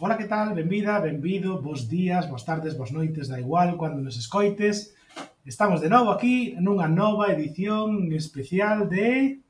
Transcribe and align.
Ola, 0.00 0.16
que 0.16 0.26
tal? 0.26 0.54
Benvida, 0.54 1.00
benvido, 1.00 1.60
bos 1.60 1.88
días, 1.88 2.28
boas 2.30 2.44
tardes, 2.44 2.78
boas 2.78 2.92
noites, 2.94 3.26
da 3.26 3.40
igual, 3.40 3.74
cando 3.74 3.98
nos 3.98 4.14
escoites. 4.14 4.94
Estamos 5.42 5.82
de 5.82 5.90
novo 5.90 6.14
aquí 6.14 6.54
nunha 6.62 6.86
nova 6.86 7.34
edición 7.34 8.06
especial 8.14 8.86
de... 8.86 9.42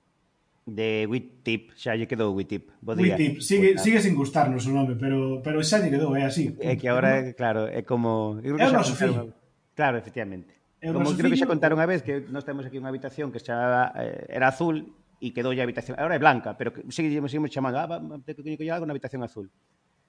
De 0.64 1.04
WeTip, 1.04 1.76
xa 1.76 1.92
lle 2.00 2.08
quedou 2.08 2.32
WeTip. 2.32 2.72
Bo 2.80 2.96
día. 2.96 3.12
WeTip, 3.12 3.45
sigue, 3.45 3.76
sigue 3.76 4.00
sin 4.00 4.16
gustarnos 4.16 4.64
o 4.64 4.72
nome, 4.72 4.96
pero, 4.96 5.45
pero 5.45 5.61
xa 5.61 5.84
lle 5.84 5.92
quedou, 5.92 6.16
é 6.16 6.24
así. 6.24 6.56
É 6.64 6.80
que 6.80 6.88
agora, 6.88 7.28
claro, 7.36 7.68
é 7.68 7.84
como... 7.84 8.40
Eu 8.40 8.56
creo 8.56 8.72
que 8.72 8.72
é 8.72 8.72
o 8.72 8.80
noso 8.80 8.96
fillo. 8.96 9.28
Claro, 9.76 10.00
efectivamente. 10.00 10.56
Eu 10.80 10.96
como 10.96 11.12
creo 11.12 11.28
que 11.28 11.36
xa 11.36 11.44
contaron 11.44 11.76
unha 11.76 11.84
vez 11.84 12.00
que 12.00 12.24
nós 12.32 12.48
temos 12.48 12.64
aquí 12.64 12.80
unha 12.80 12.88
habitación 12.88 13.28
que 13.28 13.44
xa 13.44 13.92
eh, 14.00 14.32
era 14.32 14.48
azul 14.48 14.96
e 15.20 15.28
quedou 15.28 15.52
a 15.52 15.60
habitación. 15.60 16.00
Agora 16.00 16.16
é 16.16 16.20
blanca, 16.24 16.56
pero 16.56 16.72
seguimos, 16.88 17.28
seguimos 17.28 17.52
chamando, 17.52 17.84
ah, 17.84 18.00
teño 18.24 18.56
que 18.56 18.64
algo 18.72 18.88
na 18.88 18.96
habitación 18.96 19.20
azul. 19.20 19.52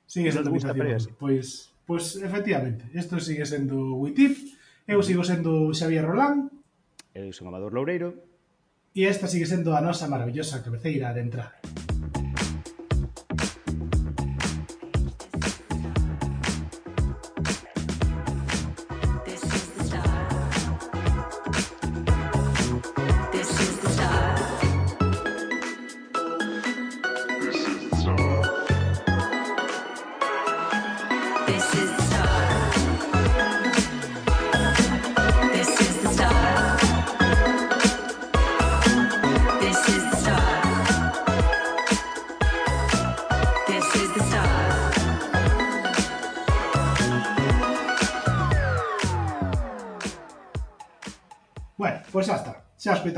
Sigue 0.09 0.33
sendo 0.33 0.49
gusta 0.49 0.73
Pois, 1.21 1.69
pois 1.85 2.17
efectivamente, 2.17 2.89
isto 2.97 3.21
sigue 3.21 3.45
sendo 3.45 3.93
Witip, 4.01 4.33
eu 4.89 5.05
sigo 5.05 5.21
sendo 5.21 5.69
Xavier 5.69 6.01
Rolán, 6.01 6.49
eu 7.13 7.29
son 7.29 7.45
Amador 7.45 7.77
Loureiro, 7.77 8.17
e 8.97 9.05
esta 9.05 9.29
sigue 9.29 9.45
sendo 9.45 9.77
a 9.77 9.85
nosa 9.85 10.09
maravillosa 10.09 10.65
cabeceira 10.65 11.13
de 11.13 11.21
entrada. 11.21 11.61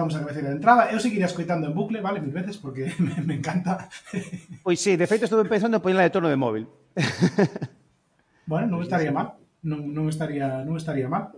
escoitamos 0.01 0.15
a 0.15 0.19
cabeceira 0.25 0.49
de 0.49 0.57
entrada. 0.57 0.89
Eu 0.89 0.99
seguiría 0.99 1.29
escoitando 1.29 1.67
en 1.67 1.73
bucle, 1.77 2.01
vale, 2.01 2.19
mil 2.19 2.33
veces, 2.33 2.57
porque 2.57 2.89
me, 2.99 3.13
me 3.21 3.35
encanta. 3.37 3.89
Pois 4.63 4.79
sí, 4.81 4.97
de 4.97 5.05
feito, 5.05 5.25
estuve 5.25 5.45
pensando 5.45 5.77
en 5.77 5.83
poñerla 5.83 6.03
de 6.03 6.15
torno 6.15 6.29
de 6.29 6.39
móvil. 6.39 6.65
bueno, 8.49 8.67
non 8.67 8.81
estaría 8.81 9.13
mal. 9.13 9.37
Non, 9.61 9.93
non 9.93 10.09
estaría, 10.09 10.65
non 10.65 10.75
estaría 10.77 11.05
mal. 11.05 11.29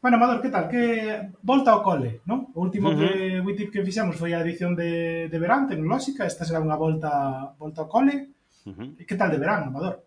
Bueno, 0.00 0.16
Amador, 0.16 0.40
que 0.40 0.52
tal? 0.52 0.68
Que 0.68 1.32
volta 1.44 1.72
ao 1.72 1.84
cole, 1.84 2.24
non? 2.28 2.52
O 2.56 2.64
último 2.64 2.92
uh 2.92 2.96
-huh. 2.96 3.00
que 3.00 3.40
WITIP 3.40 3.68
que 3.72 3.84
fixemos 3.84 4.16
foi 4.16 4.36
a 4.36 4.44
edición 4.44 4.76
de, 4.76 5.28
de 5.28 5.38
verán 5.40 5.68
tecnolóxica, 5.68 6.28
esta 6.28 6.44
será 6.44 6.60
unha 6.60 6.76
volta 6.76 7.56
volta 7.56 7.84
ao 7.84 7.88
cole. 7.88 8.36
Uh 8.68 8.72
-huh. 8.76 8.88
Que 9.04 9.16
tal 9.16 9.32
de 9.32 9.40
verán, 9.40 9.68
Amador? 9.68 10.04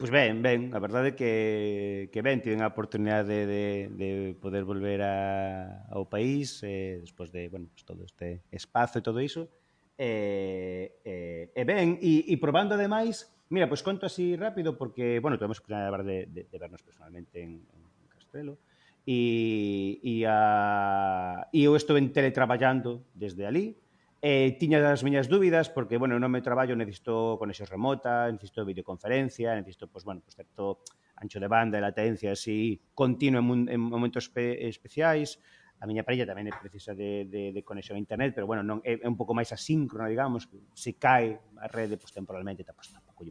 Pois 0.00 0.08
ben, 0.08 0.40
ben, 0.40 0.72
a 0.72 0.80
verdade 0.80 1.12
é 1.12 1.14
que, 1.14 2.08
que 2.08 2.24
ben, 2.24 2.40
tiven 2.40 2.64
a 2.64 2.72
oportunidade 2.72 3.44
de, 3.44 3.92
de 3.92 4.32
poder 4.40 4.64
volver 4.64 5.04
a, 5.04 5.84
ao 5.92 6.08
país 6.08 6.64
eh, 6.64 7.04
despois 7.04 7.28
de, 7.28 7.52
bueno, 7.52 7.68
pues 7.68 7.84
todo 7.84 8.00
este 8.08 8.40
espazo 8.48 8.96
e 8.96 9.04
todo 9.04 9.20
iso. 9.20 9.52
E, 10.00 10.96
eh, 11.04 11.52
eh, 11.52 11.52
eh, 11.52 11.64
ben, 11.68 12.00
e, 12.00 12.24
e 12.32 12.34
probando 12.40 12.80
ademais 12.80 13.28
mira, 13.52 13.68
pois 13.68 13.84
conto 13.84 14.08
así 14.08 14.40
rápido 14.40 14.80
porque, 14.80 15.20
bueno, 15.20 15.36
tuvemos 15.36 15.60
oportunidade 15.60 15.92
de, 16.08 16.18
de, 16.32 16.42
de 16.48 16.56
vernos 16.56 16.80
personalmente 16.80 17.44
en, 17.44 17.60
en 17.68 18.08
Castelo 18.08 18.56
e, 19.04 20.00
e, 20.00 20.24
a, 20.24 21.44
e 21.52 21.60
eu 21.60 21.76
estou 21.76 22.00
en 22.00 22.08
teletraballando 22.08 23.04
desde 23.12 23.44
ali, 23.44 23.76
Eh, 24.22 24.52
tiña 24.60 24.84
as 24.84 25.00
miñas 25.00 25.32
dúbidas 25.32 25.72
porque, 25.72 25.96
bueno, 25.96 26.20
no 26.20 26.28
meu 26.28 26.44
traballo 26.44 26.76
necesito 26.76 27.40
conexión 27.40 27.72
remota, 27.72 28.28
necesito 28.28 28.68
videoconferencia, 28.68 29.56
necesito, 29.56 29.88
pues, 29.88 30.04
bueno, 30.04 30.20
pues, 30.20 30.36
certo 30.36 30.84
ancho 31.16 31.40
de 31.40 31.48
banda 31.48 31.80
e 31.80 31.84
latencia 31.84 32.36
así 32.36 32.76
continuo 32.92 33.40
en, 33.40 33.72
en 33.72 33.80
momentos 33.80 34.28
espe 34.28 34.68
especiais. 34.68 35.40
A 35.80 35.88
miña 35.88 36.04
parella 36.04 36.28
tamén 36.28 36.52
é 36.52 36.52
precisa 36.52 36.92
de, 36.92 37.24
de, 37.32 37.56
de 37.56 37.60
conexión 37.64 37.96
a 37.96 38.02
internet, 38.04 38.36
pero, 38.36 38.44
bueno, 38.44 38.60
non 38.60 38.84
é, 38.84 39.00
é 39.00 39.08
un 39.08 39.16
pouco 39.16 39.32
máis 39.32 39.48
asíncrona, 39.56 40.12
digamos, 40.12 40.52
se 40.76 41.00
cae 41.00 41.40
a 41.56 41.64
rede, 41.72 41.96
pues, 41.96 42.12
temporalmente, 42.12 42.60
pues, 42.76 42.92
tampouco 42.92 43.24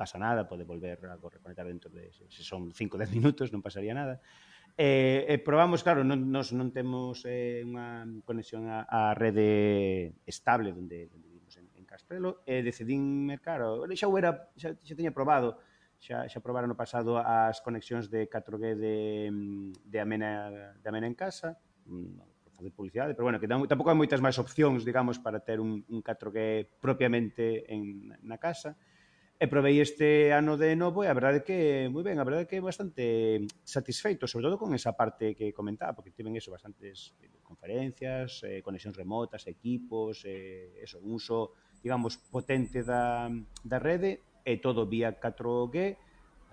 pasa 0.00 0.16
nada, 0.16 0.48
pode 0.48 0.64
volver 0.64 0.96
a 1.04 1.20
reconectar 1.20 1.68
dentro 1.68 1.92
de, 1.92 2.08
se 2.32 2.40
son 2.40 2.72
5 2.72 2.96
ou 2.96 3.00
10 3.04 3.12
minutos, 3.12 3.52
non 3.52 3.60
pasaría 3.60 3.92
nada 3.92 4.24
eh, 4.76 5.26
eh, 5.28 5.38
probamos, 5.38 5.82
claro, 5.82 6.04
non, 6.04 6.30
nos 6.30 6.52
non 6.52 6.70
temos 6.70 7.24
eh, 7.24 7.62
unha 7.66 8.04
conexión 8.26 8.68
á, 8.68 8.86
á 8.86 9.00
rede 9.16 10.14
estable 10.26 10.74
onde, 10.74 11.10
onde 11.10 11.26
vivimos 11.30 11.54
en, 11.58 11.70
en 11.74 11.84
Castrelo 11.88 12.42
e 12.46 12.60
decidín 12.62 13.26
mercar, 13.26 13.62
xa 13.94 14.06
o 14.06 14.14
era, 14.18 14.50
xa, 14.54 14.76
xa 14.76 14.94
teña 14.94 15.14
probado, 15.14 15.58
xa, 16.00 16.24
xa 16.26 16.38
probaron 16.40 16.72
no 16.72 16.78
pasado 16.78 17.20
as 17.20 17.60
conexións 17.60 18.08
de 18.08 18.26
4G 18.26 18.64
de, 18.76 18.96
de, 19.84 19.98
Amena, 20.00 20.74
de 20.80 20.86
Amena 20.88 21.06
en 21.06 21.16
casa, 21.18 21.60
mm, 21.84 22.30
facer 22.60 22.72
publicidade, 22.72 23.14
pero 23.14 23.24
bueno, 23.24 23.40
que 23.40 23.48
tampouco 23.48 23.88
hai 23.88 23.96
moitas 23.96 24.20
máis 24.20 24.36
opcións, 24.36 24.84
digamos, 24.84 25.16
para 25.16 25.40
ter 25.40 25.58
un, 25.60 25.80
un 25.88 26.00
4G 26.04 26.68
propiamente 26.80 27.64
en, 27.72 28.12
na 28.20 28.36
casa. 28.36 28.76
E 29.40 29.48
provei 29.48 29.80
este 29.80 30.36
ano 30.36 30.60
de 30.60 30.76
novo 30.76 31.00
e 31.00 31.08
a 31.08 31.16
verdade 31.16 31.40
que 31.40 31.88
moi 31.88 32.04
ben, 32.04 32.20
a 32.20 32.28
verdade 32.28 32.44
que 32.44 32.60
bastante 32.60 33.40
satisfeito, 33.64 34.28
sobre 34.28 34.44
todo 34.44 34.60
con 34.60 34.76
esa 34.76 34.92
parte 34.92 35.32
que 35.32 35.56
comentaba, 35.56 35.96
porque 35.96 36.12
tiven 36.12 36.36
eso 36.36 36.52
bastantes 36.52 37.16
conferencias, 37.40 38.44
eh, 38.44 38.60
conexións 38.60 39.00
remotas, 39.00 39.48
equipos, 39.48 40.28
eh, 40.28 40.84
eso, 40.84 41.00
un 41.00 41.16
uso, 41.16 41.56
digamos, 41.80 42.20
potente 42.20 42.84
da, 42.84 43.32
da 43.64 43.80
rede 43.80 44.44
e 44.44 44.60
todo 44.60 44.84
vía 44.84 45.16
4G. 45.16 45.96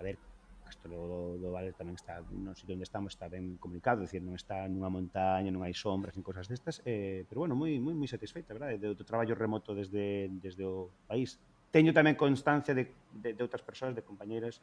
ver, 0.00 0.16
Castro 0.64 0.96
do, 0.96 1.20
do 1.36 1.48
Vale 1.52 1.76
tamén 1.76 1.92
está, 1.92 2.24
non 2.24 2.56
sei 2.56 2.72
onde 2.72 2.88
estamos, 2.88 3.12
está 3.12 3.28
ben 3.28 3.60
comunicado, 3.60 4.00
decir, 4.00 4.24
non 4.24 4.32
está 4.32 4.64
nunha 4.64 4.88
montaña, 4.88 5.52
non 5.52 5.60
hai 5.60 5.76
sombras, 5.76 6.16
nin 6.16 6.24
cosas 6.24 6.48
destas, 6.48 6.80
eh, 6.88 7.28
pero 7.28 7.44
bueno, 7.44 7.52
moi 7.52 7.76
moi 7.84 7.92
moi 7.92 8.08
satisfeita, 8.08 8.56
verdade, 8.56 8.80
do, 8.80 8.96
do 8.96 9.04
traballo 9.04 9.36
remoto 9.36 9.76
desde 9.76 10.32
desde 10.40 10.64
o 10.64 10.88
país. 11.04 11.36
Teño 11.68 11.92
tamén 11.92 12.16
constancia 12.16 12.72
de, 12.72 12.88
de, 13.12 13.36
de 13.36 13.42
outras 13.44 13.60
persoas, 13.60 13.92
de 13.92 14.00
compañeiras, 14.00 14.60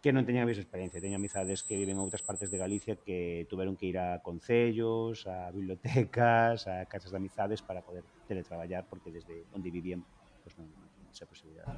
que 0.00 0.16
non 0.16 0.24
teñan 0.24 0.48
a 0.48 0.48
mesma 0.48 0.64
experiencia. 0.64 0.96
Teño 0.96 1.20
amizades 1.20 1.60
que 1.60 1.76
viven 1.76 2.00
en 2.00 2.04
outras 2.04 2.24
partes 2.24 2.48
de 2.48 2.56
Galicia 2.56 2.96
que 2.96 3.44
tuveron 3.52 3.76
que 3.76 3.84
ir 3.84 4.00
a 4.00 4.24
concellos, 4.24 5.28
a 5.28 5.52
bibliotecas, 5.52 6.64
a 6.64 6.88
casas 6.88 7.12
de 7.12 7.20
amizades 7.20 7.60
para 7.60 7.84
poder 7.84 8.04
teletraballar 8.24 8.88
porque 8.88 9.12
desde 9.12 9.44
onde 9.52 9.68
vivían 9.68 10.00
pues 10.40 10.56
non, 10.56 10.72
non 10.72 11.12
esa 11.12 11.28
posibilidade. 11.28 11.76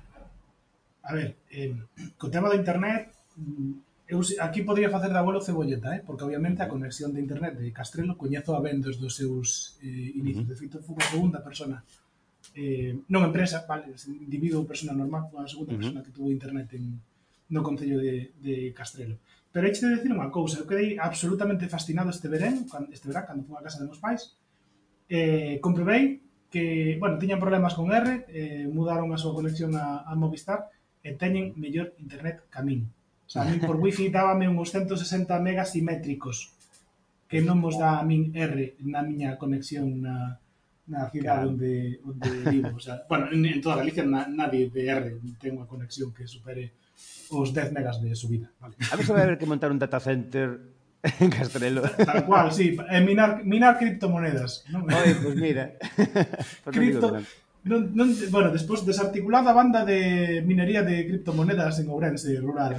A 1.02 1.18
ver, 1.18 1.34
eh, 1.50 1.74
co 2.14 2.30
tema 2.30 2.46
da 2.46 2.54
internet, 2.54 3.10
eu 4.06 4.22
aquí 4.38 4.62
podría 4.62 4.86
facer 4.86 5.10
de 5.10 5.18
abuelo 5.18 5.42
cebolleta, 5.42 5.90
eh? 5.98 6.06
porque 6.06 6.22
obviamente 6.22 6.62
a 6.62 6.70
conexión 6.70 7.10
de 7.10 7.18
internet 7.18 7.58
de 7.58 7.74
Castrelo 7.74 8.14
coñezo 8.14 8.54
a 8.54 8.62
ben 8.62 8.78
desde 8.78 9.02
os 9.02 9.18
seus 9.18 9.82
eh, 9.82 10.14
inicios. 10.14 10.46
Uh 10.46 10.54
-huh. 10.54 10.54
De 10.54 10.60
feito, 10.62 10.76
fui 10.78 10.94
a 11.02 11.10
segunda 11.10 11.42
persona 11.42 11.82
eh, 12.54 12.96
non 13.08 13.24
empresa, 13.28 13.64
vale, 13.64 13.92
individuo, 14.08 14.62
ou 14.62 14.68
persona 14.68 14.92
normal, 14.92 15.32
unha 15.32 15.48
segunda 15.48 15.72
uh 15.72 15.76
-huh. 15.76 15.80
persona 15.80 16.04
que 16.04 16.14
tuvo 16.14 16.28
internet 16.28 16.68
en, 16.76 17.00
no 17.52 17.60
Concello 17.60 18.00
de, 18.00 18.32
de 18.40 18.72
Castrelo. 18.72 19.16
Pero 19.52 19.68
hai 19.68 19.72
de 19.76 20.00
decir 20.00 20.08
unha 20.08 20.32
cousa, 20.32 20.60
eu 20.60 20.68
quedei 20.68 20.96
absolutamente 20.96 21.68
fascinado 21.68 22.08
este 22.08 22.28
verán, 22.28 22.64
este 22.88 23.08
verán, 23.08 23.28
cando 23.28 23.44
fui 23.44 23.56
a 23.56 23.64
casa 23.64 23.80
de 23.80 23.88
meus 23.88 24.00
pais, 24.00 24.36
eh, 25.12 25.60
comprobei 25.60 26.24
que, 26.48 26.96
bueno, 27.00 27.20
tiñan 27.20 27.40
problemas 27.40 27.76
con 27.76 27.92
R, 27.92 28.28
eh, 28.28 28.64
mudaron 28.68 29.12
a 29.12 29.20
súa 29.20 29.36
conexión 29.36 29.76
a, 29.76 30.08
a 30.08 30.12
Movistar, 30.16 30.72
e 31.02 31.18
teñen 31.18 31.52
mellor 31.58 31.92
internet 31.98 32.46
que 32.46 32.58
a 32.58 32.62
min. 32.62 32.86
O 33.26 33.30
sea, 33.32 33.42
a 33.42 33.48
min 33.48 33.58
por 33.60 33.76
wifi 33.76 34.08
dábame 34.08 34.46
uns 34.46 34.70
160 34.70 35.34
megas 35.42 35.74
simétricos, 35.74 36.54
que 37.26 37.42
non 37.42 37.58
vos 37.58 37.76
dá 37.76 37.98
a 37.98 38.06
min 38.06 38.30
R 38.32 38.78
na 38.86 39.02
miña 39.02 39.36
conexión 39.36 40.00
na, 40.00 40.41
na 40.86 41.06
cidade 41.10 41.46
claro. 41.46 41.54
onde, 41.54 42.00
onde 42.02 42.30
vivo. 42.54 42.74
O 42.74 42.82
sea, 42.82 43.06
bueno, 43.08 43.30
en, 43.30 43.46
en 43.46 43.60
toda 43.62 43.78
Galicia 43.78 44.02
na, 44.02 44.26
nadie 44.26 44.70
de 44.70 44.82
R 44.88 45.06
ten 45.38 45.54
unha 45.54 45.68
conexión 45.70 46.10
que 46.10 46.26
supere 46.26 46.74
os 47.32 47.54
10 47.54 47.72
megas 47.72 48.02
de 48.02 48.12
subida. 48.18 48.50
Vale. 48.58 48.74
A 48.90 48.94
ver 48.96 49.04
se 49.06 49.12
vai 49.14 49.22
haber 49.24 49.38
que 49.38 49.46
montar 49.48 49.70
un 49.70 49.78
data 49.78 50.02
center 50.02 50.72
en 51.22 51.30
Castrelo. 51.30 51.82
Tal 51.82 52.26
cual, 52.26 52.52
sí. 52.52 52.76
E 52.78 52.98
minar, 53.00 53.44
minar 53.44 53.78
criptomonedas. 53.78 54.64
¿no? 54.70 54.84
Oi, 54.84 55.14
pues 55.22 55.36
mira. 55.36 55.74
pues 56.64 56.72
Cripto... 56.74 57.18
Non, 57.62 57.94
non, 57.94 58.10
bueno, 58.34 58.50
despois 58.50 58.82
desarticulada 58.82 59.54
banda 59.54 59.86
de 59.86 60.42
minería 60.42 60.82
de 60.82 61.06
criptomonedas 61.06 61.78
en 61.78 61.94
Ourense 61.94 62.34
rural 62.42 62.74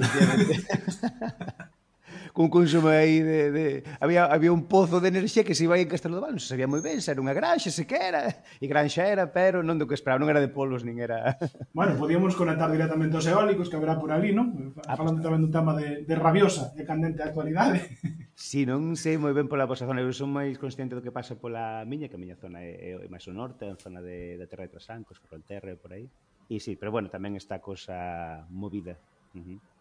cun 2.33 2.49
consumo 2.49 2.89
aí 2.89 3.21
de, 3.21 3.51
de... 3.53 3.83
Había, 4.01 4.25
había 4.25 4.51
un 4.51 4.65
pozo 4.65 4.99
de 4.99 5.13
enerxía 5.13 5.45
que 5.45 5.53
se 5.53 5.69
iba 5.69 5.75
aí 5.75 5.85
en 5.85 5.89
Castelo 5.89 6.17
de 6.17 6.21
Val, 6.25 6.33
non 6.33 6.41
se 6.41 6.49
sabía 6.49 6.65
moi 6.65 6.81
ben, 6.81 6.97
se 6.97 7.13
era 7.13 7.21
unha 7.21 7.37
granxa, 7.37 7.69
se 7.69 7.85
que 7.85 7.93
era, 7.93 8.25
e 8.57 8.65
granxa 8.65 9.05
era, 9.05 9.29
pero 9.29 9.61
non 9.61 9.77
do 9.77 9.85
que 9.85 9.93
esperaba, 9.93 10.17
non 10.17 10.33
era 10.33 10.41
de 10.41 10.49
polos, 10.49 10.81
nin 10.81 10.97
era... 10.97 11.37
Bueno, 11.77 11.93
podíamos 11.93 12.33
conectar 12.33 12.73
directamente 12.73 13.13
aos 13.21 13.29
eólicos 13.29 13.69
que 13.69 13.77
haberá 13.77 14.01
por 14.01 14.09
ali, 14.09 14.33
non? 14.33 14.73
Ah, 14.89 14.97
Falando 14.97 15.21
tamén 15.21 15.45
dun 15.45 15.53
tema 15.53 15.77
de, 15.77 16.01
de 16.09 16.15
rabiosa 16.17 16.73
e 16.73 16.81
candente 16.81 17.21
actualidade. 17.21 17.85
Si, 18.33 18.65
sí, 18.65 18.65
non 18.65 18.97
sei 18.97 19.21
moi 19.21 19.29
ben 19.37 19.45
pola 19.45 19.69
vosa 19.69 19.85
zona, 19.85 20.01
eu 20.01 20.09
son 20.09 20.33
máis 20.33 20.57
consciente 20.57 20.97
do 20.97 21.05
que 21.05 21.13
pasa 21.13 21.37
pola 21.37 21.85
miña, 21.85 22.09
que 22.09 22.17
a 22.17 22.21
miña 22.21 22.33
zona 22.33 22.65
é, 22.65 22.97
é 22.97 23.09
máis 23.13 23.29
o 23.29 23.33
norte, 23.37 23.69
en 23.69 23.77
zona 23.77 24.01
de, 24.01 24.41
da 24.41 24.49
Terra 24.49 24.65
de 24.65 24.73
Trasancos, 24.73 25.21
Ferrolterra 25.21 25.69
e 25.69 25.77
por 25.77 25.93
aí. 25.93 26.09
E 26.49 26.57
si, 26.57 26.73
sí, 26.73 26.81
pero 26.81 26.89
bueno, 26.89 27.13
tamén 27.13 27.37
está 27.37 27.61
cosa 27.61 28.41
movida. 28.49 28.97
Uh 29.37 29.45
-huh. 29.45 29.72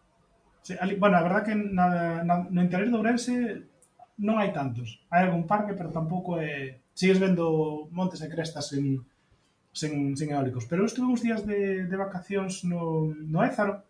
Sí, 0.63 0.75
ali, 0.79 0.95
bueno, 0.95 1.17
a 1.17 1.23
verdad 1.23 1.43
que 1.43 1.55
na, 1.55 2.23
na, 2.23 2.47
no 2.49 2.63
interior 2.63 2.87
de 2.87 2.95
Ourense 2.95 3.35
non 4.23 4.39
hai 4.39 4.55
tantos. 4.55 5.03
Hai 5.11 5.27
algún 5.27 5.43
parque, 5.43 5.75
pero 5.75 5.91
tampouco 5.91 6.39
é... 6.39 6.79
Sigues 6.95 7.19
vendo 7.19 7.89
montes 7.91 8.23
e 8.23 8.31
crestas 8.31 8.71
sen, 8.71 9.03
sen, 9.75 10.15
sen 10.15 10.29
eólicos. 10.31 10.63
Pero 10.69 10.85
eu 10.85 10.87
estuve 10.87 11.11
uns 11.11 11.19
días 11.19 11.43
de, 11.43 11.83
de 11.83 11.97
vacacións 11.99 12.63
no, 12.63 13.11
no 13.11 13.43
Ézaro 13.43 13.83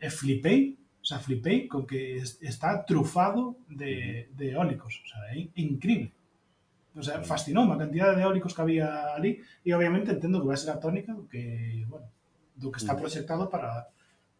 e 0.00 0.08
flipei, 0.08 0.80
o 1.02 1.04
sea, 1.04 1.20
flipei 1.20 1.68
con 1.68 1.84
que 1.84 2.16
está 2.40 2.80
trufado 2.88 3.60
de, 3.68 4.32
de 4.32 4.56
eólicos. 4.56 5.02
O 5.04 5.06
sea, 5.10 5.20
é 5.36 5.52
increíble. 5.60 6.16
O 6.96 7.04
sea, 7.04 7.20
fascinou 7.20 7.68
a 7.68 7.76
cantidad 7.76 8.16
de 8.16 8.24
eólicos 8.24 8.56
que 8.56 8.62
había 8.64 9.12
ali 9.12 9.44
e 9.60 9.74
obviamente 9.76 10.16
entendo 10.16 10.40
que 10.40 10.48
vai 10.48 10.56
ser 10.56 10.72
a 10.72 10.80
tónica 10.80 11.12
do 11.12 11.28
que, 11.28 11.84
bueno, 11.92 12.08
do 12.56 12.72
que 12.72 12.80
está 12.80 12.96
proxectado 12.96 13.52
para, 13.52 13.92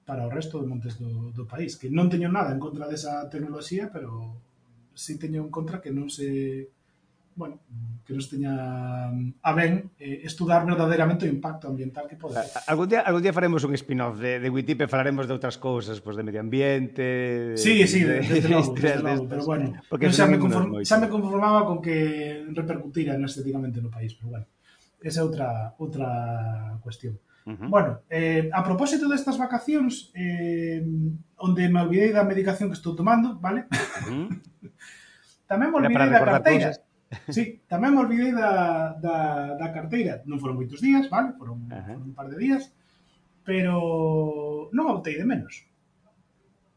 para 0.07 0.25
o 0.25 0.31
resto 0.31 0.63
de 0.63 0.71
montes 0.71 0.97
do, 1.03 1.35
do 1.35 1.45
país. 1.45 1.75
Que 1.75 1.91
non 1.91 2.07
teño 2.07 2.31
nada 2.31 2.55
en 2.55 2.63
contra 2.63 2.87
desa 2.87 3.27
tecnoloxía, 3.27 3.91
pero 3.91 4.39
si 4.95 5.19
sí 5.19 5.21
teño 5.21 5.43
en 5.43 5.51
contra 5.51 5.83
que 5.83 5.91
non 5.91 6.07
se 6.09 6.71
bueno, 7.37 7.61
que 8.07 8.15
nos 8.15 8.31
teña 8.33 9.13
mm, 9.13 9.45
a 9.45 9.53
ben 9.53 9.93
eh, 10.01 10.25
estudar 10.25 10.65
verdadeiramente 10.65 11.29
o 11.29 11.29
impacto 11.29 11.69
ambiental 11.69 12.09
que 12.09 12.17
pode 12.17 12.41
ter. 12.41 12.65
Algún 12.65 12.89
día, 12.89 13.05
algún 13.05 13.21
día 13.21 13.37
faremos 13.37 13.61
un 13.69 13.77
spin-off 13.77 14.17
de, 14.17 14.41
de 14.41 14.49
Witip 14.49 14.81
e 14.81 14.89
falaremos 14.89 15.29
de 15.29 15.37
outras 15.37 15.61
cousas, 15.61 16.01
pois 16.01 16.17
de 16.17 16.25
medio 16.25 16.41
ambiente... 16.41 17.53
De, 17.53 17.61
sí, 17.61 17.85
sí, 17.85 18.09
de, 18.09 18.25
de, 18.25 18.41
de, 18.41 18.49
logo, 18.49 19.29
pero 19.29 19.45
bueno, 19.45 19.77
Porque 19.93 20.09
xa, 20.09 20.25
me 20.25 20.41
conform, 20.41 20.81
xa 20.81 20.97
me 20.97 21.13
conformaba 21.13 21.69
con 21.69 21.85
que 21.85 22.41
repercutira 22.57 23.13
estéticamente 23.21 23.85
no 23.85 23.93
país, 23.93 24.17
pero 24.17 24.33
bueno, 24.33 24.47
esa 25.05 25.21
é 25.21 25.25
outra, 25.29 25.77
outra 25.77 26.09
cuestión. 26.81 27.21
-huh. 27.55 27.69
Bueno, 27.71 28.03
eh, 28.11 28.51
a 28.53 28.63
propósito 28.67 29.07
destas 29.09 29.39
vacacións, 29.39 30.11
eh, 30.15 30.83
onde 31.39 31.71
me 31.71 31.81
olvidei 31.81 32.11
da 32.11 32.27
medicación 32.27 32.69
que 32.69 32.79
estou 32.79 32.99
tomando, 32.99 33.39
vale? 33.39 33.71
Uh 33.71 33.71
-huh. 34.11 34.29
tamén 35.47 35.71
me 35.71 35.79
olvidei 35.79 36.11
da 36.11 36.27
carteira. 36.27 36.75
Sí, 37.31 37.63
tamén 37.71 37.95
me 37.95 38.03
olvidei 38.03 38.35
da, 38.35 38.99
da, 38.99 39.19
da 39.55 39.69
carteira. 39.71 40.27
Non 40.27 40.43
foron 40.43 40.59
moitos 40.59 40.83
días, 40.83 41.07
vale? 41.07 41.39
Foron, 41.39 41.63
uh 41.63 41.71
-huh. 41.71 41.87
foron 41.87 42.03
un 42.11 42.15
par 42.19 42.27
de 42.27 42.37
días. 42.37 42.75
Pero 43.47 43.79
non 44.75 44.91
a 44.91 44.97
botei 44.99 45.15
de 45.15 45.23
menos. 45.23 45.71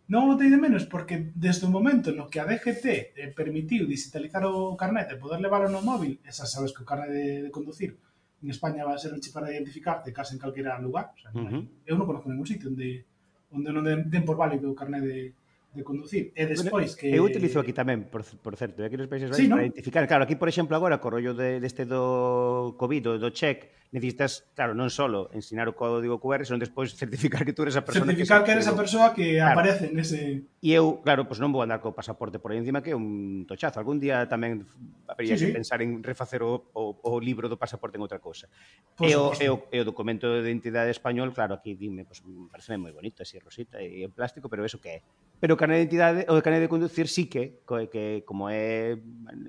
Non 0.05 0.25
a 0.25 0.29
botei 0.37 0.53
de 0.53 0.61
menos 0.61 0.85
porque 0.85 1.33
desde 1.33 1.65
o 1.65 1.73
momento 1.73 2.13
no 2.13 2.29
que 2.29 2.37
a 2.37 2.45
DGT 2.45 2.85
eh, 3.17 3.29
permitiu 3.33 3.89
digitalizar 3.89 4.45
o 4.45 4.77
carnet 4.77 5.09
e 5.09 5.17
poder 5.17 5.41
leválo 5.41 5.65
no 5.65 5.81
móvil, 5.81 6.21
esa 6.21 6.45
sabes 6.45 6.77
que 6.77 6.85
o 6.85 6.89
carnet 6.89 7.09
de, 7.09 7.25
de 7.45 7.49
conducir 7.49 7.97
en 8.41 8.49
España 8.49 8.85
va 8.87 8.93
a 8.95 9.01
ser 9.01 9.11
un 9.13 9.19
chip 9.19 9.33
para 9.33 9.51
identificarte 9.51 10.13
case 10.13 10.33
en 10.35 10.39
calquera 10.39 10.79
lugar. 10.79 11.11
O 11.13 11.17
sea, 11.19 11.31
hai- 11.31 11.43
Ujú. 11.43 11.59
Eu 11.85 11.95
non 11.99 12.07
conozco 12.07 12.29
ningún 12.31 12.47
sitio 12.47 12.69
onde 12.71 13.03
onde 13.51 13.69
non 13.73 13.81
den, 13.83 14.05
den 14.13 14.23
por 14.23 14.37
válido 14.37 14.69
o 14.71 14.77
carnet 14.77 15.01
de, 15.03 15.33
de 15.73 15.83
conducir. 15.83 16.33
E 16.33 16.49
despois 16.49 16.97
que... 16.97 17.13
Eu 17.13 17.21
utilizo 17.21 17.61
aquí 17.61 17.73
tamén, 17.77 18.09
por, 18.09 18.25
por 18.41 18.57
certo, 18.57 18.81
eh, 18.81 18.89
aquí 18.89 18.97
nos 18.97 19.05
países 19.05 19.29
sí, 19.37 19.45
¿no? 19.45 19.57
para 19.57 19.69
identificar. 19.69 20.01
Claro, 20.09 20.25
aquí, 20.25 20.33
por 20.33 20.49
exemplo, 20.49 20.73
agora, 20.73 20.97
co 20.97 21.13
rollo 21.13 21.37
de, 21.37 21.61
deste 21.61 21.85
do 21.85 22.73
COVID, 22.73 23.01
do, 23.05 23.13
do 23.21 23.29
check, 23.29 23.69
necesitas, 23.91 24.45
claro, 24.53 24.77
non 24.77 24.93
só 24.93 25.09
ensinar 25.33 25.65
o 25.65 25.73
código 25.73 26.21
QR, 26.21 26.45
senón 26.45 26.61
despois 26.61 26.93
certificar 26.93 27.41
que 27.41 27.57
tú 27.57 27.65
eres 27.65 27.73
a 27.73 27.81
persona 27.81 28.05
certificar 28.05 28.45
que... 28.45 28.49
Certificar 28.49 28.49
que 28.49 28.53
eres 28.53 28.67
a 28.69 28.73
persoa 28.77 29.07
que 29.17 29.27
claro. 29.41 29.53
aparece 29.57 29.85
nese... 29.89 30.45
E 30.61 30.69
eu, 30.73 31.01
claro, 31.01 31.25
pois 31.25 31.37
pues 31.37 31.39
non 31.41 31.49
vou 31.49 31.65
andar 31.65 31.81
co 31.81 31.93
pasaporte 31.93 32.37
por 32.37 32.53
aí 32.53 32.61
encima 32.61 32.85
que 32.85 32.93
é 32.93 32.97
un 32.97 33.49
tochazo. 33.49 33.81
Algún 33.81 33.97
día 33.97 34.29
tamén 34.29 34.61
habería 35.09 35.33
sí, 35.37 35.49
que 35.49 35.53
sí. 35.53 35.57
pensar 35.57 35.81
en 35.81 36.05
refacer 36.05 36.45
o, 36.45 36.69
o, 36.77 37.01
o 37.01 37.11
libro 37.17 37.49
do 37.49 37.57
pasaporte 37.57 37.97
en 37.97 38.05
outra 38.05 38.21
cousa. 38.21 38.45
Pues, 38.93 39.09
e, 39.09 39.17
o, 39.17 39.33
e, 39.33 39.49
o, 39.49 39.57
e 39.73 39.77
o 39.81 39.85
documento 39.85 40.29
de 40.29 40.45
identidade 40.45 40.93
español, 40.93 41.33
claro, 41.33 41.57
aquí 41.57 41.73
dime, 41.73 42.05
pois, 42.05 42.21
pues, 42.21 42.33
parece 42.53 42.77
moi 42.77 42.93
bonito, 42.93 43.25
así 43.25 43.41
rosita 43.41 43.81
e 43.81 44.05
en 44.05 44.13
plástico, 44.13 44.53
pero 44.53 44.61
eso 44.61 44.77
que 44.77 44.97
é? 44.97 45.28
Pero 45.39 45.55
o 45.55 45.59
carné 45.59 45.79
de 45.79 45.87
identidade, 45.87 46.27
o 46.27 46.35
carné 46.43 46.59
de 46.59 46.67
conducir 46.67 47.07
sí 47.07 47.31
que, 47.31 47.63
que 47.63 48.27
como 48.27 48.51
é 48.51 48.99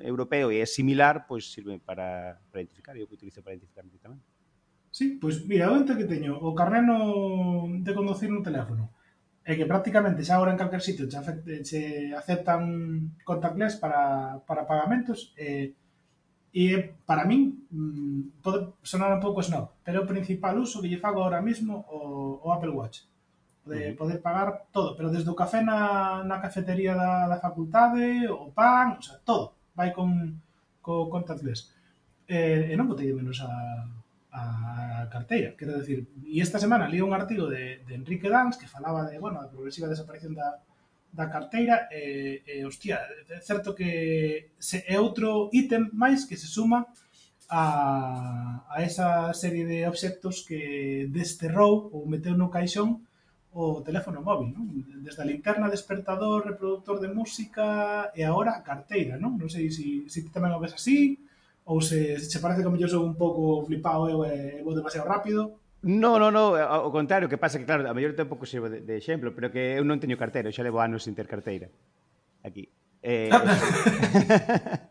europeo 0.07 0.55
e 0.55 0.63
é 0.63 0.67
similar, 0.67 1.27
pois 1.27 1.51
sirve 1.51 1.83
para, 1.83 2.39
para 2.55 2.63
identificar, 2.63 2.95
e 2.95 3.03
eu 3.03 3.11
que 3.11 3.19
utilizo 3.19 3.43
para 3.43 3.59
identificarme 3.59 3.99
tamén. 3.99 4.23
Sí, 4.95 5.19
pois 5.19 5.43
mira, 5.47 5.71
o 5.71 5.75
ente 5.75 5.99
que 5.99 6.07
teño 6.07 6.39
o 6.39 6.55
carné 6.55 6.83
no, 6.83 7.67
de 7.83 7.91
conducir 7.95 8.31
no 8.31 8.43
teléfono 8.43 8.91
é 9.43 9.59
que 9.59 9.67
prácticamente 9.67 10.23
xa 10.23 10.39
agora 10.39 10.55
en 10.55 10.61
calquer 10.63 10.83
sitio 10.83 11.11
xa 11.11 11.27
se 11.27 11.81
aceptan 12.15 12.63
contactless 13.27 13.79
para, 13.83 14.39
para 14.47 14.67
pagamentos 14.71 15.35
e, 15.35 15.75
e 16.55 16.95
para 17.03 17.27
min 17.27 17.67
mm, 17.71 18.43
pode 18.43 18.79
sonar 18.87 19.11
un 19.11 19.23
pouco 19.23 19.43
snob, 19.43 19.75
pero 19.83 20.07
o 20.07 20.11
principal 20.11 20.55
uso 20.59 20.79
que 20.79 20.91
lle 20.91 21.03
fago 21.03 21.23
agora 21.23 21.43
mismo 21.43 21.83
o, 21.91 22.39
o 22.43 22.55
Apple 22.55 22.75
Watch 22.75 23.11
de 23.67 23.93
poder 23.93 24.21
pagar 24.21 24.67
todo, 24.73 24.97
pero 24.97 25.11
desde 25.11 25.31
o 25.31 25.37
café 25.37 25.63
na, 25.63 26.25
na 26.25 26.41
cafetería 26.41 26.97
da, 26.97 27.29
da 27.29 27.43
facultade, 27.43 28.27
o 28.29 28.51
pan, 28.51 28.97
o 28.99 29.03
sea, 29.03 29.21
todo, 29.25 29.53
vai 29.77 29.93
con, 29.93 30.41
co 30.81 31.13
contactless. 31.13 31.71
E, 32.25 32.73
e 32.73 32.75
non 32.79 32.89
botei 32.89 33.11
de 33.11 33.19
menos 33.19 33.43
a, 33.43 33.51
a 34.33 35.07
carteira, 35.11 35.55
quero 35.59 35.77
decir, 35.77 36.07
e 36.25 36.41
esta 36.41 36.63
semana 36.63 36.89
li 36.89 37.03
un 37.03 37.13
artigo 37.13 37.51
de, 37.51 37.83
de 37.85 37.95
Enrique 37.95 38.31
Dans 38.31 38.57
que 38.57 38.71
falaba 38.71 39.11
de, 39.11 39.19
bueno, 39.19 39.43
da 39.43 39.51
progresiva 39.51 39.91
desaparición 39.91 40.33
da, 40.33 40.63
da 41.13 41.27
carteira, 41.29 41.91
e, 41.91 42.43
e 42.47 42.65
hostia, 42.65 43.03
é 43.29 43.43
certo 43.43 43.75
que 43.75 44.55
se 44.57 44.87
é 44.87 44.97
outro 44.97 45.51
ítem 45.53 45.91
máis 45.93 46.25
que 46.25 46.39
se 46.39 46.47
suma 46.47 46.87
a, 47.51 48.63
a 48.71 48.83
esa 48.83 49.35
serie 49.35 49.67
de 49.67 49.83
obxectos 49.91 50.47
que 50.47 51.11
desterrou 51.11 51.91
ou 51.91 52.07
meteu 52.07 52.39
no 52.39 52.49
caixón 52.49 53.03
o 53.53 53.83
teléfono 53.83 54.23
móvil, 54.23 54.55
non? 54.55 54.67
Desde 55.03 55.23
a 55.23 55.27
linterna, 55.27 55.67
despertador, 55.67 56.47
reproductor 56.47 57.03
de 57.03 57.11
música 57.11 58.11
e 58.15 58.23
agora 58.23 58.55
a 58.55 58.63
carteira, 58.63 59.19
non? 59.19 59.35
Non 59.35 59.51
sei 59.51 59.75
se 59.75 60.07
si, 60.07 60.23
si 60.27 60.31
tamén 60.31 60.55
o 60.55 60.63
ves 60.63 60.79
así 60.79 61.19
ou 61.67 61.83
se, 61.83 62.19
se 62.19 62.31
che 62.31 62.39
parece 62.39 62.63
que 62.63 62.71
eu 62.71 62.91
sou 62.91 63.03
un 63.03 63.19
pouco 63.19 63.67
flipado 63.67 64.07
eu 64.07 64.23
e 64.23 64.63
vou 64.63 64.75
demasiado 64.75 65.11
rápido. 65.11 65.59
No, 65.83 66.19
no, 66.21 66.31
no, 66.31 66.55
ao 66.55 66.93
contrario, 66.93 67.27
que 67.27 67.41
pasa 67.41 67.59
que 67.59 67.67
claro, 67.67 67.83
a 67.89 67.95
mellor 67.95 68.15
tempo 68.15 68.39
que 68.39 68.47
sirvo 68.47 68.71
de, 68.71 68.87
de 68.87 68.95
exemplo, 68.95 69.35
pero 69.35 69.51
que 69.51 69.79
eu 69.79 69.83
non 69.83 69.99
teño 69.99 70.15
carteira, 70.15 70.51
eu 70.51 70.55
xa 70.55 70.63
levo 70.63 70.79
anos 70.79 71.03
sin 71.03 71.19
ter 71.19 71.27
carteira. 71.27 71.71
Aquí. 72.47 72.71
Eh, 73.03 73.33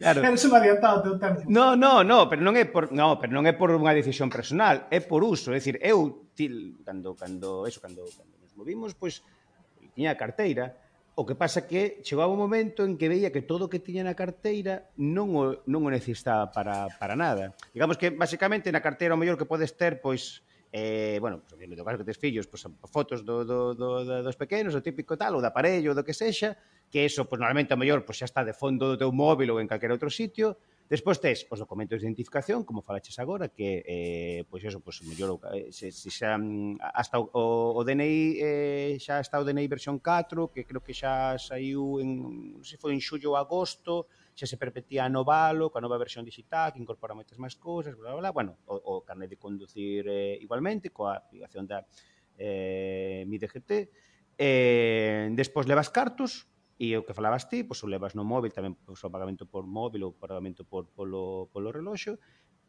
Claro. 0.00 0.24
eres 0.24 0.44
un 0.48 0.56
adiantado 0.56 1.04
teu 1.04 1.20
tempo. 1.20 1.44
No, 1.44 1.76
no, 1.76 2.00
no, 2.00 2.24
pero 2.24 2.40
non 2.40 2.56
é 2.56 2.64
por 2.64 2.88
no, 2.88 3.20
pero 3.20 3.36
non 3.36 3.44
é 3.44 3.52
por 3.52 3.68
unha 3.68 3.92
decisión 3.92 4.32
personal, 4.32 4.88
é 4.88 5.04
por 5.04 5.20
uso, 5.20 5.52
é 5.52 5.60
dicir, 5.60 5.76
eu 5.84 6.24
til, 6.32 6.80
cando 6.88 7.12
cando 7.12 7.68
eso 7.68 7.84
cando 7.84 8.08
cando 8.08 8.32
nos 8.40 8.56
movimos, 8.56 8.96
pois 8.96 9.20
pues, 9.20 9.92
tiña 9.92 10.16
carteira, 10.16 10.72
o 11.20 11.28
que 11.28 11.36
pasa 11.36 11.68
que 11.68 12.00
chegaba 12.00 12.32
un 12.32 12.40
momento 12.40 12.80
en 12.88 12.96
que 12.96 13.12
veía 13.12 13.28
que 13.28 13.44
todo 13.44 13.68
o 13.68 13.70
que 13.70 13.76
tiña 13.76 14.00
na 14.00 14.16
carteira 14.16 14.88
non 14.96 15.36
o, 15.36 15.60
non 15.68 15.84
o 15.84 15.92
necesitaba 15.92 16.48
para, 16.48 16.88
para 16.96 17.12
nada. 17.12 17.52
Digamos 17.76 18.00
que 18.00 18.08
basicamente 18.08 18.72
na 18.72 18.80
carteira 18.80 19.12
o 19.12 19.20
mellor 19.20 19.36
que 19.36 19.44
podes 19.44 19.76
ter, 19.76 20.00
pois 20.00 20.40
eh, 20.72 21.18
bueno, 21.20 21.42
pues, 21.44 21.60
no 21.68 21.84
caso 21.84 22.00
que 22.00 22.08
tes 22.08 22.16
fillos, 22.16 22.48
pois, 22.48 22.64
fotos 22.88 23.20
do, 23.20 23.44
do, 23.44 23.76
do, 23.76 24.00
do, 24.00 24.22
dos 24.24 24.36
pequenos, 24.40 24.72
o 24.72 24.80
típico 24.80 25.20
tal, 25.20 25.36
ou 25.36 25.44
da 25.44 25.52
aparello, 25.52 25.92
do 25.92 26.00
que 26.00 26.16
sexa, 26.16 26.56
que 26.90 27.06
eso, 27.06 27.28
pues, 27.28 27.38
normalmente, 27.38 27.72
a 27.72 27.80
mellor, 27.80 28.04
pois, 28.04 28.18
xa 28.18 28.26
está 28.26 28.42
de 28.44 28.52
fondo 28.52 28.90
do 28.90 28.98
teu 28.98 29.14
móvil 29.14 29.54
ou 29.54 29.62
en 29.62 29.70
calquera 29.70 29.94
outro 29.94 30.10
sitio, 30.10 30.58
Despois 30.90 31.22
tes 31.22 31.46
os 31.46 31.62
documentos 31.62 32.02
de 32.02 32.10
identificación, 32.10 32.66
como 32.66 32.82
falaches 32.82 33.14
agora, 33.22 33.46
que, 33.46 33.86
eh, 33.86 34.42
pois 34.50 34.66
eso, 34.66 34.82
pois, 34.82 34.98
mellor, 35.06 35.38
eh, 35.54 35.70
se, 35.70 35.94
se 35.94 36.10
xa, 36.10 36.34
hasta 36.82 37.22
o, 37.22 37.78
o 37.78 37.80
DNI, 37.86 38.18
eh, 38.42 38.98
xa 38.98 39.22
está 39.22 39.38
o 39.38 39.46
DNI 39.46 39.70
versión 39.70 40.02
4, 40.02 40.50
que 40.50 40.66
creo 40.66 40.82
que 40.82 40.90
xa 40.90 41.38
saiu, 41.38 42.02
en, 42.02 42.58
non 42.58 42.66
sei, 42.66 42.74
foi 42.74 42.90
en 42.90 42.98
xullo 42.98 43.30
ou 43.30 43.38
agosto, 43.38 44.10
xa 44.34 44.50
se 44.50 44.58
perpetía 44.58 45.06
a 45.06 45.12
novalo, 45.14 45.70
coa 45.70 45.78
nova 45.78 45.94
versión 45.94 46.26
digital, 46.26 46.74
que 46.74 46.82
incorpora 46.82 47.14
moitas 47.14 47.38
máis 47.38 47.54
cousas, 47.54 47.94
bla, 47.94 48.10
bla, 48.18 48.26
bla. 48.26 48.34
Bueno, 48.34 48.58
o, 48.66 48.74
o 48.98 49.06
carnet 49.06 49.30
de 49.30 49.38
conducir 49.38 50.10
eh, 50.10 50.42
igualmente, 50.42 50.90
coa 50.90 51.22
aplicación 51.22 51.70
da 51.70 51.86
eh, 52.34 53.22
mi 53.30 53.38
DGT, 53.38 54.10
Eh, 54.42 55.28
despois 55.36 55.68
levas 55.68 55.92
cartos, 55.92 56.48
E 56.80 56.96
o 56.96 57.04
que 57.04 57.12
falabas 57.12 57.44
ti, 57.44 57.60
pois 57.60 57.84
o 57.84 57.86
levas 57.92 58.16
no 58.16 58.24
móvil 58.24 58.56
tamén 58.56 58.72
pois, 58.72 59.04
o 59.04 59.12
pagamento 59.12 59.44
por 59.44 59.68
móvil 59.68 60.08
ou 60.08 60.16
pagamento 60.16 60.64
por, 60.64 60.88
polo, 60.96 61.52
polo 61.52 61.68
reloxo. 61.68 62.16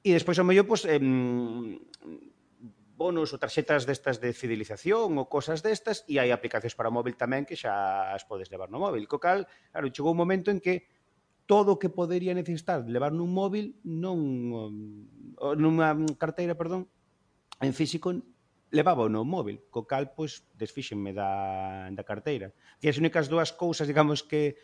E 0.04 0.12
despois, 0.12 0.36
ao 0.36 0.44
mellor, 0.44 0.68
pois, 0.68 0.84
em, 0.84 1.80
bonos 3.00 3.32
ou 3.34 3.40
tarxetas 3.40 3.88
destas 3.88 4.20
de 4.20 4.36
fidelización 4.36 5.18
ou 5.18 5.26
cosas 5.26 5.64
destas 5.66 6.04
e 6.06 6.22
hai 6.22 6.30
aplicacións 6.30 6.76
para 6.78 6.92
o 6.92 6.94
móvil 6.94 7.16
tamén 7.18 7.48
que 7.48 7.56
xa 7.56 8.12
as 8.14 8.28
podes 8.28 8.52
levar 8.54 8.68
no 8.68 8.78
móvil. 8.78 9.08
Co 9.10 9.18
cal, 9.18 9.50
claro, 9.74 9.90
chegou 9.90 10.14
un 10.14 10.22
momento 10.22 10.54
en 10.54 10.60
que 10.60 10.86
todo 11.50 11.76
o 11.76 11.80
que 11.82 11.90
podería 11.90 12.38
necesitar 12.38 12.86
levar 12.86 13.10
nun 13.16 13.32
móvil 13.34 13.80
non 13.82 14.20
nunha 15.58 15.90
carteira, 16.22 16.54
perdón, 16.54 16.86
en 17.58 17.74
físico 17.74 18.14
levaba 18.72 19.08
no 19.08 19.24
móvil, 19.28 19.68
co 19.70 19.84
cal, 19.86 20.16
pois, 20.16 20.48
desfíxenme 20.56 21.12
da, 21.14 21.92
da 21.92 22.04
carteira. 22.04 22.56
E 22.82 22.88
as 22.88 22.98
únicas 22.98 23.28
dúas 23.28 23.52
cousas, 23.52 23.86
digamos, 23.88 24.24
que 24.24 24.58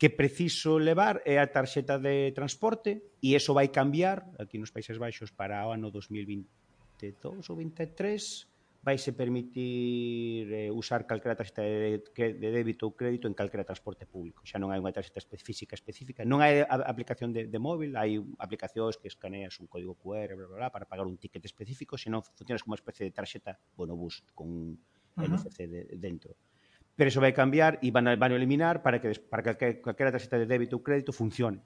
que 0.00 0.08
preciso 0.08 0.80
levar 0.80 1.20
é 1.28 1.36
a 1.36 1.52
tarxeta 1.52 2.00
de 2.00 2.32
transporte 2.32 3.20
e 3.20 3.36
eso 3.36 3.52
vai 3.52 3.68
cambiar 3.68 4.24
aquí 4.40 4.56
nos 4.56 4.72
Países 4.72 4.96
Baixos 4.96 5.28
para 5.28 5.60
o 5.68 5.76
ano 5.76 5.92
2022 5.92 7.52
ou 7.52 7.56
23 7.60 8.48
vaise 8.82 9.12
permitir 9.12 10.52
eh, 10.52 10.70
usar 10.70 11.06
calquera 11.06 11.36
tarxeta 11.36 11.60
de, 11.60 12.00
de 12.16 12.48
débito 12.48 12.88
ou 12.88 12.96
crédito 12.96 13.28
en 13.28 13.36
calquera 13.36 13.60
transporte 13.60 14.08
público. 14.08 14.40
Xa 14.48 14.56
non 14.56 14.72
hai 14.72 14.80
unha 14.80 14.88
tarxeta 14.88 15.20
física 15.36 15.76
específica, 15.76 16.24
non 16.24 16.40
hai 16.40 16.64
aplicación 16.64 17.28
de, 17.36 17.52
de 17.52 17.58
móvil, 17.60 17.92
hai 18.00 18.16
aplicacións 18.40 18.96
que 18.96 19.12
escaneas 19.12 19.60
un 19.60 19.68
código 19.68 20.00
QR 20.00 20.32
bla, 20.32 20.48
bla, 20.48 20.56
bla, 20.64 20.68
para 20.72 20.88
pagar 20.88 21.04
un 21.04 21.20
ticket 21.20 21.44
específico, 21.44 22.00
senón 22.00 22.24
funcionas 22.24 22.64
como 22.64 22.72
unha 22.72 22.80
especie 22.80 23.04
de 23.04 23.12
tarxeta 23.12 23.60
bonobús 23.76 24.24
con 24.32 24.48
un 24.48 24.60
uh 24.72 25.20
-huh. 25.20 25.28
NFC 25.28 25.68
de, 25.68 25.80
dentro. 26.00 26.32
Pero 26.96 27.12
eso 27.12 27.20
vai 27.20 27.36
cambiar 27.36 27.76
e 27.84 27.92
van 27.92 28.08
a, 28.08 28.16
van 28.16 28.32
a 28.32 28.36
eliminar 28.40 28.80
para 28.80 28.96
que 28.96 29.12
para 29.28 29.44
que 29.44 29.84
calquera 29.84 30.08
tarxeta 30.08 30.40
de 30.40 30.48
débito 30.48 30.80
ou 30.80 30.84
crédito 30.84 31.12
funcione 31.12 31.60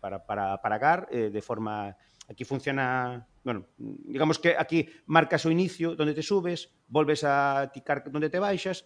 para, 0.00 0.24
para, 0.24 0.62
para 0.62 0.78
pagar 0.78 1.08
eh, 1.10 1.30
de 1.30 1.42
forma 1.42 1.96
aquí 2.28 2.44
funciona, 2.44 3.26
bueno, 3.42 3.66
digamos 3.76 4.38
que 4.38 4.54
aquí 4.56 4.88
marcas 5.06 5.44
o 5.46 5.50
inicio 5.50 5.96
donde 5.96 6.14
te 6.14 6.22
subes, 6.22 6.70
volves 6.86 7.24
a 7.24 7.70
ticar 7.72 8.04
donde 8.12 8.28
te 8.28 8.38
baixas, 8.38 8.84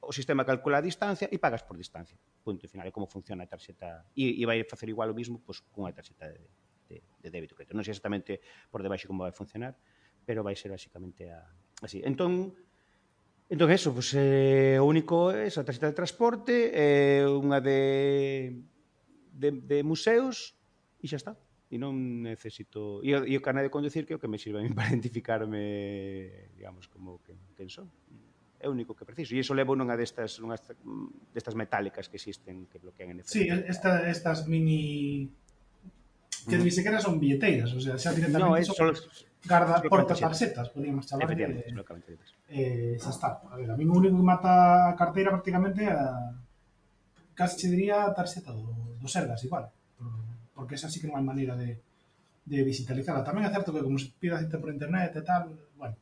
o 0.00 0.12
sistema 0.14 0.46
calcula 0.46 0.78
a 0.78 0.82
distancia 0.82 1.26
e 1.26 1.42
pagas 1.42 1.66
por 1.66 1.74
distancia. 1.74 2.16
Punto 2.46 2.70
final, 2.70 2.86
é 2.86 2.94
como 2.94 3.10
funciona 3.10 3.44
a 3.44 3.50
tarxeta 3.50 4.06
e, 4.14 4.38
e 4.38 4.42
vai 4.46 4.62
facer 4.62 4.88
igual 4.88 5.10
o 5.10 5.16
mismo 5.18 5.42
pois, 5.42 5.58
cunha 5.74 5.90
tarxeta 5.90 6.30
de, 6.30 6.46
de, 6.86 6.96
de 7.02 7.28
débito 7.28 7.58
crédito. 7.58 7.74
Non 7.74 7.82
sei 7.82 7.98
exactamente 7.98 8.38
por 8.70 8.80
debaixo 8.80 9.10
como 9.10 9.26
vai 9.26 9.34
funcionar, 9.34 9.74
pero 10.22 10.46
vai 10.46 10.54
ser 10.54 10.70
basicamente 10.70 11.26
a, 11.34 11.42
así. 11.82 11.98
Entón, 12.06 12.54
entón 13.50 13.68
eso, 13.74 13.90
pois, 13.90 14.14
eh, 14.14 14.78
o 14.78 14.86
único 14.86 15.34
é 15.34 15.50
esa 15.50 15.66
tarxeta 15.66 15.90
de 15.90 15.98
transporte, 15.98 16.70
eh, 16.70 17.26
unha 17.26 17.58
de, 17.58 18.54
de, 19.34 19.48
de 19.66 19.78
museos 19.82 20.54
e 21.02 21.10
xa 21.10 21.18
está 21.18 21.34
e 21.68 21.76
non 21.76 22.24
necesito 22.24 23.04
e 23.04 23.12
o, 23.12 23.24
e 23.28 23.36
o 23.36 23.44
carné 23.44 23.60
de 23.60 23.68
conducir 23.68 24.08
que 24.08 24.12
é 24.12 24.16
o 24.16 24.22
que 24.22 24.30
me 24.30 24.40
sirve 24.40 24.60
a 24.60 24.64
mí 24.64 24.72
para 24.76 24.88
identificarme 24.88 26.48
digamos 26.56 26.88
como 26.88 27.20
que 27.20 27.36
quen 27.56 27.68
son 27.68 27.88
é 28.58 28.66
o 28.66 28.74
único 28.74 28.96
que 28.96 29.06
preciso 29.06 29.36
e 29.36 29.38
iso 29.38 29.54
levo 29.54 29.78
nunha 29.78 29.94
destas 29.94 30.42
nunha 30.42 30.58
destas 31.30 31.54
metálicas 31.54 32.10
que 32.10 32.18
existen 32.18 32.66
que 32.66 32.82
bloquean 32.82 33.14
NFC. 33.14 33.30
Sí, 33.30 33.42
esta, 33.46 34.08
estas 34.10 34.50
mini 34.50 35.30
que 36.48 36.56
mm. 36.58 36.64
ni 36.64 36.70
sequera 36.70 36.98
son 36.98 37.20
billeteiras, 37.20 37.70
o 37.76 37.80
sea, 37.80 37.94
xa 37.94 38.10
directamente 38.10 38.42
no, 38.42 38.58
é, 38.58 38.64
son 38.66 38.74
solo, 38.74 38.92
garda 39.44 39.78
porta 39.86 40.16
tarxetas, 40.16 40.74
podíamos 40.74 41.06
chamar 41.06 41.30
de, 41.30 41.70
eh, 42.50 42.96
xa 42.98 43.10
eh, 43.10 43.14
está. 43.14 43.28
A 43.46 43.54
ver, 43.54 43.70
a 43.70 43.76
mí 43.78 43.84
o 43.86 43.94
único 43.94 44.18
que 44.18 44.26
mata 44.26 44.90
a 44.90 44.96
carteira 44.98 45.30
prácticamente 45.30 45.86
a 45.86 46.34
casi 47.38 47.54
che 47.54 47.66
diría 47.70 48.02
a 48.02 48.10
tarxeta 48.10 48.50
do, 48.50 48.98
do 48.98 49.06
Sergas 49.06 49.46
igual 49.46 49.70
porque 50.58 50.74
esa 50.74 50.90
sí 50.90 50.98
que 50.98 51.06
non 51.06 51.14
hai 51.14 51.22
maneira 51.22 51.54
de, 51.54 51.78
de 52.42 52.58
digitalizarla. 52.66 53.22
Tamén 53.22 53.46
é 53.46 53.50
certo 53.54 53.70
que 53.70 53.78
como 53.78 53.94
se 53.94 54.10
pida 54.18 54.42
cita 54.42 54.58
por 54.58 54.74
internet 54.74 55.14
e 55.14 55.22
tal, 55.22 55.54
bueno, 55.78 55.94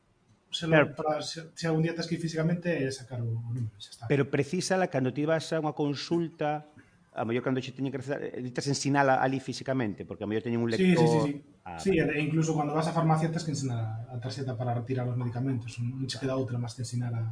se, 0.49 0.65
lo, 0.65 0.73
claro. 0.73 0.97
para, 0.97 1.21
se, 1.21 1.53
se 1.53 1.69
algún 1.69 1.85
día 1.85 1.93
tens 1.93 2.09
que 2.09 2.17
ir 2.17 2.21
físicamente 2.25 2.73
é 2.73 2.89
sacar 2.89 3.21
o 3.21 3.29
número, 3.29 3.69
xa 3.77 3.93
está. 3.93 4.03
Pero 4.09 4.25
precisala 4.33 4.89
cando 4.89 5.13
ti 5.13 5.29
vas 5.29 5.53
a 5.53 5.61
unha 5.61 5.77
consulta 5.77 6.65
a 7.13 7.21
mellor 7.21 7.45
cando 7.45 7.61
che 7.61 7.69
teñen 7.69 7.93
que 7.93 8.01
recetar, 8.01 8.25
eh, 8.25 8.41
ditas 8.41 8.65
ensinala 8.65 9.21
ali 9.21 9.37
físicamente, 9.37 10.09
porque 10.09 10.25
a 10.25 10.27
mellor 10.27 10.41
teñen 10.41 10.65
un 10.65 10.73
lector... 10.73 10.89
Sí, 10.89 10.97
sí, 10.97 11.05
sí. 11.05 11.21
sí. 11.21 11.33
Ah, 11.61 11.77
sí, 11.77 11.93
vale. 11.93 12.17
e 12.17 12.25
incluso 12.25 12.57
cando 12.57 12.73
vas 12.73 12.89
a 12.89 12.97
farmacia 12.97 13.29
tens 13.29 13.45
que 13.45 13.53
ensinar 13.53 14.09
a 14.09 14.17
tarxeta 14.17 14.57
para 14.57 14.73
retirar 14.73 15.05
os 15.05 15.13
medicamentos, 15.13 15.77
non 15.77 16.09
che 16.09 16.17
queda 16.17 16.33
outra 16.33 16.57
máis 16.57 16.73
que 16.73 16.81
ensinar 16.81 17.13
a, 17.13 17.29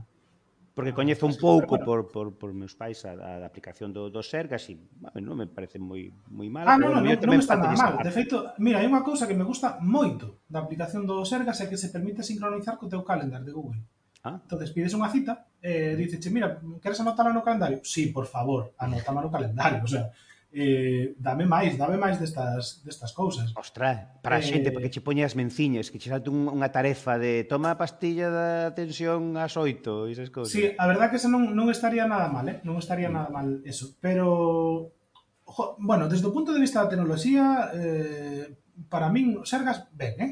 porque 0.76 0.92
ah, 0.92 1.00
coñezo 1.00 1.24
un 1.24 1.40
pouco 1.40 1.80
por, 1.80 2.12
por, 2.12 2.36
por 2.36 2.52
meus 2.52 2.76
pais 2.76 3.08
a, 3.08 3.16
a 3.16 3.48
aplicación 3.48 3.96
do, 3.96 4.12
do 4.12 4.20
Sergas 4.20 4.68
e 4.68 4.76
bueno, 4.76 5.32
non 5.32 5.40
me 5.40 5.48
parece 5.48 5.80
moi 5.80 6.12
moi 6.28 6.52
mala. 6.52 6.76
Ah, 6.76 6.78
non, 6.78 6.92
non, 6.92 7.08
non, 7.08 7.16
non 7.16 7.40
está 7.40 7.56
nada 7.56 7.80
mal. 7.80 8.04
De 8.04 8.12
feito, 8.12 8.52
mira, 8.60 8.84
hai 8.84 8.88
unha 8.92 9.00
cousa 9.00 9.24
que 9.24 9.40
me 9.40 9.48
gusta 9.48 9.80
moito 9.80 10.44
da 10.52 10.60
aplicación 10.60 11.08
do 11.08 11.24
Sergas 11.24 11.64
é 11.64 11.72
que 11.72 11.80
se 11.80 11.96
permite 11.96 12.28
sincronizar 12.28 12.76
co 12.76 12.92
teu 12.92 13.08
calendar 13.08 13.40
de 13.48 13.56
Google. 13.56 13.80
Ah. 14.28 14.36
Entonces 14.36 14.76
pides 14.76 14.92
unha 14.92 15.08
cita, 15.08 15.48
eh, 15.64 15.96
dices, 15.96 16.20
mira, 16.28 16.60
queres 16.84 17.00
anotala 17.00 17.32
no 17.32 17.40
calendario? 17.40 17.80
Sí, 17.88 18.12
por 18.12 18.28
favor, 18.28 18.76
anótala 18.76 19.24
no 19.24 19.32
calendario. 19.32 19.80
O 19.80 19.88
sea, 19.88 20.12
eh, 20.56 21.16
dame 21.20 21.44
máis, 21.44 21.76
dame 21.76 22.00
máis 22.00 22.16
destas, 22.16 22.80
destas 22.88 23.12
cousas. 23.12 23.52
Ostras, 23.60 24.08
para 24.24 24.40
a 24.40 24.40
eh, 24.40 24.48
xente, 24.48 24.72
eh... 24.72 24.74
para 24.74 24.88
que 24.88 24.96
che 24.96 25.04
poñe 25.04 25.28
as 25.28 25.36
menciñas, 25.36 25.92
que 25.92 26.00
che 26.00 26.08
salte 26.08 26.32
un, 26.32 26.48
unha 26.48 26.72
tarefa 26.72 27.20
de 27.20 27.44
toma 27.44 27.76
a 27.76 27.78
pastilla 27.78 28.32
da 28.32 28.72
tensión 28.72 29.36
ás 29.36 29.60
oito 29.60 30.08
e 30.08 30.16
esas 30.16 30.32
cousas. 30.32 30.56
Sí, 30.56 30.72
a 30.72 30.88
verdad 30.88 31.12
que 31.12 31.20
eso 31.20 31.28
non, 31.28 31.52
non 31.52 31.68
estaría 31.68 32.08
nada 32.08 32.32
mal, 32.32 32.48
eh? 32.48 32.64
non 32.64 32.80
estaría 32.80 33.12
nada 33.12 33.28
mal 33.28 33.60
eso, 33.68 34.00
pero... 34.00 34.96
Jo, 35.46 35.78
bueno, 35.78 36.10
desde 36.10 36.26
o 36.26 36.34
punto 36.34 36.56
de 36.56 36.64
vista 36.64 36.82
da 36.82 36.90
tecnoloxía, 36.90 37.70
eh, 37.76 38.48
para 38.88 39.12
min, 39.12 39.44
Sergas, 39.44 39.92
ben, 39.92 40.16
eh? 40.24 40.32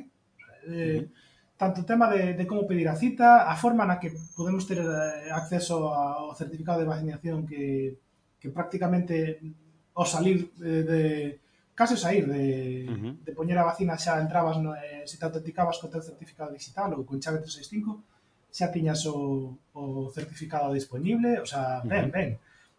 eh 0.71 0.71
uh 0.71 1.03
-huh. 1.03 1.21
Tanto 1.53 1.85
o 1.85 1.87
tema 1.87 2.09
de, 2.09 2.33
de 2.33 2.43
como 2.49 2.65
pedir 2.65 2.89
a 2.89 2.97
cita, 2.97 3.45
a 3.45 3.55
forma 3.55 3.85
na 3.85 4.01
que 4.01 4.09
podemos 4.35 4.65
ter 4.65 4.81
eh, 4.81 5.29
acceso 5.31 5.93
ao 5.93 6.33
certificado 6.33 6.81
de 6.81 6.89
vacinación 6.89 7.45
que, 7.45 8.01
que 8.41 8.49
prácticamente 8.49 9.39
ao 9.93 10.05
salir 10.05 10.49
de, 10.57 10.83
de 10.83 11.01
case 11.75 11.97
sair 11.97 12.25
de, 12.27 12.85
uh 12.89 12.97
-huh. 12.97 13.13
de 13.25 13.31
poñer 13.33 13.57
a 13.57 13.65
vacina 13.69 13.97
xa 13.97 14.21
entrabas, 14.21 14.57
no, 14.57 14.73
eh, 14.75 15.05
se 15.05 15.17
te 15.17 15.25
autenticabas 15.25 15.77
co 15.77 15.89
teu 15.89 16.01
certificado 16.01 16.53
digital 16.53 16.93
ou 16.93 17.05
con 17.05 17.21
chave 17.21 17.41
365, 17.41 18.01
xa 18.53 18.69
tiñas 18.69 19.01
o, 19.09 19.57
o 19.73 20.09
certificado 20.13 20.73
disponible, 20.73 21.41
o 21.41 21.47
sea, 21.49 21.81
ben, 21.81 22.05
uh 22.05 22.09
-huh. 22.09 22.13
ben. 22.13 22.29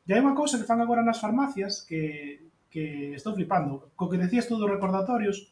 E 0.06 0.10
hai 0.14 0.20
unha 0.22 0.38
cousa 0.38 0.58
que 0.58 0.68
fan 0.68 0.78
agora 0.82 1.02
nas 1.02 1.18
farmacias 1.18 1.82
que, 1.82 2.02
que 2.70 3.14
estou 3.18 3.34
flipando. 3.34 3.90
Co 3.98 4.06
que 4.10 4.20
decías 4.20 4.46
tú 4.46 4.54
dos 4.58 4.70
recordatorios, 4.70 5.50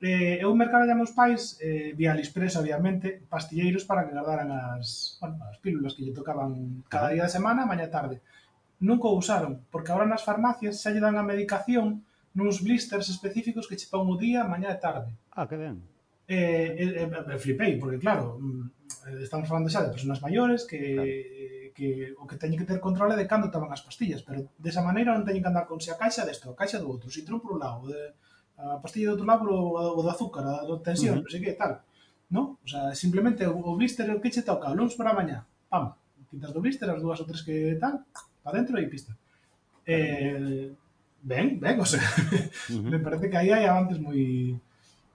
eh, 0.00 0.40
eu 0.40 0.50
mercado 0.56 0.88
a 0.88 0.96
meus 0.96 1.12
pais 1.12 1.60
eh, 1.60 1.92
vía 1.98 2.12
Aliexpress, 2.12 2.56
obviamente, 2.56 3.20
pastilleiros 3.28 3.84
para 3.84 4.04
que 4.04 4.16
guardaran 4.16 4.48
as, 4.48 5.20
bueno, 5.20 5.36
as 5.44 5.58
pílulas 5.60 5.92
que 5.92 6.04
lle 6.04 6.16
tocaban 6.16 6.84
cada 6.88 7.12
día 7.12 7.28
de 7.28 7.36
semana, 7.36 7.68
maña 7.68 7.92
tarde. 7.92 8.16
Uh 8.16 8.41
Nunca 8.82 9.06
o 9.06 9.14
usaron, 9.14 9.62
porque 9.70 9.94
agora 9.94 10.10
nas 10.10 10.26
farmacias 10.26 10.82
xa 10.82 10.90
lle 10.90 10.98
dan 10.98 11.14
a 11.14 11.24
medicación 11.24 12.02
nuns 12.34 12.60
blisters 12.66 13.06
específicos 13.08 13.70
que 13.70 13.78
che 13.78 13.86
pon 13.86 14.10
o 14.10 14.18
día, 14.18 14.42
mañá 14.42 14.74
e 14.74 14.82
tarde. 14.82 15.10
Ah, 15.30 15.46
que 15.46 15.54
ben. 15.54 15.86
Eh, 16.26 16.98
e, 16.98 17.06
eh, 17.06 17.38
flipei, 17.38 17.78
porque 17.78 18.02
claro, 18.02 18.42
mm, 18.42 19.22
estamos 19.22 19.46
falando 19.46 19.70
xa 19.70 19.86
de 19.86 19.94
persoas 19.94 20.18
maiores 20.18 20.66
que 20.66 20.82
claro 20.98 21.52
que 21.74 22.14
o 22.18 22.24
que 22.28 22.36
teñen 22.36 22.60
que 22.60 22.68
ter 22.68 22.78
control 22.78 23.12
é 23.12 23.16
de 23.16 23.26
cando 23.26 23.50
toman 23.50 23.72
as 23.72 23.82
pastillas, 23.82 24.22
pero 24.22 24.52
desa 24.60 24.84
maneira 24.84 25.16
non 25.16 25.24
teñen 25.24 25.42
que 25.42 25.50
andar 25.50 25.66
con 25.66 25.80
se 25.80 25.90
a 25.90 25.98
caixa 25.98 26.28
desto, 26.28 26.52
a 26.52 26.58
caixa 26.58 26.78
do 26.78 26.88
outro, 26.88 27.08
o 27.08 27.14
citrón 27.14 27.40
por 27.40 27.56
un 27.56 27.60
lado, 27.64 27.88
de, 27.88 28.12
a 28.60 28.78
pastilla 28.78 29.12
do 29.12 29.14
outro 29.16 29.26
lado, 29.26 29.44
o, 29.48 29.98
o 29.98 30.00
do 30.04 30.10
azúcar, 30.12 30.44
a 30.44 30.62
do 30.68 30.78
tensión, 30.84 31.18
uh 31.18 31.24
-huh. 31.24 31.26
non 31.26 31.32
sei 31.32 31.40
que, 31.40 31.56
tal. 31.56 31.82
No? 32.32 32.60
O 32.60 32.68
sea, 32.68 32.92
simplemente 32.96 33.44
o, 33.48 33.56
o 33.56 33.76
blister 33.76 34.08
o 34.12 34.20
que 34.20 34.32
che 34.32 34.44
toca, 34.44 34.70
o 34.70 34.76
lunes 34.76 34.94
para 34.96 35.16
mañá, 35.16 35.44
pam, 35.68 35.96
quitas 36.28 36.52
do 36.52 36.60
blister 36.60 36.88
as 36.88 37.00
dúas 37.00 37.18
ou 37.20 37.28
tres 37.28 37.42
que 37.42 37.76
tal, 37.80 38.04
para 38.42 38.58
dentro 38.58 38.78
e 38.78 38.90
pista. 38.90 39.14
Eh, 39.86 40.70
ben, 41.22 41.58
ben, 41.58 41.80
o 41.80 41.86
sea, 41.86 42.02
uh 42.02 42.74
-huh. 42.74 42.90
me 42.90 42.98
parece 42.98 43.30
que 43.30 43.38
aí 43.38 43.50
hai 43.50 43.64
avances 43.66 43.98
moi 44.02 44.58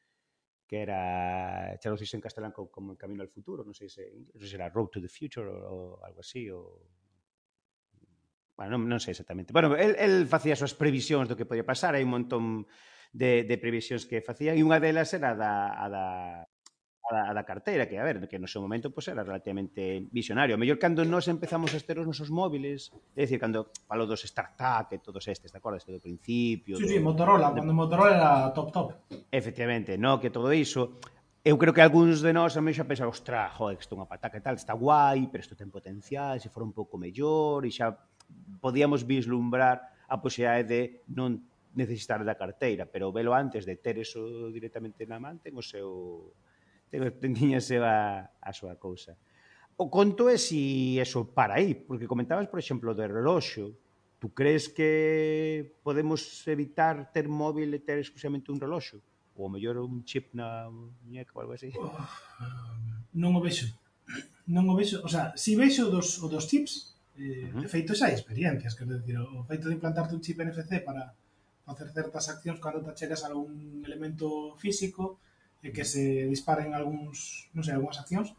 que 0.70 0.86
era, 0.86 1.74
xa 1.82 1.90
non 1.90 1.98
sei 1.98 2.06
se 2.06 2.14
en 2.14 2.22
castelán 2.22 2.54
como, 2.54 2.70
como 2.70 2.94
Camino 2.94 3.26
al 3.26 3.34
Futuro, 3.34 3.66
non 3.66 3.74
sei 3.74 3.90
se, 3.90 4.06
non 4.06 4.38
sei 4.38 4.54
se 4.54 4.54
era 4.54 4.70
Road 4.70 4.94
to 4.94 5.02
the 5.02 5.10
Future 5.10 5.50
ou, 5.50 5.98
algo 6.06 6.22
así, 6.22 6.46
ou... 6.46 6.78
Bueno, 8.54 8.78
non, 8.78 8.86
non 8.86 9.02
sei 9.02 9.18
exactamente. 9.18 9.50
Bueno, 9.50 9.74
el, 9.74 9.98
el 9.98 10.30
facía 10.30 10.54
as 10.54 10.62
súas 10.62 10.78
previsións 10.78 11.26
do 11.26 11.34
que 11.34 11.42
podía 11.42 11.66
pasar, 11.66 11.98
hai 11.98 12.06
un 12.06 12.14
montón 12.14 12.70
de, 13.10 13.42
de 13.42 13.56
previsións 13.58 14.06
que 14.06 14.22
facía, 14.22 14.54
e 14.54 14.62
unha 14.62 14.78
delas 14.78 15.10
era 15.10 15.34
da, 15.34 15.74
a 15.74 15.90
da 15.90 16.06
a 17.04 17.14
da, 17.14 17.22
da 17.32 17.44
carteira, 17.44 17.86
que 17.86 17.98
a 17.98 18.04
ver, 18.04 18.24
que 18.28 18.38
no 18.38 18.48
seu 18.48 18.64
momento 18.64 18.88
pues, 18.90 19.08
era 19.08 19.22
relativamente 19.22 20.08
visionario. 20.10 20.56
Mellor 20.56 20.80
cando 20.80 21.04
nos 21.04 21.28
empezamos 21.28 21.74
a 21.76 21.80
ter 21.80 22.00
os 22.00 22.06
nosos 22.08 22.32
móviles, 22.32 22.88
é 23.12 23.28
dicir, 23.28 23.36
cando 23.36 23.68
falo 23.84 24.08
dos 24.08 24.24
startup 24.24 24.88
e 24.88 24.98
todos 24.98 25.28
estes, 25.28 25.52
te 25.52 25.58
acordas? 25.60 25.84
Do 25.84 26.00
principio... 26.00 26.80
Sí, 26.80 26.84
do, 26.84 26.88
sí, 26.88 26.98
Motorola, 27.00 27.52
de... 27.52 27.60
cando 27.60 27.76
Motorola 27.76 28.12
era 28.16 28.30
top 28.56 28.68
top. 28.72 28.88
Efectivamente, 29.28 30.00
no, 30.00 30.16
que 30.16 30.32
todo 30.32 30.52
iso, 30.52 30.96
Eu 31.44 31.60
creo 31.60 31.76
que 31.76 31.84
algúns 31.84 32.24
de 32.24 32.32
nós 32.32 32.56
a 32.56 32.64
mí 32.64 32.72
xa 32.72 32.88
pensan, 32.88 33.04
ostra, 33.04 33.52
joder, 33.52 33.76
isto 33.76 33.92
é 33.92 34.00
unha 34.00 34.08
pataca 34.08 34.40
e 34.40 34.44
tal, 34.44 34.56
está 34.56 34.72
guai, 34.72 35.28
pero 35.28 35.44
isto 35.44 35.52
ten 35.52 35.68
potencial, 35.68 36.40
se 36.40 36.48
for 36.48 36.64
un 36.64 36.72
pouco 36.72 36.96
mellor, 36.96 37.68
e 37.68 37.70
xa 37.70 38.00
podíamos 38.64 39.04
vislumbrar 39.04 39.92
a 40.08 40.16
posibilidade 40.24 40.64
de 40.64 40.80
non 41.12 41.44
necesitar 41.76 42.24
da 42.24 42.40
carteira, 42.40 42.88
pero 42.88 43.12
velo 43.12 43.36
antes 43.36 43.68
de 43.68 43.76
ter 43.76 44.00
eso 44.00 44.48
directamente 44.48 45.04
na 45.04 45.20
man, 45.20 45.36
ten 45.36 45.52
o 45.52 45.60
seu 45.60 46.32
tiña 47.20 47.58
a, 47.84 48.30
a 48.40 48.50
súa 48.52 48.76
cousa. 48.76 49.16
O 49.76 49.90
conto 49.90 50.30
é 50.30 50.38
si 50.38 50.98
eso 51.02 51.34
para 51.34 51.58
aí, 51.58 51.74
porque 51.74 52.06
comentabas, 52.06 52.46
por 52.46 52.62
exemplo, 52.62 52.94
do 52.94 53.02
reloxo. 53.02 53.74
Tu 54.22 54.32
crees 54.32 54.70
que 54.70 55.74
podemos 55.82 56.46
evitar 56.46 57.10
ter 57.12 57.26
móvil 57.26 57.74
e 57.74 57.82
ter 57.82 57.98
exclusivamente 57.98 58.54
un 58.54 58.62
reloxo? 58.62 59.02
Ou 59.34 59.50
ao 59.50 59.52
mellor 59.52 59.82
un 59.82 60.06
chip 60.06 60.30
na 60.32 60.70
muñeca 60.70 61.34
ou 61.34 61.42
algo 61.42 61.58
así? 61.58 61.74
Non 63.12 63.34
o 63.34 63.40
vexo. 63.42 63.66
Non 64.46 64.70
o 64.70 64.78
vexo. 64.78 65.02
O 65.02 65.10
sea, 65.10 65.34
si 65.34 65.58
vexo 65.58 65.90
dos, 65.90 66.22
o 66.22 66.30
dos 66.30 66.46
chips, 66.46 66.94
eh, 67.18 67.50
uh 67.50 67.58
-huh. 67.58 67.62
de 67.66 67.68
feito 67.68 67.98
xa 67.98 68.06
hai 68.06 68.14
experiencias, 68.14 68.78
quero 68.78 68.94
decir, 68.94 69.18
o 69.18 69.42
feito 69.42 69.66
de 69.66 69.74
implantarte 69.74 70.14
un 70.14 70.22
chip 70.22 70.38
NFC 70.38 70.86
para 70.86 71.18
facer 71.66 71.90
certas 71.90 72.30
accións 72.30 72.62
cando 72.62 72.86
te 72.86 72.94
chegas 72.94 73.26
a 73.26 73.34
algún 73.34 73.82
elemento 73.82 74.54
físico, 74.62 75.18
e 75.64 75.72
que 75.72 75.88
se 75.88 76.28
disparen 76.28 76.76
algúns, 76.76 77.48
non 77.56 77.64
sei, 77.64 77.72
algunhas 77.72 77.96
accións, 77.96 78.36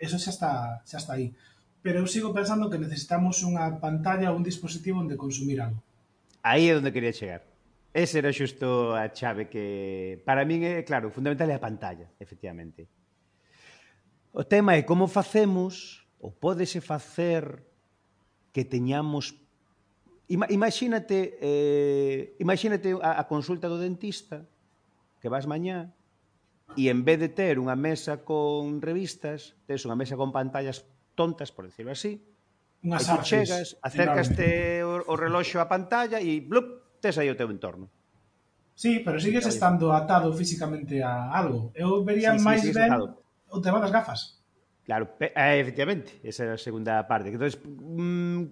eso 0.00 0.16
xa 0.16 0.32
está, 0.32 0.52
xa 0.88 0.96
está 0.96 1.12
aí. 1.20 1.36
Pero 1.84 2.00
eu 2.00 2.08
sigo 2.08 2.32
pensando 2.32 2.72
que 2.72 2.80
necesitamos 2.80 3.44
unha 3.44 3.76
pantalla 3.76 4.32
ou 4.32 4.40
un 4.40 4.46
dispositivo 4.46 5.04
onde 5.04 5.20
consumir 5.20 5.60
algo. 5.60 5.76
Aí 6.40 6.72
é 6.72 6.74
onde 6.74 6.88
quería 6.88 7.12
chegar. 7.12 7.44
Ese 7.92 8.24
era 8.24 8.32
xusto 8.32 8.96
a 8.96 9.12
chave 9.12 9.52
que 9.52 10.24
para 10.24 10.48
min 10.48 10.64
é, 10.64 10.80
claro, 10.80 11.12
fundamental 11.12 11.52
é 11.52 11.60
a 11.60 11.62
pantalla, 11.62 12.08
efectivamente. 12.16 12.88
O 14.32 14.48
tema 14.48 14.72
é 14.72 14.82
como 14.88 15.12
facemos 15.12 16.08
ou 16.16 16.32
pódese 16.32 16.80
facer 16.80 17.60
que 18.48 18.64
teñamos 18.64 19.36
imagínate 20.24 21.36
eh, 21.36 22.32
imagínate 22.40 22.96
a, 22.96 23.20
a 23.20 23.24
consulta 23.28 23.68
do 23.68 23.76
dentista 23.76 24.48
que 25.20 25.28
vas 25.28 25.44
mañá 25.44 25.92
e 26.76 26.88
en 26.88 27.04
vez 27.04 27.18
de 27.20 27.30
ter 27.30 27.60
unha 27.60 27.76
mesa 27.76 28.24
con 28.26 28.80
revistas, 28.80 29.54
tes 29.68 29.84
unha 29.84 29.96
mesa 29.96 30.16
con 30.16 30.32
pantallas 30.32 30.84
tontas, 31.16 31.52
por 31.52 31.68
decirlo 31.68 31.92
así, 31.92 32.20
Unhas 32.82 33.06
e 33.06 33.14
chegas, 33.22 33.78
acércaste 33.78 34.82
o, 34.82 35.06
o 35.06 35.14
reloxo 35.14 35.62
á 35.62 35.70
pantalla 35.70 36.18
e 36.18 36.42
blup, 36.42 36.98
tes 36.98 37.14
aí 37.14 37.30
o 37.30 37.38
teu 37.38 37.46
entorno. 37.46 37.86
Sí, 38.74 38.98
pero 39.06 39.22
sigues 39.22 39.46
estando 39.46 39.94
atado 39.94 40.34
físicamente 40.34 40.98
a 40.98 41.30
algo. 41.30 41.70
Eu 41.78 42.02
vería 42.02 42.34
sí, 42.34 42.42
sí, 42.42 42.44
máis 42.44 42.62
ben 42.74 42.90
atado. 42.90 43.22
o 43.54 43.62
tema 43.62 43.78
das 43.78 43.94
gafas. 43.94 44.42
Claro, 44.82 45.14
eh, 45.22 45.62
efectivamente, 45.62 46.18
esa 46.26 46.42
era 46.42 46.54
a 46.58 46.60
segunda 46.60 47.06
parte. 47.06 47.30
Entonces, 47.30 47.62
mmm, 47.62 48.50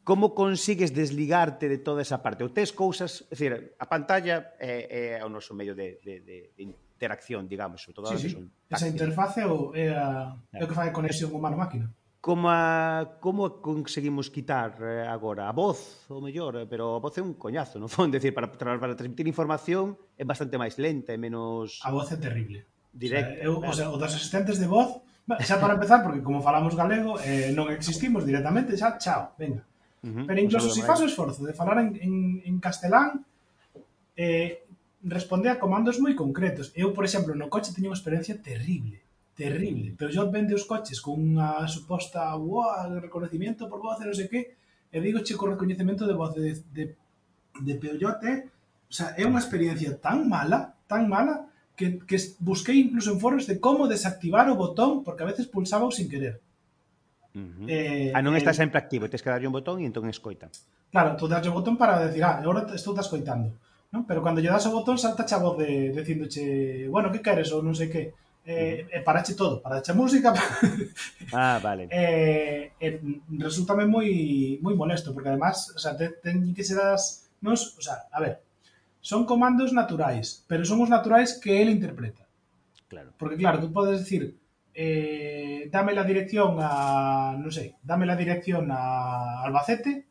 como 0.00 0.32
consigues 0.32 0.96
desligarte 0.96 1.68
de 1.68 1.76
toda 1.76 2.00
esa 2.00 2.24
parte? 2.24 2.40
O 2.40 2.48
tes 2.48 2.72
cousas, 2.72 3.28
é 3.28 3.36
dicir, 3.36 3.52
a 3.76 3.84
pantalla 3.84 4.56
é, 4.56 5.20
é 5.20 5.24
o 5.24 5.28
noso 5.28 5.52
medio 5.52 5.76
de, 5.76 6.00
de, 6.00 6.24
de, 6.24 6.36
de 6.56 6.62
interacción, 6.98 7.46
digamos, 7.46 7.80
sobre 7.80 7.94
todo 7.94 8.06
sí, 8.10 8.18
sí. 8.18 8.30
son 8.34 8.50
táctiles. 8.66 8.82
Esa 8.82 8.88
interface 8.90 9.40
ou 9.46 9.70
é, 9.70 9.94
a, 9.94 10.34
é 10.50 10.58
o 10.58 10.66
que 10.66 10.74
fai 10.74 10.90
a 10.90 10.94
conexión 10.94 11.30
humano-máquina? 11.30 11.86
Como, 12.18 12.50
a, 12.50 13.14
como 13.22 13.62
conseguimos 13.62 14.26
quitar 14.34 14.74
eh, 14.82 15.06
agora 15.06 15.46
a 15.46 15.54
voz, 15.54 16.02
ou 16.10 16.18
mellor, 16.18 16.58
eh, 16.58 16.66
pero 16.66 16.98
a 16.98 17.00
voz 17.00 17.14
é 17.14 17.22
un 17.22 17.38
coñazo, 17.38 17.78
non 17.78 17.86
fón? 17.86 18.10
Decir, 18.18 18.34
para, 18.34 18.50
para 18.50 18.98
transmitir 18.98 19.30
información 19.30 19.94
é 20.18 20.26
bastante 20.26 20.58
máis 20.58 20.74
lenta 20.82 21.14
e 21.14 21.18
menos... 21.22 21.78
A 21.86 21.94
voz 21.94 22.10
é 22.10 22.18
terrible. 22.18 22.66
Directa. 22.90 23.46
O 23.46 23.70
sea, 23.70 23.86
eu, 23.86 23.94
o, 23.94 23.94
sea, 23.94 23.94
o 23.94 23.96
dos 24.02 24.10
asistentes 24.10 24.58
de 24.58 24.66
voz, 24.66 24.98
xa 25.46 25.62
para 25.62 25.78
empezar, 25.78 26.02
porque 26.02 26.18
como 26.18 26.42
falamos 26.42 26.74
galego, 26.74 27.22
eh, 27.22 27.54
non 27.54 27.70
existimos 27.70 28.26
directamente, 28.26 28.74
xa, 28.74 28.98
chao, 28.98 29.38
venga. 29.38 29.62
Uh 30.02 30.10
-huh, 30.10 30.26
Pero 30.26 30.38
incluso 30.42 30.66
se 30.66 30.82
si 30.82 30.82
faz 30.82 30.98
o 30.98 31.06
esforzo 31.06 31.46
de 31.46 31.54
falar 31.54 31.78
en, 31.78 31.94
en, 32.02 32.14
en 32.42 32.54
castelán, 32.58 33.22
eh, 34.18 34.66
responde 35.08 35.48
a 35.48 35.58
comandos 35.58 35.98
moi 35.98 36.12
concretos. 36.12 36.70
Eu, 36.76 36.92
por 36.92 37.04
exemplo, 37.08 37.32
no 37.34 37.50
coche 37.52 37.72
teño 37.74 37.90
unha 37.90 37.98
experiencia 37.98 38.36
terrible 38.38 39.00
terrible. 39.38 39.94
Pero 39.96 40.10
yo 40.10 40.28
vende 40.30 40.52
os 40.58 40.66
coches 40.66 40.98
con 40.98 41.22
unha 41.22 41.62
suposta 41.70 42.34
wow, 42.34 42.98
reconocimiento 42.98 43.70
por 43.70 43.78
voz 43.78 44.02
e 44.02 44.04
non 44.10 44.18
sei 44.18 44.26
que, 44.26 44.58
e 44.90 44.96
digo 44.98 45.22
che 45.22 45.38
con 45.38 45.54
reconocimiento 45.54 46.10
de 46.10 46.18
voz 46.18 46.34
de, 46.34 46.58
de, 46.74 46.98
de 47.62 47.72
Peugeot 47.78 48.18
o 48.18 48.92
sea, 48.92 49.14
é 49.14 49.22
unha 49.22 49.38
experiencia 49.38 49.94
tan 49.94 50.26
mala, 50.26 50.74
tan 50.90 51.06
mala, 51.06 51.46
que, 51.78 52.02
que 52.02 52.18
busquei 52.42 52.82
incluso 52.82 53.14
en 53.14 53.22
foros 53.22 53.46
de 53.46 53.62
como 53.62 53.86
desactivar 53.86 54.50
o 54.50 54.58
botón, 54.58 55.06
porque 55.06 55.22
a 55.22 55.30
veces 55.30 55.46
pulsaba 55.46 55.86
o 55.86 55.94
sin 55.94 56.10
querer. 56.10 56.42
Uh 57.36 57.46
-huh. 57.46 57.66
eh, 57.70 58.10
ah, 58.10 58.24
non 58.24 58.34
eh, 58.34 58.42
está 58.42 58.50
sempre 58.50 58.82
activo, 58.82 59.06
tens 59.06 59.22
que 59.22 59.30
darlle 59.30 59.46
un 59.46 59.54
botón 59.54 59.78
e 59.78 59.86
entón 59.86 60.10
escoita. 60.10 60.50
Claro, 60.90 61.14
tú 61.14 61.30
das 61.30 61.46
o 61.46 61.54
botón 61.54 61.78
para 61.78 62.02
decir, 62.02 62.26
ah, 62.26 62.42
agora 62.42 62.66
estou 62.74 62.90
te 62.90 63.04
escoitando. 63.06 63.54
¿No? 63.92 64.06
Pero 64.06 64.22
cando 64.22 64.40
lle 64.40 64.52
das 64.52 64.66
o 64.68 64.74
botón 64.74 64.98
salta 64.98 65.24
a 65.24 65.38
voz 65.40 65.56
de, 65.58 66.88
bueno, 66.90 67.12
que 67.12 67.24
queres 67.24 67.52
ou 67.52 67.62
non 67.64 67.74
sei 67.74 67.88
que. 67.88 68.12
Eh, 68.48 68.88
e 68.88 69.04
parache 69.04 69.36
todo, 69.36 69.60
parache 69.60 69.92
a 69.92 69.98
música. 69.98 70.32
Ah, 71.36 71.60
vale. 71.60 71.92
eh, 71.92 72.72
eh, 72.80 72.96
resultame 73.36 73.84
moi 73.84 74.56
moi 74.64 74.72
molesto, 74.72 75.12
porque 75.12 75.28
además, 75.28 75.76
o 75.76 75.80
sea, 75.80 75.92
te, 75.92 76.16
que 76.56 76.64
ser 76.64 76.80
as... 76.80 77.28
Nos, 77.44 77.76
o 77.76 77.82
sea, 77.84 78.08
a 78.08 78.18
ver, 78.24 78.40
son 79.04 79.28
comandos 79.28 79.76
naturais, 79.76 80.48
pero 80.48 80.64
son 80.64 80.80
os 80.80 80.88
naturais 80.88 81.36
que 81.36 81.60
él 81.60 81.68
interpreta. 81.68 82.24
Claro. 82.88 83.12
Porque 83.20 83.36
claro, 83.36 83.60
tú 83.60 83.68
podes 83.70 84.00
decir, 84.00 84.40
eh, 84.72 85.68
dame 85.70 85.92
la 85.92 86.04
dirección 86.04 86.56
a, 86.60 87.36
no 87.36 87.50
sé, 87.50 87.76
dame 87.82 88.06
la 88.06 88.16
dirección 88.16 88.72
a 88.72 89.44
Albacete, 89.44 90.07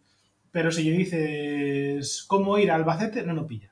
Pero 0.51 0.71
se 0.71 0.83
lle 0.83 0.95
dices 0.95 2.23
como 2.23 2.57
ir 2.57 2.71
a 2.71 2.79
Albacete, 2.79 3.23
non 3.23 3.37
o 3.37 3.45
pilla. 3.45 3.69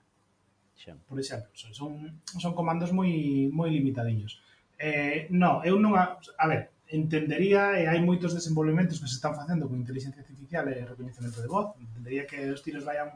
Xa. 0.76 0.94
Por 1.08 1.18
exemplo, 1.18 1.50
son, 1.56 1.72
son 1.74 1.92
son 2.38 2.54
comandos 2.54 2.92
moi 2.92 3.48
moi 3.50 3.72
limitadiños. 3.72 4.44
Eh, 4.76 5.32
no, 5.32 5.64
eu 5.64 5.80
non 5.80 5.96
a, 5.96 6.20
a 6.20 6.46
ver, 6.52 6.76
entendería 6.92 7.80
e 7.80 7.88
hai 7.88 8.00
moitos 8.04 8.36
desenvolvementos 8.36 9.00
que 9.00 9.10
se 9.10 9.18
están 9.18 9.34
facendo 9.34 9.66
con 9.66 9.80
inteligencia 9.80 10.22
artificial 10.22 10.68
e 10.70 10.86
reconhecimento 10.86 11.40
de 11.42 11.50
voz. 11.50 11.74
Entendería 11.80 12.28
que 12.28 12.52
os 12.52 12.62
tiros 12.62 12.84
vayan 12.84 13.16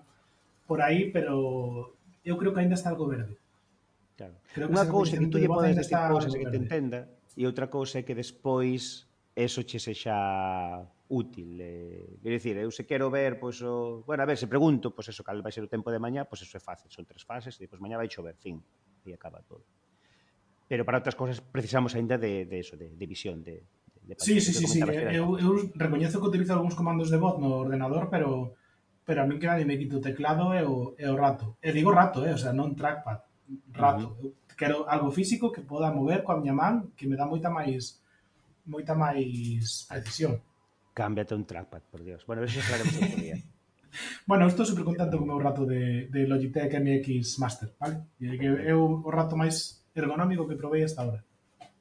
por 0.66 0.82
aí, 0.82 1.12
pero 1.12 1.94
eu 2.26 2.36
creo 2.40 2.54
que 2.54 2.62
aínda 2.64 2.80
está 2.80 2.90
algo 2.90 3.06
verde. 3.06 3.38
Claro. 4.18 4.36
Creo 4.56 4.68
que 4.68 4.74
Unha 4.74 4.88
cousa 4.88 5.16
que 5.16 5.30
tú 5.30 5.38
lle 5.38 5.52
podes 5.52 5.76
decir 5.76 6.00
cousas 6.10 6.34
que 6.34 6.48
te 6.48 6.60
entenda 6.60 7.08
e 7.38 7.46
outra 7.46 7.70
cousa 7.70 8.02
é 8.02 8.04
que 8.04 8.16
despois 8.18 9.08
eso 9.36 9.64
che 9.64 9.80
sexa 9.80 10.16
útil. 11.10 11.58
Eh, 11.60 12.22
é 12.22 12.30
dicir, 12.30 12.56
eu 12.58 12.70
se 12.70 12.86
quero 12.86 13.10
ver, 13.10 13.42
pois, 13.42 13.60
o... 13.66 14.06
bueno, 14.06 14.24
a 14.24 14.30
ver, 14.30 14.38
se 14.38 14.46
pregunto, 14.46 14.94
pois, 14.94 15.10
eso, 15.10 15.26
cal 15.26 15.42
vai 15.42 15.52
ser 15.52 15.66
o 15.66 15.72
tempo 15.72 15.90
de 15.90 16.00
mañá, 16.00 16.30
pois, 16.30 16.46
eso 16.46 16.56
é 16.56 16.62
fácil, 16.62 16.90
son 16.94 17.06
tres 17.10 17.26
fases, 17.26 17.58
e, 17.58 17.66
pois, 17.66 17.82
mañá 17.82 17.98
vai 17.98 18.08
chover, 18.08 18.38
fin, 18.38 18.62
e 19.04 19.12
acaba 19.12 19.42
todo. 19.42 19.66
Pero 20.70 20.86
para 20.86 21.02
outras 21.02 21.18
cousas 21.18 21.42
precisamos 21.42 21.98
ainda 21.98 22.22
de, 22.22 22.46
de 22.46 22.58
eso, 22.62 22.78
de, 22.78 22.94
de 22.94 23.06
visión, 23.10 23.42
de, 23.42 23.66
de 24.06 24.14
Sí, 24.22 24.38
sí, 24.38 24.54
sí, 24.54 24.70
sí. 24.70 24.80
Eu, 25.10 25.34
eu 25.42 25.52
recoñezo 25.74 26.22
que 26.22 26.30
utilizo 26.30 26.54
algúns 26.54 26.78
comandos 26.78 27.10
de 27.10 27.18
voz 27.18 27.42
no 27.42 27.58
ordenador, 27.58 28.08
pero 28.14 28.54
pero 29.02 29.24
a 29.24 29.26
mí 29.26 29.42
que 29.42 29.50
nadie 29.50 29.66
me 29.66 29.74
quita 29.74 29.98
o 29.98 30.06
teclado 30.06 30.54
e 30.54 30.62
o, 30.62 30.94
e 30.94 31.10
o 31.10 31.18
rato. 31.18 31.58
E 31.66 31.74
digo 31.74 31.90
rato, 31.90 32.22
eh, 32.22 32.30
o 32.30 32.38
sea, 32.38 32.54
non 32.54 32.78
trackpad, 32.78 33.26
rato. 33.74 34.14
Uh 34.14 34.30
-huh. 34.30 34.30
Eu 34.30 34.54
quero 34.54 34.86
algo 34.86 35.10
físico 35.10 35.50
que 35.50 35.66
poda 35.66 35.90
mover 35.90 36.22
coa 36.22 36.38
miña 36.38 36.54
man, 36.54 36.94
que 36.94 37.10
me 37.10 37.18
dá 37.18 37.26
moita 37.26 37.50
máis 37.50 38.06
moita 38.70 38.94
máis 38.94 39.90
precisión. 39.90 40.38
Cámbiate 40.94 41.36
un 41.36 41.46
trackpad, 41.46 41.82
por 41.92 42.04
Dios. 42.04 42.26
Bueno, 42.26 42.44
eso 42.44 42.60
falaremos 42.62 42.96
outro 42.98 43.20
día. 43.22 43.38
Bueno, 44.30 44.46
eu 44.46 44.54
estou 44.54 44.66
super 44.66 44.86
contento 44.86 45.18
co 45.18 45.26
meu 45.26 45.42
rato 45.42 45.66
de, 45.66 46.08
de 46.14 46.30
Logitech 46.30 46.70
MX 46.78 47.42
Master, 47.42 47.74
vale? 47.82 48.06
E 48.22 48.38
que 48.38 48.46
é 48.46 48.74
o, 48.78 49.02
o 49.02 49.10
rato 49.10 49.34
máis 49.34 49.82
ergonómico 49.98 50.46
que 50.46 50.54
provei 50.54 50.86
hasta 50.86 51.02
ahora. 51.02 51.26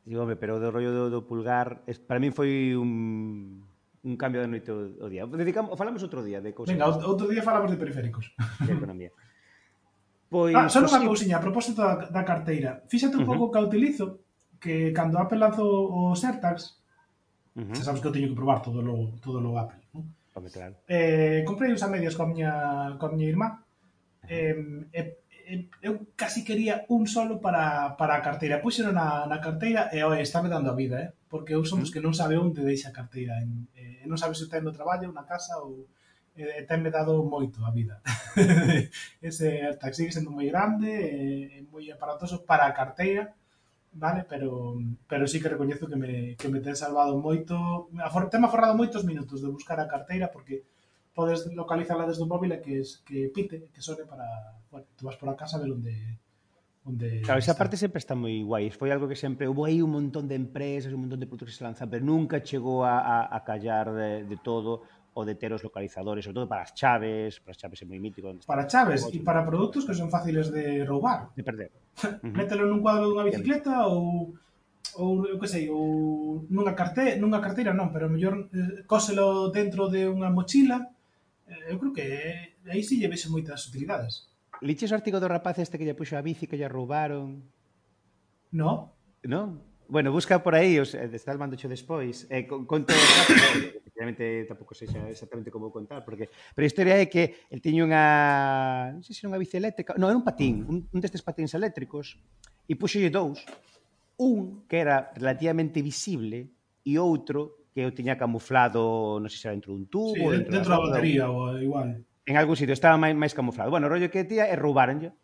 Digo, 0.09 0.25
home, 0.25 0.40
pero 0.40 0.57
do 0.57 0.73
rollo 0.73 0.88
do, 0.88 1.05
do 1.12 1.21
pulgar, 1.29 1.85
es, 1.85 2.01
para 2.01 2.16
min 2.16 2.33
foi 2.33 2.73
un, 2.73 3.61
un 4.01 4.14
cambio 4.16 4.40
de 4.40 4.49
noite 4.49 4.73
o, 4.73 5.05
o 5.05 5.07
día. 5.12 5.29
Dedicamos, 5.29 5.77
falamos 5.77 6.01
outro 6.01 6.25
día 6.25 6.40
de 6.40 6.57
cousas. 6.57 6.73
Venga, 6.73 6.88
outro 6.88 7.29
día 7.29 7.44
falamos 7.44 7.68
de 7.68 7.77
periféricos. 7.77 8.33
De 8.64 8.73
economía. 8.81 9.12
Pois, 10.33 10.57
ah, 10.57 10.68
só 10.68 10.81
unha 10.81 11.05
cousiña, 11.05 11.40
a 11.40 11.44
propósito 11.44 11.85
da, 11.85 12.09
da 12.09 12.25
carteira. 12.25 12.85
Fíxate 12.88 13.21
un 13.21 13.25
uh 13.25 13.29
-huh. 13.29 13.37
pouco 13.37 13.53
que 13.53 13.61
utilizo, 13.61 14.25
que 14.57 14.92
cando 14.97 15.21
Apple 15.21 15.40
lanzou 15.40 16.12
os 16.12 16.21
AirTags, 16.25 16.81
Uh 17.59 17.66
-huh. 17.66 17.75
Xa 17.75 17.90
sabes 17.90 18.01
que 18.01 18.07
eu 18.07 18.14
teño 18.14 18.31
que 18.31 18.38
probar 18.38 18.62
todo 18.62 18.79
lo, 18.79 19.18
todo 19.18 19.42
lo 19.42 19.59
Apple. 19.59 19.83
Non? 19.90 20.07
Home, 20.38 20.49
claro. 20.55 20.75
Eh, 20.87 21.42
comprei 21.42 21.75
uns 21.75 21.83
a 21.83 21.90
medias 21.90 22.14
coa 22.14 22.31
miña, 22.31 22.94
coa 23.03 23.11
miña 23.11 23.27
irmá. 23.27 23.49
Eh, 24.31 24.87
eh, 24.94 25.18
eh, 25.51 25.66
eu 25.83 26.07
casi 26.14 26.47
quería 26.47 26.87
un 26.87 27.11
solo 27.11 27.42
para, 27.42 27.99
para 27.99 28.14
a 28.14 28.23
carteira. 28.23 28.62
Puxero 28.62 28.94
na, 28.94 29.27
na 29.27 29.42
carteira 29.42 29.90
e, 29.90 29.99
oi, 30.07 30.23
está 30.23 30.38
me 30.38 30.53
dando 30.53 30.71
a 30.71 30.79
vida, 30.79 30.97
eh? 31.03 31.11
Porque 31.27 31.59
eu 31.59 31.66
son 31.66 31.83
dos 31.83 31.90
uh 31.90 31.99
-huh. 31.99 31.99
que 31.99 32.05
non 32.07 32.14
sabe 32.14 32.38
onde 32.38 32.62
deixa 32.62 32.94
a 32.94 32.97
carteira. 32.97 33.35
En, 33.42 33.66
eh, 33.75 34.07
non 34.07 34.14
sabe 34.14 34.38
se 34.38 34.47
ten 34.47 34.62
no 34.62 34.71
traballo, 34.71 35.11
na 35.11 35.27
casa 35.27 35.59
ou 35.59 35.90
eh, 36.38 36.62
tenme 36.71 36.94
dado 36.94 37.27
moito 37.27 37.59
a 37.66 37.75
vida. 37.75 37.99
Ese 39.18 39.66
AirTag 39.66 39.99
sigue 39.99 40.14
sendo 40.14 40.31
moi 40.31 40.47
grande, 40.47 40.87
e, 40.87 41.18
eh, 41.59 41.62
moi 41.66 41.83
aparatoso 41.90 42.47
para 42.47 42.71
a 42.71 42.77
carteira, 42.77 43.35
vale? 43.92 44.27
Pero, 44.29 44.77
pero 45.09 45.27
sí 45.27 45.40
que 45.40 45.48
recoñezo 45.48 45.87
que 45.88 45.96
me, 45.96 46.37
que 46.37 46.48
me 46.48 46.61
ten 46.61 46.77
salvado 46.77 47.16
moito, 47.18 47.88
afor, 48.03 48.29
tema 48.29 48.53
forrado 48.53 48.77
moitos 48.77 49.05
minutos 49.05 49.40
de 49.42 49.48
buscar 49.48 49.81
a 49.81 49.88
carteira 49.88 50.31
porque 50.33 50.64
podes 51.14 51.46
localizarla 51.51 52.07
desde 52.07 52.22
o 52.22 52.31
móvil 52.31 52.53
e 52.55 52.62
que, 52.62 52.79
que 53.03 53.29
pite, 53.35 53.68
que 53.74 53.81
sone 53.83 54.07
para, 54.07 54.27
bueno, 54.70 54.87
tú 54.94 55.07
vas 55.07 55.18
por 55.18 55.29
a 55.29 55.37
casa 55.37 55.59
a 55.59 55.62
ver 55.62 55.72
onde 55.72 55.94
Onde 56.88 57.20
claro, 57.20 57.38
esa 57.38 57.53
está. 57.53 57.61
parte 57.61 57.77
sempre 57.77 57.98
está 57.98 58.16
moi 58.16 58.40
guai. 58.40 58.70
Foi 58.72 58.88
algo 58.88 59.05
que 59.05 59.18
sempre 59.18 59.44
houve 59.44 59.68
aí 59.68 59.85
un 59.85 59.92
montón 59.92 60.24
de 60.24 60.40
empresas, 60.40 60.88
un 60.88 61.05
montón 61.05 61.20
de 61.20 61.29
produtos 61.29 61.53
que 61.53 61.59
se 61.61 61.64
lanzan, 61.64 61.90
pero 61.90 62.01
nunca 62.01 62.40
chegou 62.40 62.81
a, 62.81 62.96
a, 63.05 63.16
a 63.29 63.44
callar 63.44 63.92
de, 63.92 64.24
de 64.24 64.37
todo 64.40 64.88
o 65.14 65.25
de 65.25 65.35
ter 65.35 65.53
os 65.53 65.62
localizadores, 65.62 66.25
sobre 66.25 66.42
todo 66.42 66.49
para 66.49 66.62
as 66.62 66.73
chaves, 66.75 67.38
para 67.40 67.53
as 67.53 67.59
chaves 67.59 67.83
é 67.83 67.87
moi 67.87 67.99
mítico. 67.99 68.29
para 68.47 68.68
chaves 68.68 69.07
e 69.12 69.21
para 69.21 69.42
produtos 69.42 69.85
que 69.85 69.94
son 69.94 70.11
fáciles 70.11 70.53
de 70.53 70.85
roubar. 70.85 71.31
De 71.35 71.42
perder. 71.42 71.71
Mételo 72.23 72.66
nun 72.66 72.83
cuadro 72.85 73.11
dunha 73.11 73.27
bicicleta 73.27 73.87
ou 73.88 74.35
ou 74.99 75.27
eu 75.27 75.38
que 75.38 75.47
sei, 75.47 75.71
ou 75.71 76.47
nunha 76.51 76.75
carteira, 76.75 77.18
nunha 77.21 77.40
carteira 77.40 77.75
non, 77.75 77.92
pero 77.94 78.11
mellor 78.11 78.51
eh, 78.51 78.83
cóselo 78.87 79.51
dentro 79.55 79.87
de 79.87 80.09
unha 80.09 80.31
mochila. 80.31 80.90
Eh, 81.47 81.73
eu 81.73 81.79
creo 81.79 81.92
que 81.92 82.07
eh, 82.07 82.73
aí 82.73 82.83
si 82.83 82.97
sí 82.97 83.03
lle 83.03 83.11
vexe 83.11 83.31
moitas 83.31 83.66
utilidades. 83.68 84.29
Liches 84.62 84.90
o 84.90 84.99
artigo 84.99 85.23
do 85.23 85.31
rapaz 85.31 85.59
este 85.59 85.79
que 85.79 85.87
lle 85.87 85.94
puxo 85.94 86.18
a 86.18 86.25
bici 86.25 86.51
que 86.51 86.59
lle 86.59 86.66
roubaron? 86.66 87.47
No. 88.51 88.90
Non? 89.23 89.62
Bueno, 89.88 90.12
busca 90.12 90.42
por 90.42 90.55
aí, 90.55 90.79
os, 90.79 90.92
está 90.92 91.33
el 91.33 91.38
mandocho 91.38 91.66
despois, 91.66 92.29
eh, 92.29 92.46
conto 92.46 92.92
rápido, 92.92 93.81
tampouco 94.48 94.77
sexa 94.77 95.09
exactamente 95.09 95.51
como 95.51 95.72
contar, 95.72 96.05
porque, 96.05 96.29
pero 96.53 96.64
a 96.64 96.68
historia 96.68 97.01
é 97.01 97.09
que 97.09 97.48
el 97.48 97.64
tiño 97.64 97.88
unha, 97.88 98.92
non 98.92 99.01
sei 99.01 99.16
se 99.16 99.24
era 99.24 99.33
unha 99.33 99.40
bici 99.40 99.57
eléctrica, 99.57 99.96
non, 99.96 100.12
era 100.12 100.20
un 100.20 100.29
patín, 100.29 100.61
un, 100.68 100.85
un 100.85 101.01
destes 101.01 101.24
patíns 101.24 101.57
eléctricos, 101.57 102.20
e 102.68 102.77
puxolle 102.77 103.09
dous, 103.09 103.40
un 104.20 104.68
que 104.68 104.77
era 104.77 105.09
relativamente 105.16 105.81
visible 105.81 106.53
e 106.85 107.01
outro 107.01 107.72
que 107.72 107.88
o 107.88 107.96
tiña 107.96 108.20
camuflado, 108.20 109.16
non 109.16 109.33
sei 109.33 109.40
se 109.40 109.46
era 109.48 109.57
dentro 109.57 109.72
dun 109.72 109.88
tubo, 109.88 110.12
sí, 110.12 110.37
dentro, 110.37 110.53
dentro 110.53 110.68
da 110.68 110.85
batería, 110.85 111.33
ou 111.33 111.57
igual. 111.57 112.05
En 112.29 112.37
algún 112.37 112.61
sitio, 112.61 112.77
estaba 112.77 113.01
máis, 113.01 113.16
máis 113.16 113.33
camuflado. 113.33 113.72
Bueno, 113.72 113.88
o 113.88 113.92
rollo 113.96 114.12
que 114.12 114.29
tía 114.29 114.44
é 114.44 114.53
roubaronlle 114.53 115.16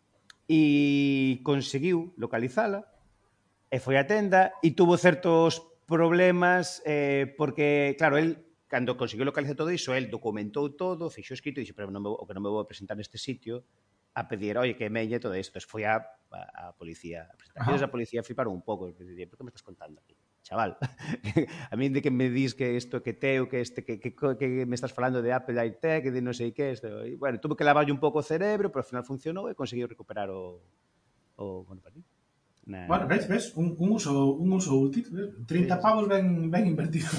e 0.49 1.37
conseguiu 1.45 2.17
localizala 2.17 2.94
e 3.69 3.77
foi 3.81 3.97
á 3.97 4.05
tenda 4.05 4.53
e 4.61 4.73
tuvo 4.73 4.95
certos 4.97 5.63
problemas 5.85 6.81
eh, 6.85 7.33
porque, 7.37 7.93
claro, 7.97 8.17
el 8.17 8.45
cando 8.67 8.97
conseguiu 8.97 9.25
localizar 9.25 9.55
todo 9.55 9.71
iso, 9.71 9.93
el 9.93 10.09
documentou 10.09 10.73
todo, 10.73 11.13
fixo 11.13 11.37
escrito 11.37 11.61
e 11.61 11.63
dixo, 11.63 11.77
pero 11.77 11.93
non 11.93 12.01
me, 12.01 12.09
o 12.09 12.25
que 12.25 12.33
non 12.33 12.43
me 12.43 12.51
vou 12.51 12.61
a 12.61 12.69
presentar 12.69 12.97
neste 12.97 13.21
sitio 13.21 13.63
a 14.15 14.27
pedir, 14.27 14.57
oye, 14.57 14.75
que 14.75 14.89
meñe 14.89 15.19
todo 15.19 15.35
isto. 15.35 15.59
Entón, 15.59 15.69
foi 15.69 15.83
a, 15.83 15.99
a, 16.31 16.71
a 16.71 16.73
policía. 16.73 17.27
A 17.27 17.35
presentacións 17.35 17.83
da 17.83 17.91
policía 17.91 18.23
fliparon 18.23 18.55
un 18.55 18.63
pouco. 18.63 18.87
Dixo, 18.87 19.27
por 19.27 19.37
que 19.37 19.43
me 19.43 19.51
estás 19.51 19.65
contando 19.65 19.99
aquí? 19.99 20.15
Chaval, 20.45 20.77
a 21.71 21.75
mí 21.75 21.89
de 21.89 22.05
que 22.05 22.13
me 22.13 22.29
dis 22.29 22.53
que 22.53 22.77
isto 22.77 23.01
que 23.01 23.17
teu, 23.17 23.49
que 23.49 23.59
este 23.59 23.83
que, 23.83 23.99
que, 23.99 24.13
que 24.13 24.47
me 24.69 24.77
estás 24.77 24.93
falando 24.93 25.21
de 25.21 25.33
Apple 25.33 25.57
ITEC, 25.57 26.13
de 26.13 26.21
non 26.21 26.37
sei 26.37 26.55
que, 26.55 26.71
isto. 26.71 26.87
E, 27.03 27.19
bueno, 27.19 27.41
tuve 27.43 27.57
que 27.59 27.67
lavarlle 27.67 27.91
un 27.91 27.99
pouco 27.99 28.21
o 28.21 28.25
cerebro, 28.25 28.71
pero 28.71 28.85
ao 28.85 28.87
final 28.87 29.03
funcionou 29.03 29.51
e 29.51 29.57
conseguiu 29.57 29.89
recuperar 29.89 30.31
o, 30.31 30.63
o 31.41 31.65
bueno, 31.67 31.83
para 31.83 31.97
ti. 31.97 32.05
Na... 32.65 32.87
Bueno, 32.87 33.07
ves, 33.07 33.29
ves, 33.29 33.53
un, 33.55 33.75
un 33.77 33.89
uso, 33.93 34.33
un 34.33 34.49
uso 34.53 34.73
útil, 34.75 35.05
30 35.45 35.79
pavos 35.79 36.09
ben, 36.09 36.49
ben 36.49 36.65
invertidos. 36.65 37.13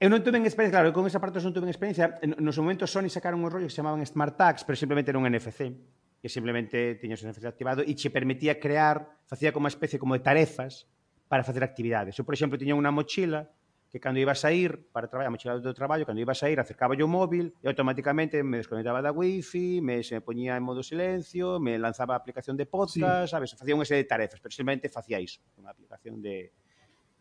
Eu 0.00 0.08
non 0.08 0.24
tuve 0.24 0.40
experiencia, 0.40 0.80
claro, 0.80 0.88
eu 0.90 0.96
con 0.96 1.04
esa 1.04 1.20
parte 1.20 1.38
non 1.44 1.52
tuve 1.52 1.68
experiencia. 1.68 2.16
Nos 2.40 2.56
momentos 2.56 2.88
Sony 2.88 3.12
sacaron 3.12 3.44
un 3.44 3.52
rollo 3.52 3.68
que 3.68 3.74
se 3.76 3.84
chamaban 3.84 4.00
Smart 4.00 4.32
Tags, 4.32 4.64
pero 4.64 4.72
simplemente 4.72 5.12
era 5.12 5.20
un 5.20 5.28
NFC, 5.28 5.70
que 6.18 6.28
simplemente 6.32 6.96
tiñas 6.96 7.20
o 7.20 7.28
NFC 7.28 7.44
activado 7.44 7.84
e 7.84 7.92
che 7.92 8.08
permitía 8.08 8.56
crear, 8.56 9.20
facía 9.28 9.52
como 9.52 9.68
unha 9.68 9.76
especie 9.76 10.00
como 10.00 10.16
de 10.16 10.24
tarefas 10.24 10.88
para 11.28 11.44
facer 11.44 11.60
actividades. 11.60 12.16
Eu, 12.16 12.24
por 12.24 12.32
exemplo, 12.32 12.56
tiña 12.56 12.72
unha 12.72 12.88
mochila 12.88 13.44
que 13.90 13.98
cando 13.98 14.20
iba 14.20 14.32
a 14.32 14.38
sair 14.38 14.86
para 14.94 15.10
traballar, 15.10 15.28
a 15.28 15.34
mochila 15.34 15.58
do 15.58 15.74
traballo, 15.74 16.06
cando 16.06 16.22
iba 16.22 16.30
a 16.30 16.38
sair, 16.38 16.62
acercaba 16.62 16.94
o 16.94 17.08
móvil 17.10 17.50
e 17.58 17.66
automáticamente 17.66 18.38
me 18.46 18.62
desconectaba 18.62 19.02
da 19.02 19.10
wifi, 19.10 19.82
me 19.82 20.06
se 20.06 20.14
me 20.14 20.22
poñía 20.22 20.54
en 20.54 20.62
modo 20.62 20.86
silencio, 20.86 21.58
me 21.58 21.74
lanzaba 21.74 22.14
a 22.14 22.18
aplicación 22.22 22.54
de 22.54 22.70
podcast, 22.70 23.26
sí. 23.26 23.34
sabes, 23.34 23.50
facía 23.58 23.74
unha 23.74 23.82
serie 23.82 24.06
de 24.06 24.10
tarefas, 24.10 24.38
pero 24.38 24.54
simplemente 24.54 24.86
facía 24.86 25.18
iso, 25.18 25.42
unha 25.58 25.74
aplicación 25.74 26.22
de 26.22 26.54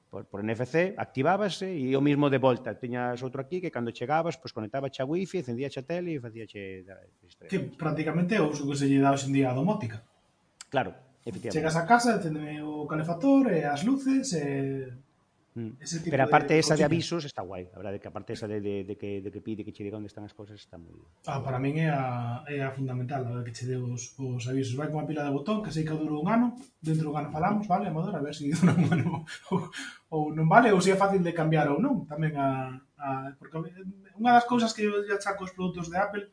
por, 0.10 0.26
por 0.26 0.46
NFC, 0.46 0.94
activábase 0.98 1.70
e 1.70 1.94
o 1.98 2.02
mismo 2.02 2.30
de 2.30 2.38
volta, 2.38 2.78
tiñas 2.78 3.22
outro 3.26 3.42
aquí 3.42 3.62
que 3.62 3.74
cando 3.74 3.90
chegabas, 3.90 4.38
pois 4.38 4.54
pues, 4.54 4.58
conectaba 4.58 4.90
a 4.90 5.06
wifi, 5.06 5.42
encendía 5.42 5.74
a 5.74 5.82
tele 5.82 6.18
e 6.18 6.22
facía 6.22 6.46
che 6.46 6.86
que 7.50 7.60
prácticamente 7.74 8.38
é 8.38 8.42
o 8.42 8.50
uso 8.50 8.70
que 8.70 8.78
se 8.78 8.86
lle 8.86 9.02
dá 9.02 9.10
hoxe 9.14 9.30
en 9.30 9.34
día 9.34 9.50
a 9.50 9.58
domótica. 9.58 10.06
Claro, 10.70 10.94
efectivamente. 11.26 11.58
Chegas 11.58 11.78
a 11.78 11.86
casa, 11.86 12.18
encendeme 12.18 12.62
o 12.62 12.86
calefactor, 12.90 13.54
e 13.54 13.66
as 13.66 13.82
luces, 13.86 14.34
e 14.34 15.09
Mm. 15.60 15.76
Ese 15.84 16.00
tipo 16.00 16.15
Pero 16.15 16.24
a 16.24 16.32
parte 16.32 16.56
de 16.56 16.63
esa 16.63 16.80
de 16.80 16.88
avisos 16.88 17.28
está 17.28 17.43
guai, 17.43 17.67
a 17.76 17.76
verdade 17.76 18.00
que 18.00 18.08
a 18.08 18.15
parte 18.15 18.32
esa 18.32 18.48
de, 18.48 18.63
de, 18.63 18.88
de, 18.88 18.95
que, 18.95 19.19
de 19.19 19.28
que 19.28 19.41
pide 19.43 19.67
que 19.67 19.76
che 19.76 19.84
diga 19.84 20.00
onde 20.00 20.08
están 20.08 20.24
as 20.24 20.32
cousas 20.32 20.56
está 20.56 20.80
moi 20.80 20.95
Ah, 21.28 21.43
para 21.43 21.60
min 21.60 21.76
é 21.84 21.91
a, 21.91 22.48
é 22.48 22.63
a 22.63 22.72
fundamental, 22.72 23.28
a 23.28 23.43
que 23.43 23.52
che 23.52 23.67
dé 23.67 23.76
os, 23.76 24.15
os 24.15 24.48
avisos. 24.48 24.80
Vai 24.80 24.88
con 24.88 25.04
a 25.04 25.10
pila 25.10 25.28
de 25.28 25.36
botón, 25.36 25.60
que 25.60 25.76
sei 25.76 25.84
que 25.84 25.91
dura 25.91 26.15
un 26.15 26.32
ano, 26.32 26.56
dentro 26.80 27.12
do 27.12 27.17
ano 27.19 27.28
falamos, 27.28 27.67
vale, 27.67 27.91
Amador, 27.91 28.15
a 28.15 28.24
ver 28.24 28.32
se 28.32 28.48
dura 28.56 28.72
un 28.72 28.88
ano 28.88 29.28
ou, 29.52 29.67
ou 30.15 30.22
non 30.32 30.48
vale, 30.48 30.72
ou 30.72 30.80
se 30.80 30.95
é 30.95 30.98
fácil 30.98 31.19
de 31.19 31.36
cambiar 31.36 31.67
ou 31.67 31.84
non, 31.84 32.08
tamén 32.08 32.39
a, 32.39 32.80
a 32.95 33.36
porque 33.36 33.60
unha 34.15 34.32
das 34.32 34.48
cousas 34.48 34.72
que 34.72 34.88
eu 34.88 35.04
achaco 35.12 35.43
os 35.43 35.52
produtos 35.52 35.91
de 35.91 36.00
Apple 36.00 36.24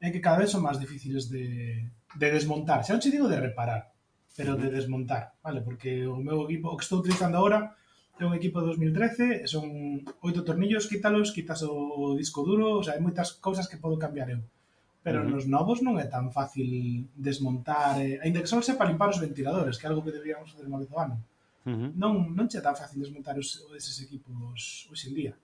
é 0.00 0.08
que 0.08 0.24
cada 0.24 0.40
vez 0.40 0.48
son 0.48 0.64
máis 0.64 0.80
difíciles 0.80 1.28
de, 1.28 1.84
de 2.16 2.28
desmontar. 2.32 2.80
Xa 2.80 2.96
non 2.96 3.04
che 3.04 3.12
digo 3.12 3.28
de 3.28 3.44
reparar, 3.44 3.92
pero 4.32 4.56
de 4.56 4.72
desmontar, 4.72 5.36
vale? 5.44 5.60
Porque 5.60 6.08
o 6.08 6.16
meu 6.16 6.48
equipo 6.48 6.72
o 6.72 6.76
que 6.80 6.88
estou 6.88 7.04
utilizando 7.04 7.36
agora 7.36 7.76
é 8.18 8.24
un 8.24 8.34
equipo 8.34 8.62
de 8.62 8.70
2013, 8.70 9.50
son 9.50 9.66
oito 10.22 10.46
tornillos, 10.46 10.86
quítalos, 10.86 11.34
quitas 11.34 11.66
o 11.66 12.14
disco 12.14 12.46
duro, 12.46 12.78
o 12.78 12.82
sea, 12.86 12.94
hai 12.94 13.02
moitas 13.02 13.34
cousas 13.42 13.66
que 13.66 13.80
podo 13.80 13.98
cambiar 13.98 14.30
eu. 14.30 14.42
Pero 15.02 15.20
uh 15.20 15.24
-huh. 15.26 15.32
nos 15.34 15.44
novos 15.50 15.82
non 15.82 15.98
é 15.98 16.06
tan 16.06 16.30
fácil 16.30 16.64
desmontar, 17.18 17.98
eh, 17.98 18.22
ainda 18.22 18.38
que 18.40 18.48
só 18.48 18.62
para 18.78 18.88
limpar 18.88 19.10
os 19.10 19.18
ventiladores, 19.18 19.76
que 19.76 19.84
é 19.84 19.90
algo 19.90 20.06
que 20.06 20.14
deberíamos 20.14 20.54
fazer 20.54 20.70
máis 20.70 20.86
do 20.86 20.96
ano. 20.96 21.18
Uh 21.66 21.74
-huh. 21.74 21.90
Non 21.98 22.32
non 22.38 22.46
che 22.46 22.62
é 22.62 22.64
tan 22.64 22.78
fácil 22.78 23.02
desmontar 23.02 23.34
os, 23.34 23.66
eses 23.74 23.98
equipos 24.00 24.86
hoxe 24.88 25.10
en 25.10 25.14
día. 25.18 25.34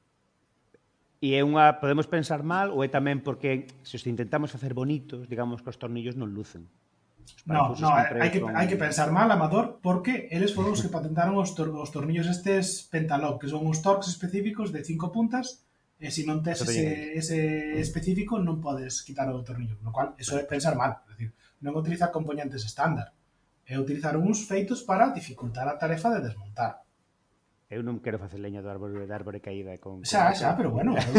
E 1.20 1.36
é 1.36 1.44
unha, 1.44 1.76
podemos 1.82 2.08
pensar 2.08 2.40
mal, 2.40 2.72
ou 2.72 2.80
é 2.80 2.88
tamén 2.88 3.20
porque 3.20 3.68
se 3.84 3.98
os 3.98 4.06
intentamos 4.08 4.48
facer 4.54 4.72
bonitos, 4.72 5.28
digamos 5.28 5.60
que 5.60 5.68
os 5.68 5.76
tornillos 5.76 6.16
non 6.16 6.32
lucen. 6.32 6.64
No, 7.46 7.74
no, 7.74 7.88
hai 7.90 8.30
que, 8.30 8.40
hai 8.42 8.66
que 8.68 8.78
pensar 8.78 9.10
mal, 9.10 9.30
Amador, 9.30 9.80
porque 9.82 10.28
eles 10.30 10.52
foron 10.52 10.76
os 10.76 10.82
que 10.84 10.92
patentaron 10.96 11.36
os, 11.40 11.56
tor 11.56 11.72
os 11.72 11.90
tornillos 11.90 12.28
estes 12.28 12.86
pentalock, 12.86 13.40
que 13.42 13.50
son 13.50 13.64
uns 13.64 13.80
torques 13.80 14.12
específicos 14.12 14.70
de 14.70 14.84
cinco 14.84 15.08
puntas, 15.10 15.64
e 16.00 16.08
se 16.08 16.24
non 16.24 16.40
tes 16.40 16.64
ese, 16.64 17.12
ese 17.12 17.38
específico 17.76 18.40
non 18.40 18.60
podes 18.64 19.04
quitar 19.04 19.28
o 19.28 19.44
tornillo, 19.44 19.76
no 19.84 19.92
cual 19.92 20.16
eso 20.16 20.36
é 20.40 20.48
pensar 20.48 20.72
mal, 20.72 21.04
é 21.04 21.12
dicir, 21.12 21.30
non 21.60 21.76
utiliza 21.76 22.08
componentes 22.08 22.64
estándar, 22.64 23.12
é 23.68 23.76
utilizar 23.76 24.16
uns 24.16 24.48
feitos 24.48 24.80
para 24.80 25.12
dificultar 25.12 25.68
a 25.68 25.76
tarefa 25.76 26.08
de 26.16 26.24
desmontar. 26.24 26.88
Eu 27.70 27.86
non 27.86 28.02
quero 28.02 28.18
facer 28.18 28.42
leña 28.42 28.64
do 28.64 28.72
árbore 28.72 29.06
de 29.06 29.14
árbore 29.14 29.38
caída 29.38 29.76
con... 29.78 30.02
Xa, 30.02 30.34
xa, 30.34 30.58
pero 30.58 30.74
bueno, 30.74 30.96
eu, 30.98 31.14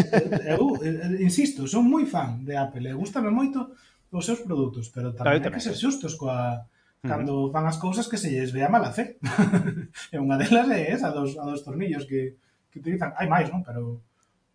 eu, 0.58 0.65
eu, 0.84 1.08
eu 1.15 1.24
insisto, 1.24 1.63
son 1.63 1.88
moi 1.88 2.04
fan 2.10 2.43
de 2.43 2.58
Apple, 2.58 2.91
e 2.91 2.97
gustame 2.97 3.32
moito 3.32 3.71
os 4.12 4.28
seus 4.28 4.43
produtos, 4.43 4.91
pero 4.91 5.15
tamén, 5.15 5.39
hai 5.39 5.52
que 5.56 5.63
ser 5.63 5.76
xustos 5.76 6.19
coa 6.19 6.67
cando 7.02 7.50
fan 7.50 7.65
as 7.65 7.82
cousas 7.82 8.06
que 8.06 8.19
se 8.19 8.30
lles 8.30 8.54
vea 8.54 8.69
mala 8.69 8.93
fe. 8.93 9.17
e 10.13 10.15
unha 10.19 10.38
delas 10.38 10.69
é 10.69 10.91
esa 10.93 11.10
dos, 11.10 11.34
a 11.39 11.47
dos 11.47 11.65
tornillos 11.65 12.06
que, 12.06 12.38
que 12.69 12.78
utilizan. 12.84 13.15
Hai 13.17 13.26
máis, 13.26 13.50
non? 13.50 13.65
Pero 13.65 14.04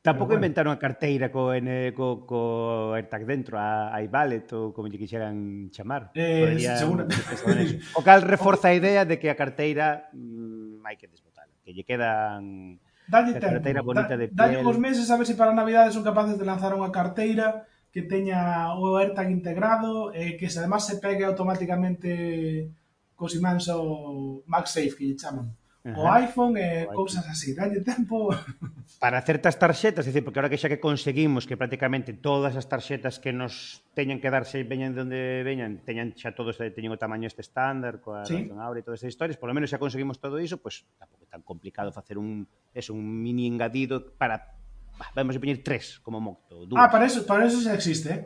Tampouco 0.07 0.39
bueno. 0.39 0.47
inventaron 0.47 0.71
a 0.71 0.79
carteira 0.79 1.35
co, 1.35 1.51
en, 1.51 1.91
co, 1.91 2.23
co 2.23 2.95
AirTag 2.95 3.27
dentro, 3.27 3.59
a, 3.59 3.91
a 3.91 3.99
iVallet 4.07 4.47
ou 4.55 4.71
como 4.71 4.87
lle 4.87 5.03
quixeran 5.03 5.67
chamar. 5.75 6.15
Eh, 6.15 6.47
Podrían, 6.47 6.79
seguro. 6.79 7.03
o 7.99 8.01
cal 8.07 8.23
reforza 8.23 8.71
a 8.71 8.79
idea 8.79 9.03
de 9.03 9.19
que 9.19 9.27
a 9.27 9.35
carteira 9.35 10.07
mmm, 10.15 10.79
hai 10.87 10.95
que 10.95 11.11
desbotala, 11.11 11.51
que 11.67 11.75
lle 11.75 11.83
quedan 11.83 12.79
Dalle 13.11 13.35
tempo, 13.35 13.59
carteira 13.59 13.83
bonita 13.83 14.15
da, 14.15 14.23
de 14.23 14.27
piel. 14.31 14.39
Dalle 14.39 14.63
uns 14.63 14.79
meses 14.79 15.11
a 15.11 15.19
ver 15.19 15.27
se 15.27 15.35
si 15.35 15.39
para 15.39 15.51
Navidades 15.51 15.91
son 15.99 16.07
capaces 16.07 16.39
de 16.39 16.47
lanzar 16.47 16.71
unha 16.71 16.95
carteira 16.95 17.67
que 17.97 18.05
teña 18.05 18.77
o 18.77 19.01
AirTag 19.01 19.33
integrado 19.33 20.13
e 20.13 20.37
que 20.37 20.53
se 20.53 20.61
además 20.61 20.85
se 20.85 21.01
pegue 21.01 21.25
automáticamente 21.25 22.69
cos 23.17 23.33
imáns 23.33 23.73
o 23.73 24.45
MagSafe 24.45 24.93
que 25.01 25.09
lle 25.09 25.17
chaman. 25.17 25.49
Ajá. 25.81 25.97
O 25.97 26.05
iPhone 26.13 26.61
e 26.61 26.85
eh, 26.85 26.87
cousas 26.93 27.25
así, 27.25 27.57
dalle 27.57 27.81
tempo 27.81 28.29
para 29.01 29.17
certas 29.25 29.57
tarxetas, 29.57 30.05
é 30.05 30.13
dicir, 30.13 30.21
porque 30.21 30.37
ahora 30.37 30.53
que 30.53 30.61
xa 30.61 30.69
que 30.69 30.77
conseguimos 30.77 31.49
que 31.49 31.57
prácticamente 31.57 32.13
todas 32.13 32.53
as 32.53 32.69
tarxetas 32.69 33.17
que 33.17 33.33
nos 33.33 33.81
teñan 33.97 34.21
que 34.21 34.29
darse 34.29 34.61
veñan 34.61 34.93
de 34.93 35.01
onde 35.01 35.21
veñan, 35.41 35.81
teñan 35.81 36.13
xa 36.21 36.37
todos 36.37 36.61
teñen 36.61 36.93
o 36.93 37.01
tamaño 37.01 37.25
este 37.25 37.41
estándar, 37.41 38.05
coa 38.05 38.29
sí. 38.29 38.45
razón 38.45 38.61
abre 38.61 38.83
e 38.83 38.85
todas 38.85 39.01
esas 39.01 39.17
historias, 39.17 39.41
polo 39.41 39.57
menos 39.57 39.73
xa 39.73 39.81
conseguimos 39.81 40.21
todo 40.21 40.37
iso, 40.37 40.61
pois 40.61 40.85
pues, 40.85 41.01
tampouco 41.01 41.25
é 41.25 41.33
tan 41.33 41.41
complicado 41.41 41.89
facer 41.97 42.21
un, 42.21 42.45
es 42.77 42.93
un 42.93 43.01
mini 43.01 43.49
engadido 43.49 44.05
para 44.21 44.56
bah, 44.99 45.13
vamos 45.15 45.37
a 45.37 45.41
poñer 45.41 45.61
tres, 45.63 46.01
como 46.01 46.19
moito. 46.21 46.67
Ah, 46.75 46.89
para 46.89 47.07
eso, 47.07 47.25
para 47.25 47.47
eso 47.47 47.61
xa 47.61 47.77
existe, 47.77 48.09
eh? 48.13 48.23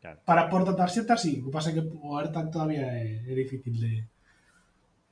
Claro. 0.00 0.18
Para 0.24 0.42
por 0.48 0.62
si, 0.90 1.02
sí, 1.18 1.32
o 1.40 1.44
que 1.46 1.52
pasa 1.52 1.74
que 1.74 1.82
o 1.82 2.16
AirTag 2.18 2.50
todavía 2.50 2.86
é, 2.94 3.26
é 3.26 3.34
difícil 3.34 3.74
de, 3.80 3.92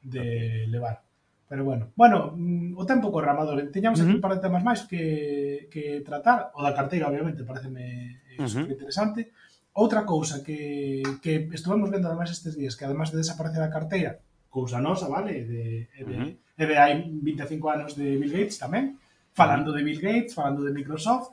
de 0.03 0.21
okay. 0.21 0.67
levar. 0.71 1.03
Pero 1.49 1.65
bueno, 1.65 1.93
bueno, 1.95 2.33
mm, 2.37 2.79
o 2.79 2.85
tempo 2.87 3.13
corre, 3.13 3.31
Amador. 3.31 3.61
Teñamos 3.71 4.01
uh 4.01 4.03
-huh. 4.03 4.07
aquí 4.07 4.17
un 4.17 4.25
par 4.25 4.35
de 4.35 4.43
temas 4.45 4.63
máis 4.63 4.87
que, 4.87 5.69
que 5.69 6.01
tratar. 6.07 6.55
O 6.55 6.63
da 6.63 6.73
carteira, 6.73 7.09
obviamente, 7.11 7.45
pareceme 7.45 8.23
eh, 8.33 8.41
uh 8.41 8.47
-huh. 8.47 8.71
interesante. 8.71 9.35
Outra 9.75 10.07
cousa 10.07 10.47
que, 10.47 11.03
que 11.19 11.51
estuvemos 11.51 11.91
vendo 11.91 12.07
además 12.07 12.31
estes 12.31 12.55
días, 12.55 12.79
que 12.79 12.87
además 12.87 13.11
de 13.11 13.19
desaparecer 13.19 13.63
a 13.63 13.75
carteira, 13.75 14.23
cousa 14.47 14.79
nosa, 14.79 15.11
vale? 15.11 15.43
De, 15.45 15.91
de, 15.91 16.03
uh 16.07 16.31
-huh. 16.31 16.33
e 16.55 16.65
de 16.71 16.75
hai 16.79 17.03
25 17.11 17.67
anos 17.67 17.99
de 17.99 18.15
Bill 18.15 18.31
Gates 18.31 18.63
tamén, 18.63 18.95
falando 19.35 19.73
de 19.73 19.83
Bill 19.83 20.01
Gates, 20.01 20.35
falando 20.35 20.65
de 20.65 20.73
Microsoft, 20.73 21.33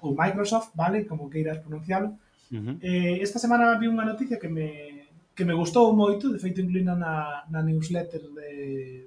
ou 0.00 0.16
Microsoft, 0.16 0.70
vale, 0.74 1.04
como 1.04 1.28
queiras 1.28 1.58
pronuncialo. 1.58 2.16
Uh 2.52 2.56
-huh. 2.56 2.76
eh, 2.82 3.18
esta 3.22 3.38
semana 3.38 3.78
vi 3.80 3.88
unha 3.88 4.04
noticia 4.04 4.36
que 4.36 4.48
me, 4.48 4.68
que 5.34 5.44
me 5.44 5.56
gustou 5.56 5.96
moito, 5.96 6.28
de 6.28 6.38
feito 6.38 6.60
incluída 6.60 6.94
na, 6.94 7.44
na 7.48 7.60
newsletter 7.62 8.20
de, 8.36 8.50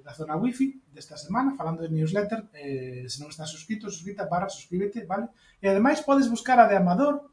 da 0.02 0.12
zona 0.18 0.34
wifi 0.34 0.80
desta 0.90 1.16
semana, 1.16 1.54
falando 1.54 1.86
de 1.86 1.94
newsletter, 1.94 2.50
eh, 2.54 3.06
se 3.06 3.22
non 3.22 3.30
estás 3.30 3.50
suscrito, 3.54 3.86
suscrita, 3.86 4.26
barra, 4.26 4.50
suscríbete, 4.50 5.06
vale? 5.06 5.30
E 5.62 5.70
ademais 5.70 6.02
podes 6.02 6.26
buscar 6.26 6.58
a 6.58 6.66
de 6.66 6.74
Amador, 6.74 7.30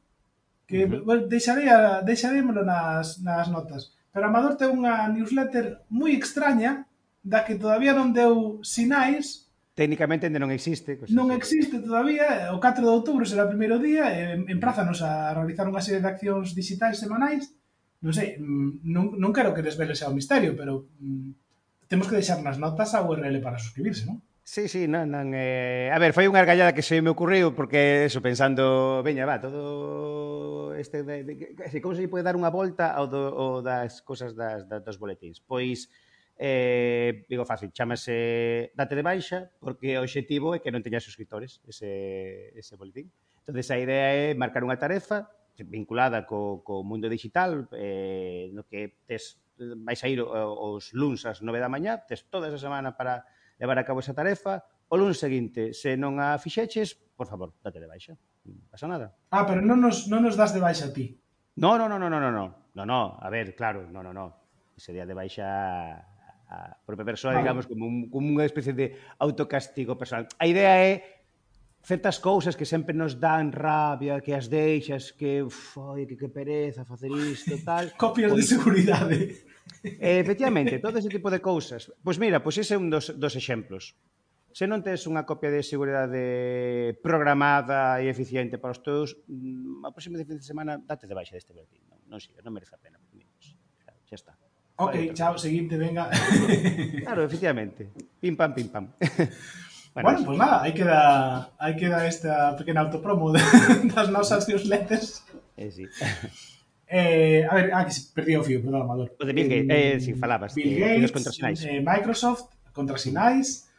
que 0.70 0.86
uh 0.86 0.90
-huh. 0.90 1.02
bueno, 1.08 1.26
deixarei, 1.26 1.66
a, 1.70 2.06
deixarémolo 2.06 2.62
nas, 2.62 3.18
nas 3.26 3.50
notas. 3.50 3.96
Pero 4.14 4.28
Amador 4.28 4.54
ten 4.60 4.70
unha 4.70 5.10
newsletter 5.10 5.82
moi 5.90 6.14
extraña, 6.14 6.86
da 7.24 7.46
que 7.46 7.56
todavía 7.56 7.94
non 7.96 8.12
deu 8.12 8.60
sinais, 8.62 9.48
Técnicamente 9.72 10.28
ainda 10.28 10.44
non 10.44 10.52
existe. 10.52 11.00
Pues, 11.00 11.16
non 11.16 11.32
existe 11.32 11.80
todavía, 11.80 12.52
eh, 12.52 12.52
o 12.52 12.60
4 12.60 12.84
de 12.84 12.92
outubro 12.92 13.24
será 13.24 13.48
o 13.48 13.52
primeiro 13.52 13.80
día, 13.80 14.12
e 14.12 14.36
emprázanos 14.52 15.00
a 15.00 15.32
realizar 15.32 15.64
unha 15.64 15.80
serie 15.80 16.04
de 16.04 16.12
accións 16.12 16.52
digitais 16.52 17.00
semanais. 17.00 17.56
Non 18.04 18.12
sei, 18.12 18.36
mm, 18.36 18.84
non, 18.84 19.16
non 19.16 19.32
quero 19.32 19.56
que 19.56 19.64
desvele 19.64 19.96
xa 19.96 20.12
o 20.12 20.18
misterio, 20.18 20.60
pero 20.60 20.92
mm, 21.00 21.88
temos 21.88 22.12
que 22.12 22.20
deixar 22.20 22.44
nas 22.44 22.60
notas 22.60 22.92
a 22.92 23.00
URL 23.00 23.40
para 23.40 23.60
suscribirse, 23.64 24.04
non? 24.04 24.20
Sí, 24.44 24.68
sí, 24.68 24.92
non, 24.92 25.08
non, 25.08 25.32
eh... 25.32 25.88
a 25.88 25.98
ver, 26.04 26.12
foi 26.12 26.28
unha 26.28 26.44
argallada 26.44 26.76
que 26.76 26.84
se 26.84 27.00
me 27.00 27.14
ocurriu 27.14 27.56
porque 27.56 28.04
eso 28.10 28.20
pensando, 28.20 29.00
veña, 29.00 29.24
va, 29.24 29.40
todo 29.40 30.76
este 30.76 31.08
de, 31.08 31.24
de, 31.24 31.34
de, 31.56 31.80
como 31.80 31.96
se 31.96 32.04
lle 32.04 32.12
pode 32.12 32.28
dar 32.28 32.36
unha 32.36 32.52
volta 32.52 32.92
ao, 32.92 33.08
do, 33.08 33.32
ao 33.32 33.64
das 33.64 34.04
cosas 34.04 34.36
das, 34.36 34.68
das 34.68 34.84
dos 34.84 35.00
boletins. 35.00 35.40
Pois 35.40 35.88
eh, 36.42 37.30
digo 37.30 37.46
fácil, 37.46 37.70
chamase 37.70 38.74
date 38.74 38.98
de 38.98 39.06
baixa 39.06 39.54
porque 39.62 39.94
o 39.94 40.02
objetivo 40.02 40.58
é 40.58 40.60
que 40.60 40.74
non 40.74 40.82
teña 40.82 40.98
suscriptores 40.98 41.62
ese, 41.70 42.50
ese 42.58 42.74
boletín. 42.74 43.14
entonces 43.46 43.70
a 43.70 43.78
idea 43.78 44.10
é 44.10 44.34
marcar 44.34 44.66
unha 44.66 44.82
tarefa 44.82 45.30
vinculada 45.62 46.26
co, 46.26 46.66
co 46.66 46.82
mundo 46.82 47.06
digital, 47.06 47.70
eh, 47.78 48.50
no 48.58 48.66
que 48.66 49.06
tes, 49.06 49.38
vais 49.86 50.02
a 50.02 50.08
ir 50.10 50.26
os 50.26 50.90
luns 50.98 51.30
ás 51.30 51.46
9 51.46 51.62
da 51.62 51.70
mañá, 51.70 52.02
tes 52.10 52.26
toda 52.26 52.50
esa 52.50 52.58
semana 52.58 52.98
para 52.98 53.22
levar 53.62 53.78
a 53.78 53.86
cabo 53.86 54.02
esa 54.02 54.18
tarefa, 54.18 54.66
o 54.90 54.98
luns 54.98 55.22
seguinte, 55.22 55.78
se 55.78 55.94
non 55.94 56.18
a 56.18 56.42
fixeches, 56.42 56.98
por 57.14 57.30
favor, 57.30 57.54
date 57.62 57.78
de 57.78 57.86
baixa. 57.86 58.18
Non 58.50 58.66
pasa 58.74 58.90
nada. 58.90 59.14
Ah, 59.30 59.46
pero 59.46 59.62
non 59.62 59.78
nos, 59.78 60.10
non 60.10 60.26
nos 60.26 60.34
das 60.34 60.58
de 60.58 60.62
baixa 60.64 60.90
a 60.90 60.94
ti. 60.96 61.22
No, 61.62 61.78
no, 61.78 61.86
no, 61.86 62.02
no, 62.02 62.10
no, 62.10 62.18
no, 62.18 62.32
no, 62.34 62.46
no, 62.74 62.84
no, 62.90 63.02
a 63.22 63.30
ver, 63.30 63.54
claro, 63.54 63.86
no, 63.86 64.02
no, 64.02 64.10
no. 64.10 64.42
Ese 64.74 64.98
día 64.98 65.06
de 65.06 65.14
baixa 65.14 66.11
a 66.52 66.76
propia 66.86 67.06
persoa, 67.06 67.40
digamos, 67.40 67.66
como, 67.66 67.88
un, 67.88 68.12
como 68.12 68.28
unha 68.28 68.44
especie 68.44 68.76
de 68.76 68.92
autocastigo 69.24 69.96
personal. 69.96 70.28
A 70.36 70.46
idea 70.46 70.76
é 70.84 71.24
certas 71.82 72.20
cousas 72.20 72.60
que 72.60 72.68
sempre 72.68 72.94
nos 72.94 73.18
dan 73.18 73.56
rabia, 73.56 74.20
que 74.20 74.36
as 74.36 74.52
deixas, 74.52 75.16
que 75.16 75.42
uf, 75.42 75.80
ai, 75.80 76.04
que, 76.06 76.20
que 76.20 76.28
pereza 76.28 76.84
facer 76.84 77.10
isto, 77.10 77.56
tal. 77.64 77.90
Copias 77.96 78.36
pois, 78.36 78.44
de 78.44 78.46
seguridade. 78.46 79.18
Eh, 79.82 80.20
efectivamente, 80.24 80.84
todo 80.84 81.00
ese 81.00 81.10
tipo 81.10 81.32
de 81.32 81.40
cousas. 81.40 81.88
Pois 82.04 82.20
mira, 82.20 82.44
pois 82.44 82.60
ese 82.60 82.76
é 82.76 82.78
un 82.78 82.92
dos, 82.92 83.16
dos 83.16 83.34
exemplos. 83.40 83.96
Se 84.52 84.68
non 84.68 84.84
tes 84.84 85.08
unha 85.08 85.24
copia 85.24 85.48
de 85.48 85.64
seguridade 85.64 87.00
programada 87.00 88.04
e 88.04 88.12
eficiente 88.12 88.60
para 88.60 88.76
os 88.76 88.84
teus, 88.84 89.16
mm, 89.32 89.88
a 89.88 89.96
próxima 89.96 90.20
fin 90.20 90.36
de 90.36 90.44
semana 90.44 90.76
date 90.76 91.08
de 91.08 91.16
baixa 91.16 91.34
deste 91.34 91.56
boletín. 91.56 91.88
Non, 91.88 92.04
non 92.12 92.20
sigas, 92.20 92.44
non 92.44 92.52
merece 92.52 92.76
a 92.76 92.82
pena. 92.84 93.00
Xa 94.12 94.20
está. 94.20 94.41
Ok, 94.76 94.96
vale, 94.96 95.14
chao, 95.14 95.38
seguinte, 95.38 95.78
venga. 95.78 96.10
claro, 97.04 97.24
efectivamente. 97.24 97.90
Pim, 98.20 98.36
pam, 98.36 98.54
pim, 98.54 98.68
pam. 98.68 98.88
Bueno, 98.98 99.30
bueno 99.94 100.26
pues 100.26 100.38
nada, 100.38 100.64
aí 100.64 100.74
queda, 100.74 101.52
aí 101.60 101.76
queda 101.76 102.08
esta 102.08 102.56
pequena 102.56 102.82
autopromo 102.82 103.32
de, 103.32 103.42
das 103.96 104.10
nosas 104.10 104.48
newsletters. 104.48 105.24
Eh, 105.58 105.72
sí. 105.72 105.86
Eh, 106.88 107.48
a 107.50 107.56
ver, 107.56 107.72
ah, 107.74 107.86
que 107.86 107.94
perdí 108.14 108.36
o 108.36 108.44
fío, 108.44 108.62
perdón, 108.62 108.82
Amador. 108.82 109.16
O 109.20 109.26
de 109.26 109.34
Bill 109.34 109.48
Gates, 109.48 109.70
eh, 109.70 109.94
eh 109.96 110.00
si 110.00 110.14
sí, 110.14 110.20
falabas. 110.20 110.56
Bill 110.56 110.76
eh, 110.76 110.80
Gates, 110.80 111.12
contra 111.12 111.32
Sinais. 111.32 111.64
Eh, 111.64 111.80
Microsoft, 111.80 112.52
contra 112.74 112.98
Sinais, 112.98 113.70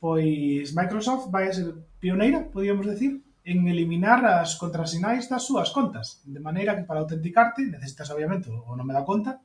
pois 0.00 0.74
Microsoft 0.74 1.30
vai 1.30 1.52
ser 1.52 1.72
pioneira, 2.00 2.44
podíamos 2.52 2.84
decir, 2.84 3.22
en 3.44 3.68
eliminar 3.68 4.20
as 4.24 4.60
contrasinais 4.60 5.28
das 5.28 5.48
súas 5.48 5.72
contas, 5.72 6.20
de 6.24 6.40
maneira 6.40 6.76
que 6.76 6.84
para 6.84 7.00
autenticarte 7.00 7.64
necesitas 7.64 8.12
obviamente 8.12 8.52
o 8.52 8.76
nome 8.76 8.92
da 8.92 9.08
conta, 9.08 9.40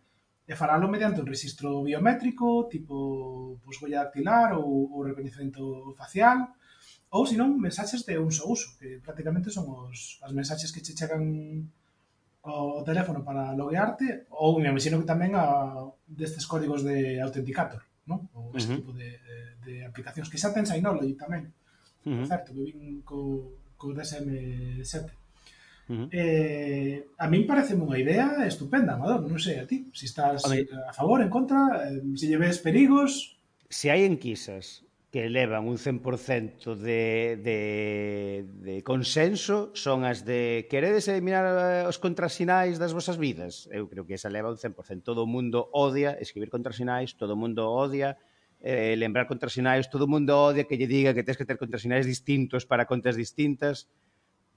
e 0.45 0.53
faralo 0.53 0.85
mediante 0.87 1.21
un 1.21 1.27
registro 1.27 1.81
biométrico, 1.81 2.69
tipo 2.69 3.57
pois, 3.65 3.81
huella 3.81 4.05
dactilar 4.05 4.53
ou, 4.53 4.93
ou 4.93 5.01
reconhecimento 5.01 5.93
facial, 5.97 6.53
ou 7.09 7.25
senón 7.25 7.57
mensaxes 7.57 8.05
de 8.05 8.21
un 8.21 8.29
só 8.29 8.45
uso, 8.45 8.77
que 8.77 9.01
prácticamente 9.01 9.49
son 9.49 9.65
os, 9.69 10.21
as 10.21 10.31
mensaxes 10.37 10.69
que 10.69 10.85
che 10.85 10.93
chegan 10.93 11.23
ao 12.45 12.85
teléfono 12.85 13.25
para 13.25 13.57
loguearte, 13.57 14.29
ou 14.29 14.61
me 14.61 14.69
imagino 14.69 15.01
que 15.01 15.09
tamén 15.09 15.33
a 15.33 15.81
destes 16.05 16.45
códigos 16.45 16.85
de 16.85 17.17
autenticator, 17.17 17.81
non? 18.05 18.29
Ou 18.37 18.53
este 18.53 18.69
uh 18.69 18.77
-huh. 18.77 18.79
tipo 18.85 18.91
de, 18.93 19.09
de 19.65 19.73
aplicacións 19.81 20.29
que 20.29 20.37
xa 20.37 20.53
ten 20.53 20.69
Synology 20.69 21.17
tamén. 21.17 21.49
Uh 22.05 22.21
-huh. 22.21 22.25
Certo, 22.29 22.53
que 22.53 22.61
vin 22.69 23.01
co, 23.01 23.49
co 23.81 23.97
DSM7. 23.97 25.24
-huh. 25.87 26.07
eh, 26.11 27.05
a 27.17 27.25
min 27.29 27.45
parece 27.45 27.77
unha 27.77 27.97
idea 27.97 28.45
estupenda, 28.45 28.97
Amador, 28.97 29.25
non 29.25 29.39
sei 29.41 29.61
a 29.61 29.65
ti, 29.65 29.89
se 29.93 30.05
si 30.05 30.05
estás 30.09 30.45
a, 30.45 30.49
mí... 30.49 30.65
a 30.65 30.93
favor, 30.93 31.21
en 31.21 31.29
contra, 31.29 31.89
eh, 31.89 32.01
se 32.17 32.25
lle 32.29 32.37
ves 32.41 32.59
perigos... 32.59 33.37
Se 33.69 33.89
hai 33.89 34.05
enquisas 34.05 34.85
que 35.15 35.31
elevan 35.31 35.63
un 35.63 35.79
100% 35.79 36.75
de, 36.75 37.39
de, 37.39 38.43
de 38.67 38.83
consenso 38.83 39.71
son 39.71 40.03
as 40.03 40.27
de 40.27 40.67
queredes 40.67 41.07
eliminar 41.07 41.47
eh, 41.47 41.87
os 41.87 42.03
contrasinais 42.03 42.75
das 42.75 42.91
vosas 42.91 43.15
vidas. 43.15 43.71
Eu 43.71 43.87
creo 43.87 44.03
que 44.03 44.19
esa 44.19 44.27
leva 44.27 44.51
un 44.51 44.59
100%. 44.59 45.07
Todo 45.07 45.23
o 45.23 45.29
mundo 45.31 45.71
odia 45.71 46.19
escribir 46.19 46.51
contrasinais, 46.51 47.15
todo 47.15 47.31
o 47.31 47.39
mundo 47.39 47.63
odia 47.63 48.19
eh, 48.59 48.99
lembrar 48.99 49.23
contrasinais, 49.31 49.87
todo 49.87 50.03
o 50.03 50.11
mundo 50.11 50.35
odia 50.35 50.67
que 50.67 50.75
lle 50.75 50.83
diga 50.83 51.15
que 51.15 51.23
tens 51.23 51.39
que 51.39 51.47
ter 51.47 51.55
contrasinais 51.55 52.03
distintos 52.03 52.67
para 52.67 52.83
contas 52.83 53.15
distintas 53.15 53.87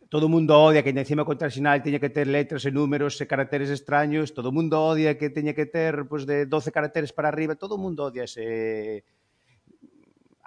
todo 0.08 0.26
o 0.26 0.32
mundo 0.32 0.56
odia 0.56 0.82
que 0.82 0.90
encima 0.90 1.22
o 1.22 1.28
contrasinal 1.28 1.84
teña 1.84 2.00
que 2.00 2.08
ter 2.08 2.24
letras 2.24 2.64
e 2.64 2.72
números 2.72 3.20
e 3.20 3.28
caracteres 3.28 3.68
extraños, 3.68 4.32
todo 4.32 4.48
o 4.48 4.56
mundo 4.56 4.80
odia 4.80 5.20
que 5.20 5.28
teña 5.28 5.52
que 5.52 5.68
ter 5.68 6.08
pues, 6.08 6.24
de 6.24 6.48
12 6.48 6.72
caracteres 6.72 7.12
para 7.12 7.28
arriba, 7.28 7.60
todo 7.60 7.76
o 7.76 7.82
mundo 7.82 8.08
odia 8.08 8.24
ese 8.24 9.04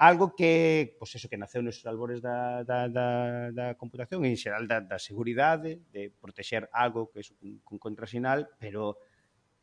algo 0.02 0.34
que, 0.34 0.98
pois 0.98 1.14
pues 1.14 1.22
eso 1.22 1.30
que 1.30 1.38
naceu 1.38 1.62
nos 1.62 1.78
albores 1.86 2.26
da, 2.26 2.66
da, 2.66 2.90
da, 2.90 3.08
da 3.54 3.78
computación 3.78 4.26
en 4.26 4.34
xeral 4.34 4.66
da, 4.66 4.82
da 4.82 4.98
seguridade, 4.98 5.78
de 5.94 6.10
protexer 6.10 6.66
algo 6.74 7.14
que 7.14 7.22
é 7.22 7.26
un, 7.46 7.62
un 7.62 7.78
contrasinal, 7.78 8.50
pero 8.58 8.98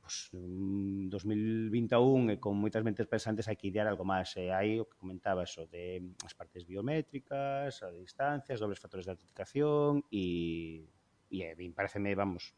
pues, 0.08 0.30
mm, 0.32 1.10
2021 1.10 2.30
e 2.30 2.34
eh, 2.34 2.40
con 2.40 2.56
moitas 2.56 2.80
mentes 2.80 3.04
pensantes 3.04 3.44
hai 3.44 3.60
que 3.60 3.68
idear 3.68 3.84
algo 3.84 4.08
máis. 4.08 4.32
E 4.40 4.48
hai 4.48 4.80
o 4.80 4.88
que 4.88 4.96
comentaba 4.96 5.44
eso 5.44 5.68
de 5.68 6.00
mm, 6.00 6.24
as 6.24 6.32
partes 6.32 6.64
biométricas, 6.64 7.84
a 7.84 7.92
distancias, 7.92 8.56
dobles 8.56 8.80
factores 8.80 9.04
de 9.04 9.12
autenticación 9.12 10.00
e, 10.08 10.88
e 11.28 11.44
eh, 11.44 11.52
a 11.52 11.54
mí 11.60 11.68
pareceme, 11.76 12.16
vamos, 12.16 12.56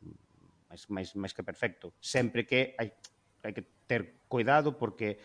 máis, 0.70 0.86
máis, 0.86 1.10
máis 1.18 1.34
que 1.34 1.42
perfecto. 1.42 1.90
Sempre 1.98 2.46
que 2.46 2.78
hai, 2.78 2.94
hai 3.42 3.50
que 3.50 3.66
ter 3.90 4.22
cuidado 4.30 4.78
porque 4.78 5.18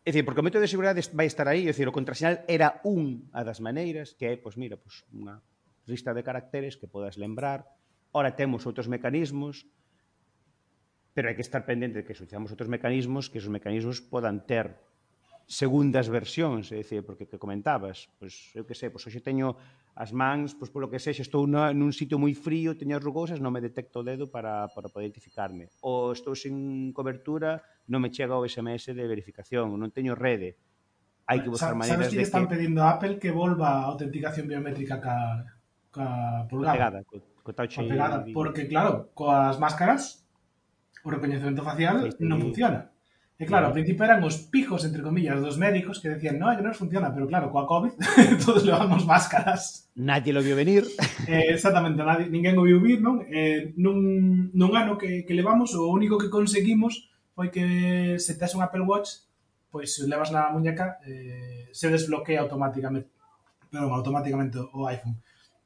É 0.00 0.16
dicir, 0.16 0.24
porque 0.24 0.40
o 0.40 0.46
método 0.46 0.64
de 0.64 0.72
seguridade 0.72 1.04
vai 1.12 1.28
estar 1.28 1.44
aí, 1.44 1.68
é 1.68 1.76
dicir, 1.76 1.84
o 1.84 1.92
contrasinal 1.92 2.40
era 2.48 2.80
un 2.88 3.28
a 3.36 3.44
das 3.44 3.60
maneiras 3.60 4.16
que 4.16 4.32
é, 4.32 4.32
pois 4.40 4.56
mira, 4.56 4.80
pois 4.80 5.04
unha 5.12 5.44
lista 5.84 6.16
de 6.16 6.24
caracteres 6.24 6.80
que 6.80 6.88
podas 6.88 7.20
lembrar. 7.20 7.68
Ora 8.16 8.32
temos 8.32 8.64
outros 8.64 8.88
mecanismos 8.88 9.68
pero 11.14 11.28
hai 11.28 11.34
que 11.34 11.42
estar 11.42 11.66
pendente 11.66 12.00
de 12.00 12.04
que 12.06 12.14
se 12.14 12.22
utilizamos 12.22 12.54
outros 12.54 12.70
mecanismos 12.70 13.26
que 13.26 13.42
esos 13.42 13.50
mecanismos 13.50 13.98
podan 13.98 14.46
ter 14.46 14.78
segundas 15.50 16.06
versións, 16.06 16.70
é 16.70 16.78
dicir, 16.78 17.02
porque 17.02 17.26
que 17.26 17.34
comentabas, 17.34 18.06
pois 18.22 18.54
eu 18.54 18.62
que 18.62 18.78
sei, 18.78 18.86
pois 18.86 19.02
hoxe 19.02 19.18
teño 19.18 19.58
as 19.98 20.14
mans, 20.14 20.54
pois 20.54 20.70
polo 20.70 20.86
que 20.86 21.02
sei, 21.02 21.10
se 21.10 21.26
estou 21.26 21.42
na, 21.50 21.74
nun 21.74 21.90
sitio 21.90 22.22
moi 22.22 22.30
frío, 22.38 22.78
teño 22.78 22.94
as 22.94 23.02
rugosas, 23.02 23.42
non 23.42 23.50
me 23.50 23.58
detecto 23.58 23.98
o 23.98 24.06
dedo 24.06 24.30
para, 24.30 24.70
para 24.70 24.86
poder 24.86 25.10
identificarme. 25.10 25.66
Ou 25.82 26.14
estou 26.14 26.38
sin 26.38 26.94
cobertura, 26.94 27.66
non 27.90 27.98
me 27.98 28.14
chega 28.14 28.38
o 28.38 28.46
SMS 28.46 28.94
de 28.94 29.04
verificación, 29.10 29.74
non 29.74 29.90
teño 29.90 30.14
rede. 30.14 30.54
Hai 31.26 31.42
que 31.42 31.50
buscar 31.50 31.74
maneiras 31.74 32.14
de 32.14 32.22
que... 32.22 32.26
están 32.30 32.46
pedindo 32.46 32.86
a 32.86 32.94
Apple 32.94 33.18
que 33.18 33.34
volva 33.34 33.82
a 33.82 33.90
autenticación 33.90 34.46
biométrica 34.46 35.02
ca, 35.02 35.50
ca 35.90 36.46
pulgada. 36.46 36.78
Pegada, 36.78 36.98
co, 37.02 37.18
co 37.42 37.50
touch 37.50 37.74
pegada, 37.90 38.22
porque 38.30 38.70
claro, 38.70 39.10
coas 39.18 39.58
máscaras 39.58 40.19
o 41.04 41.08
recoñecemento 41.08 41.64
facial 41.64 42.12
sí, 42.12 42.24
non 42.24 42.40
funciona. 42.40 42.90
E 43.40 43.48
claro, 43.48 43.72
ao 43.72 43.76
principio 43.76 44.04
eran 44.04 44.20
os 44.20 44.36
pijos, 44.52 44.84
entre 44.84 45.00
comillas, 45.00 45.40
dos 45.40 45.56
médicos 45.56 45.96
que 45.96 46.12
decían, 46.12 46.36
no, 46.36 46.52
que 46.52 46.60
non 46.60 46.76
funciona, 46.76 47.08
pero 47.08 47.24
claro, 47.24 47.48
coa 47.48 47.64
COVID 47.64 47.96
todos 48.44 48.68
levamos 48.68 49.08
máscaras. 49.08 49.88
Nadie 49.96 50.36
lo 50.36 50.44
vio 50.44 50.52
venir. 50.52 50.84
Eh, 51.24 51.48
exactamente, 51.48 52.04
nadie, 52.04 52.28
ninguén 52.28 52.60
o 52.60 52.68
viu 52.68 52.84
vir, 52.84 53.00
non? 53.00 53.24
Eh, 53.32 53.72
nun, 53.80 54.52
nun 54.52 54.72
ano 54.76 55.00
que, 55.00 55.24
que 55.24 55.32
levamos, 55.32 55.72
o 55.72 55.88
único 55.88 56.20
que 56.20 56.28
conseguimos 56.28 57.08
foi 57.32 57.48
que 57.48 58.20
se 58.20 58.36
tes 58.36 58.52
un 58.52 58.60
Apple 58.60 58.84
Watch, 58.84 59.24
pois 59.72 59.88
se 59.88 60.04
levas 60.04 60.28
na 60.28 60.52
muñeca, 60.52 61.00
eh, 61.08 61.72
se 61.72 61.88
desbloquea 61.88 62.44
automáticamente, 62.44 63.08
perdón, 63.72 63.96
automáticamente 63.96 64.60
o 64.60 64.84
iPhone. 64.84 65.16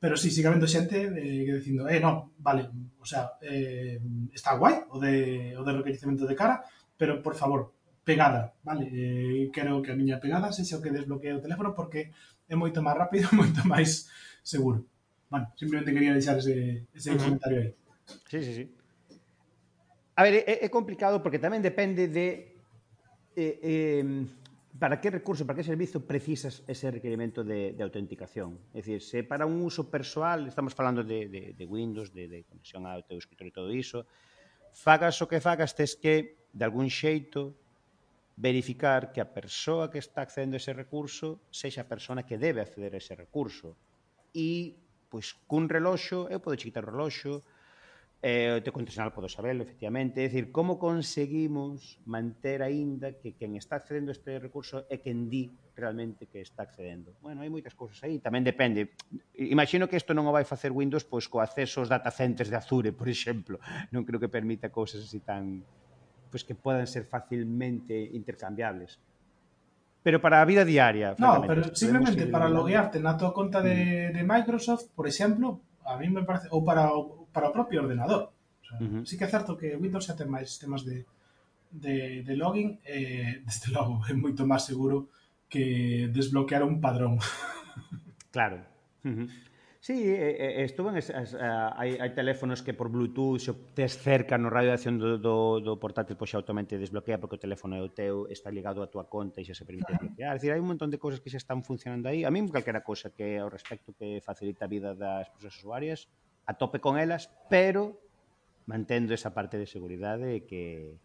Pero 0.04 0.18
sí, 0.18 0.30
sigue 0.30 0.48
habendo 0.48 0.68
xente 0.68 1.00
eh, 1.00 1.48
que 1.48 1.54
dicindo, 1.64 1.88
eh, 1.88 1.96
no, 1.98 2.36
vale, 2.36 2.68
o 3.00 3.06
sea, 3.08 3.40
eh, 3.40 3.96
está 4.36 4.52
guai 4.52 4.84
o 4.92 5.00
de, 5.00 5.56
o 5.56 5.64
de 5.64 5.72
reconhecimento 5.72 6.28
de 6.28 6.36
cara, 6.36 6.60
pero 6.92 7.24
por 7.24 7.32
favor, 7.32 7.72
pegada, 8.04 8.52
vale? 8.60 8.84
Eh, 8.92 9.48
quero 9.48 9.80
que 9.80 9.92
a 9.92 9.96
miña 9.96 10.20
pegada 10.20 10.52
sexa 10.52 10.76
o 10.76 10.84
que 10.84 10.92
desbloquea 10.92 11.40
o 11.40 11.40
teléfono 11.40 11.72
porque 11.72 12.12
é 12.44 12.52
moito 12.52 12.84
máis 12.84 13.00
rápido, 13.00 13.32
moito 13.40 13.64
máis 13.64 14.04
seguro. 14.44 14.84
Bueno, 15.32 15.48
simplemente 15.56 15.96
quería 15.96 16.12
deixar 16.12 16.36
ese, 16.36 16.84
ese 16.92 17.08
uh 17.08 17.16
-huh. 17.16 17.24
comentario 17.24 17.58
aí. 17.64 17.70
Sí, 18.28 18.44
sí, 18.44 18.52
sí. 18.60 18.64
A 20.20 20.20
ver, 20.20 20.44
é, 20.44 20.60
é 20.60 20.68
complicado 20.68 21.24
porque 21.24 21.40
tamén 21.40 21.64
depende 21.64 22.12
de 22.12 22.60
eh, 23.40 23.56
eh, 23.56 24.04
para 24.78 25.00
que 25.00 25.10
recurso, 25.10 25.46
para 25.46 25.56
que 25.56 25.62
servizo 25.62 26.02
precisas 26.02 26.66
ese 26.66 26.90
requerimento 26.90 27.46
de, 27.46 27.72
de 27.78 27.82
autenticación? 27.86 28.58
É 28.74 28.82
dicir, 28.82 28.98
se 29.06 29.22
para 29.22 29.46
un 29.46 29.62
uso 29.62 29.86
persoal, 29.86 30.50
estamos 30.50 30.74
falando 30.74 31.06
de, 31.06 31.30
de, 31.30 31.42
de 31.54 31.64
Windows, 31.64 32.10
de, 32.10 32.26
de 32.26 32.42
conexión 32.42 32.82
ao 32.82 33.06
teu 33.06 33.14
escritorio 33.14 33.54
e 33.54 33.58
todo 33.58 33.70
iso, 33.70 34.02
fagas 34.74 35.22
o 35.22 35.30
que 35.30 35.38
fagas, 35.38 35.78
tes 35.78 35.94
que, 35.94 36.50
de 36.50 36.64
algún 36.66 36.90
xeito, 36.90 37.54
verificar 38.34 39.14
que 39.14 39.22
a 39.22 39.30
persoa 39.30 39.94
que 39.94 40.02
está 40.02 40.26
accedendo 40.26 40.58
a 40.58 40.60
ese 40.60 40.74
recurso 40.74 41.38
sexa 41.54 41.86
a 41.86 41.90
persona 41.90 42.26
que 42.26 42.34
debe 42.34 42.58
acceder 42.58 42.98
a 42.98 42.98
ese 42.98 43.14
recurso. 43.14 43.78
E, 44.34 44.74
pois, 45.06 45.38
cun 45.46 45.70
reloxo, 45.70 46.26
eu 46.26 46.42
podo 46.42 46.58
quitar 46.58 46.82
o 46.82 46.90
reloxo, 46.90 47.46
Eh, 48.24 48.56
o 48.56 48.64
teu 48.64 48.72
condicional 48.72 49.12
podo 49.12 49.28
saberlo, 49.28 49.68
efectivamente. 49.68 50.24
É 50.24 50.32
dicir, 50.32 50.48
como 50.48 50.80
conseguimos 50.80 52.00
manter 52.08 52.64
aínda 52.64 53.20
que 53.20 53.36
quen 53.36 53.52
está 53.52 53.76
accedendo 53.76 54.08
a 54.08 54.16
este 54.16 54.40
recurso 54.40 54.88
é 54.88 54.96
quen 54.96 55.28
di 55.28 55.52
realmente 55.76 56.24
que 56.32 56.40
está 56.40 56.64
accedendo. 56.64 57.12
Bueno, 57.20 57.44
hai 57.44 57.52
moitas 57.52 57.76
cousas 57.76 58.00
aí, 58.00 58.24
tamén 58.24 58.40
depende. 58.40 58.96
Imagino 59.36 59.84
que 59.92 60.00
isto 60.00 60.16
non 60.16 60.24
o 60.24 60.32
vai 60.32 60.48
facer 60.48 60.72
Windows 60.72 61.04
pois 61.04 61.28
co 61.28 61.44
acceso 61.44 61.84
aos 61.84 61.92
data 61.92 62.08
centers 62.08 62.48
de 62.48 62.56
Azure, 62.56 62.96
por 62.96 63.12
exemplo. 63.12 63.60
Non 63.92 64.08
creo 64.08 64.16
que 64.16 64.32
permita 64.32 64.72
cousas 64.72 65.04
así 65.04 65.20
tan 65.20 65.60
pois 66.32 66.48
que 66.48 66.56
podan 66.56 66.88
ser 66.88 67.04
facilmente 67.04 67.92
intercambiables. 67.92 69.04
Pero 70.00 70.24
para 70.24 70.40
a 70.40 70.48
vida 70.48 70.64
diaria, 70.64 71.12
No, 71.20 71.44
pero 71.44 71.76
simplemente 71.76 72.24
para 72.32 72.48
loguearte 72.48 73.04
na 73.04 73.20
tua 73.20 73.36
conta 73.36 73.60
de, 73.60 74.08
mm. 74.08 74.16
de 74.16 74.22
Microsoft, 74.24 74.96
por 74.96 75.04
exemplo, 75.04 75.60
a 75.84 76.00
mí 76.00 76.08
me 76.08 76.24
parece, 76.24 76.48
ou 76.48 76.64
para 76.64 76.88
para 77.34 77.50
o 77.50 77.52
propio 77.52 77.82
ordenador. 77.82 78.30
O 78.30 78.64
sea, 78.64 78.78
uh 78.78 78.88
-huh. 78.88 79.02
Sí 79.04 79.18
que 79.18 79.26
é 79.26 79.30
certo 79.34 79.58
que 79.58 79.76
Windows 79.76 80.06
xa 80.06 80.14
ten 80.14 80.30
máis 80.30 80.46
sistemas 80.48 80.86
de, 80.88 81.04
de, 81.74 82.22
de 82.22 82.34
login, 82.38 82.78
eh, 82.86 83.42
desde 83.48 83.74
logo, 83.74 84.00
é 84.06 84.14
moito 84.14 84.46
máis 84.46 84.62
seguro 84.62 85.10
que 85.50 86.08
desbloquear 86.14 86.62
un 86.62 86.80
padrón. 86.80 87.18
claro. 88.34 88.62
Uh 89.04 89.10
-huh. 89.10 89.28
Sí, 89.84 90.00
eh, 90.02 90.36
eh, 90.40 90.64
estuven 90.64 90.96
es, 90.96 91.10
es, 91.10 91.36
hai, 91.36 92.00
hai 92.00 92.10
teléfonos 92.16 92.64
que 92.64 92.72
por 92.72 92.88
Bluetooth 92.88 93.36
se 93.36 93.52
tes 93.76 94.00
cerca 94.00 94.40
no 94.40 94.48
radio 94.48 94.72
de 94.72 94.80
acción 94.80 94.96
do, 94.96 95.20
do, 95.20 95.60
do 95.60 95.76
portátil 95.76 96.16
pois 96.16 96.32
xa 96.32 96.40
automáticamente 96.40 96.80
desbloquea 96.80 97.20
porque 97.20 97.36
o 97.36 97.42
teléfono 97.44 97.76
é 97.76 97.84
o 97.84 97.92
teu, 97.92 98.24
está 98.32 98.48
ligado 98.48 98.80
á 98.80 98.88
tua 98.88 99.04
conta 99.12 99.44
e 99.44 99.44
xa 99.44 99.52
se 99.52 99.68
permite 99.68 99.92
ah. 99.92 100.00
desbloquear. 100.00 100.32
É 100.32 100.36
dicir, 100.40 100.56
hai 100.56 100.60
un 100.64 100.72
montón 100.72 100.88
de 100.88 100.96
cousas 100.96 101.20
que 101.20 101.28
xa 101.28 101.36
están 101.36 101.60
funcionando 101.60 102.08
aí. 102.08 102.24
A 102.24 102.32
mí 102.32 102.40
calquera 102.48 102.80
cousa 102.80 103.12
que 103.12 103.36
ao 103.36 103.52
respecto 103.52 103.92
que 103.92 104.24
facilita 104.24 104.64
a 104.64 104.72
vida 104.72 104.96
das 104.96 105.28
persoas 105.36 105.60
usuarias 105.60 106.08
a 106.46 106.54
tope 106.54 106.80
con 106.80 106.98
elas, 106.98 107.32
pero 107.48 108.00
mantendo 108.66 109.12
esa 109.12 109.32
parte 109.32 109.58
de 109.58 109.66
seguridade 109.68 110.36
e 110.36 110.40
que 110.48 110.96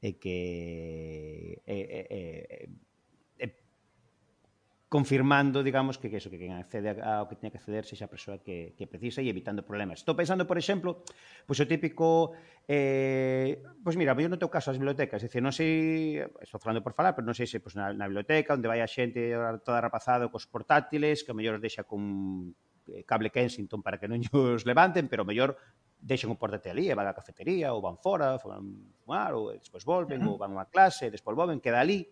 e 0.00 0.16
que 0.16 1.60
e, 1.66 1.76
e, 1.76 2.00
e, 2.08 2.22
e, 2.66 3.46
confirmando, 4.88 5.62
digamos, 5.62 5.98
que, 5.98 6.10
que 6.10 6.18
eso, 6.18 6.30
que 6.30 6.38
quen 6.40 6.56
accede 6.58 6.98
ao 6.98 7.28
que 7.30 7.38
teña 7.38 7.52
que 7.52 7.62
acceder 7.62 7.86
sexa 7.86 8.08
a 8.08 8.12
persoa 8.12 8.42
que, 8.42 8.74
que 8.74 8.90
precisa 8.90 9.22
e 9.22 9.30
evitando 9.30 9.62
problemas. 9.62 10.02
Estou 10.02 10.18
pensando, 10.18 10.48
por 10.48 10.58
exemplo, 10.58 11.06
pois 11.46 11.58
o 11.62 11.66
típico 11.68 12.34
eh, 12.66 13.62
pois 13.84 13.94
mira, 13.94 14.16
eu 14.18 14.30
no 14.30 14.40
teu 14.40 14.50
caso 14.50 14.72
as 14.72 14.78
bibliotecas, 14.80 15.22
é 15.22 15.28
dicir, 15.28 15.42
non 15.44 15.54
sei, 15.54 16.24
estou 16.42 16.58
falando 16.58 16.82
por 16.82 16.96
falar, 16.96 17.12
pero 17.14 17.28
non 17.28 17.36
sei 17.36 17.46
se 17.46 17.62
pois, 17.62 17.76
na, 17.76 17.92
na 17.94 18.08
biblioteca 18.08 18.56
onde 18.56 18.70
vai 18.70 18.80
a 18.82 18.88
xente 18.88 19.30
toda 19.62 19.78
rapazada 19.78 20.26
cos 20.32 20.48
portátiles, 20.48 21.22
que 21.22 21.34
mellor 21.36 21.58
os 21.58 21.62
deixa 21.62 21.84
con 21.84 22.54
cable 23.06 23.30
Kensington 23.30 23.82
para 23.82 23.98
que 23.98 24.08
non 24.08 24.20
os 24.32 24.64
levanten, 24.66 25.06
pero 25.06 25.26
mellor 25.26 25.56
deixen 26.00 26.32
o 26.32 26.36
portátil 26.40 26.72
ali 26.72 26.88
e 26.88 26.96
van 26.96 27.04
á 27.04 27.12
cafetería 27.12 27.76
ou 27.76 27.84
van 27.84 28.00
fora, 28.00 28.40
van 28.40 28.92
fumar 29.04 29.36
ou 29.36 29.52
despois 29.52 29.84
volven 29.84 30.24
uh 30.24 30.32
-huh. 30.32 30.32
ou 30.34 30.40
van 30.40 30.50
a 30.52 30.64
unha 30.64 30.68
clase, 30.72 31.12
despois 31.12 31.36
volven, 31.36 31.60
queda 31.60 31.80
ali 31.80 32.08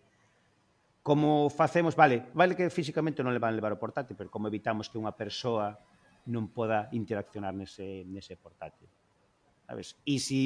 como 1.01 1.49
facemos, 1.49 1.95
vale, 1.95 2.29
vale 2.37 2.53
que 2.53 2.69
físicamente 2.69 3.23
non 3.25 3.33
le 3.33 3.41
van 3.41 3.57
levar 3.57 3.73
o 3.73 3.81
portátil, 3.81 4.13
pero 4.13 4.29
como 4.29 4.45
evitamos 4.45 4.91
que 4.91 5.01
unha 5.01 5.15
persoa 5.15 5.79
non 6.29 6.51
poda 6.53 6.85
interaccionar 6.93 7.55
nese, 7.55 8.05
nese 8.05 8.37
portátil. 8.37 8.85
Sabes? 9.65 9.97
E 10.05 10.21
se 10.21 10.29
si 10.29 10.43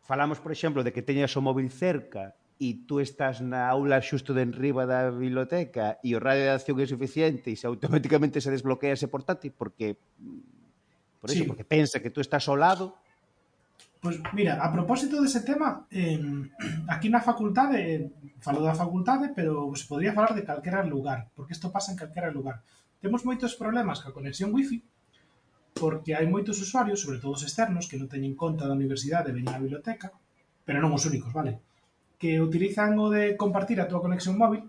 falamos, 0.00 0.40
por 0.40 0.54
exemplo, 0.54 0.80
de 0.80 0.94
que 0.94 1.04
teñas 1.04 1.34
o 1.36 1.44
móvil 1.44 1.68
cerca 1.68 2.32
e 2.56 2.88
tú 2.88 3.04
estás 3.04 3.44
na 3.44 3.68
aula 3.68 4.00
xusto 4.00 4.32
de 4.32 4.42
enriba 4.44 4.88
da 4.88 5.12
biblioteca 5.12 6.00
e 6.00 6.16
o 6.16 6.22
radio 6.22 6.48
de 6.48 6.56
acción 6.56 6.80
é 6.80 6.88
suficiente 6.88 7.52
e 7.52 7.56
se 7.56 7.68
automáticamente 7.68 8.40
se 8.40 8.48
desbloquea 8.48 8.96
ese 8.96 9.12
portátil 9.12 9.52
porque 9.52 10.00
mm, 10.18 11.20
por 11.20 11.28
eso, 11.28 11.44
sí. 11.44 11.48
porque 11.48 11.68
pensa 11.68 12.00
que 12.00 12.08
tú 12.08 12.24
estás 12.24 12.48
ao 12.48 12.56
lado 12.56 12.96
Pois 13.96 14.20
pues 14.20 14.34
mira, 14.36 14.60
a 14.60 14.68
propósito 14.70 15.20
dese 15.20 15.44
tema 15.44 15.88
eh, 15.92 16.20
aquí 16.94 17.12
na 17.12 17.20
facultade 17.20 18.08
falo 18.40 18.64
da 18.64 18.76
facultade, 18.76 19.32
pero 19.36 19.68
se 19.76 19.88
podría 19.88 20.16
falar 20.16 20.32
de 20.36 20.44
calquera 20.44 20.84
lugar, 20.84 21.28
porque 21.36 21.56
isto 21.56 21.72
pasa 21.72 21.92
en 21.92 22.00
calquera 22.00 22.32
lugar 22.32 22.64
temos 23.00 23.24
moitos 23.24 23.54
problemas 23.54 24.00
ca 24.00 24.10
conexión 24.10 24.50
wifi 24.50 24.80
porque 25.76 26.16
hai 26.16 26.24
moitos 26.24 26.56
usuarios, 26.56 27.04
sobre 27.04 27.20
todo 27.20 27.36
os 27.36 27.44
externos, 27.44 27.84
que 27.84 28.00
non 28.00 28.08
teñen 28.08 28.32
conta 28.32 28.64
da 28.64 28.72
universidade 28.72 29.28
veñen 29.28 29.52
á 29.52 29.60
biblioteca, 29.60 30.08
pero 30.64 30.80
non 30.80 30.96
os 30.96 31.04
únicos, 31.04 31.36
vale? 31.36 31.60
que 32.18 32.40
utilizan 32.40 32.98
o 32.98 33.10
de 33.12 33.36
compartir 33.36 33.80
a 33.80 33.88
túa 33.88 34.00
conexión 34.00 34.40
móvil, 34.40 34.64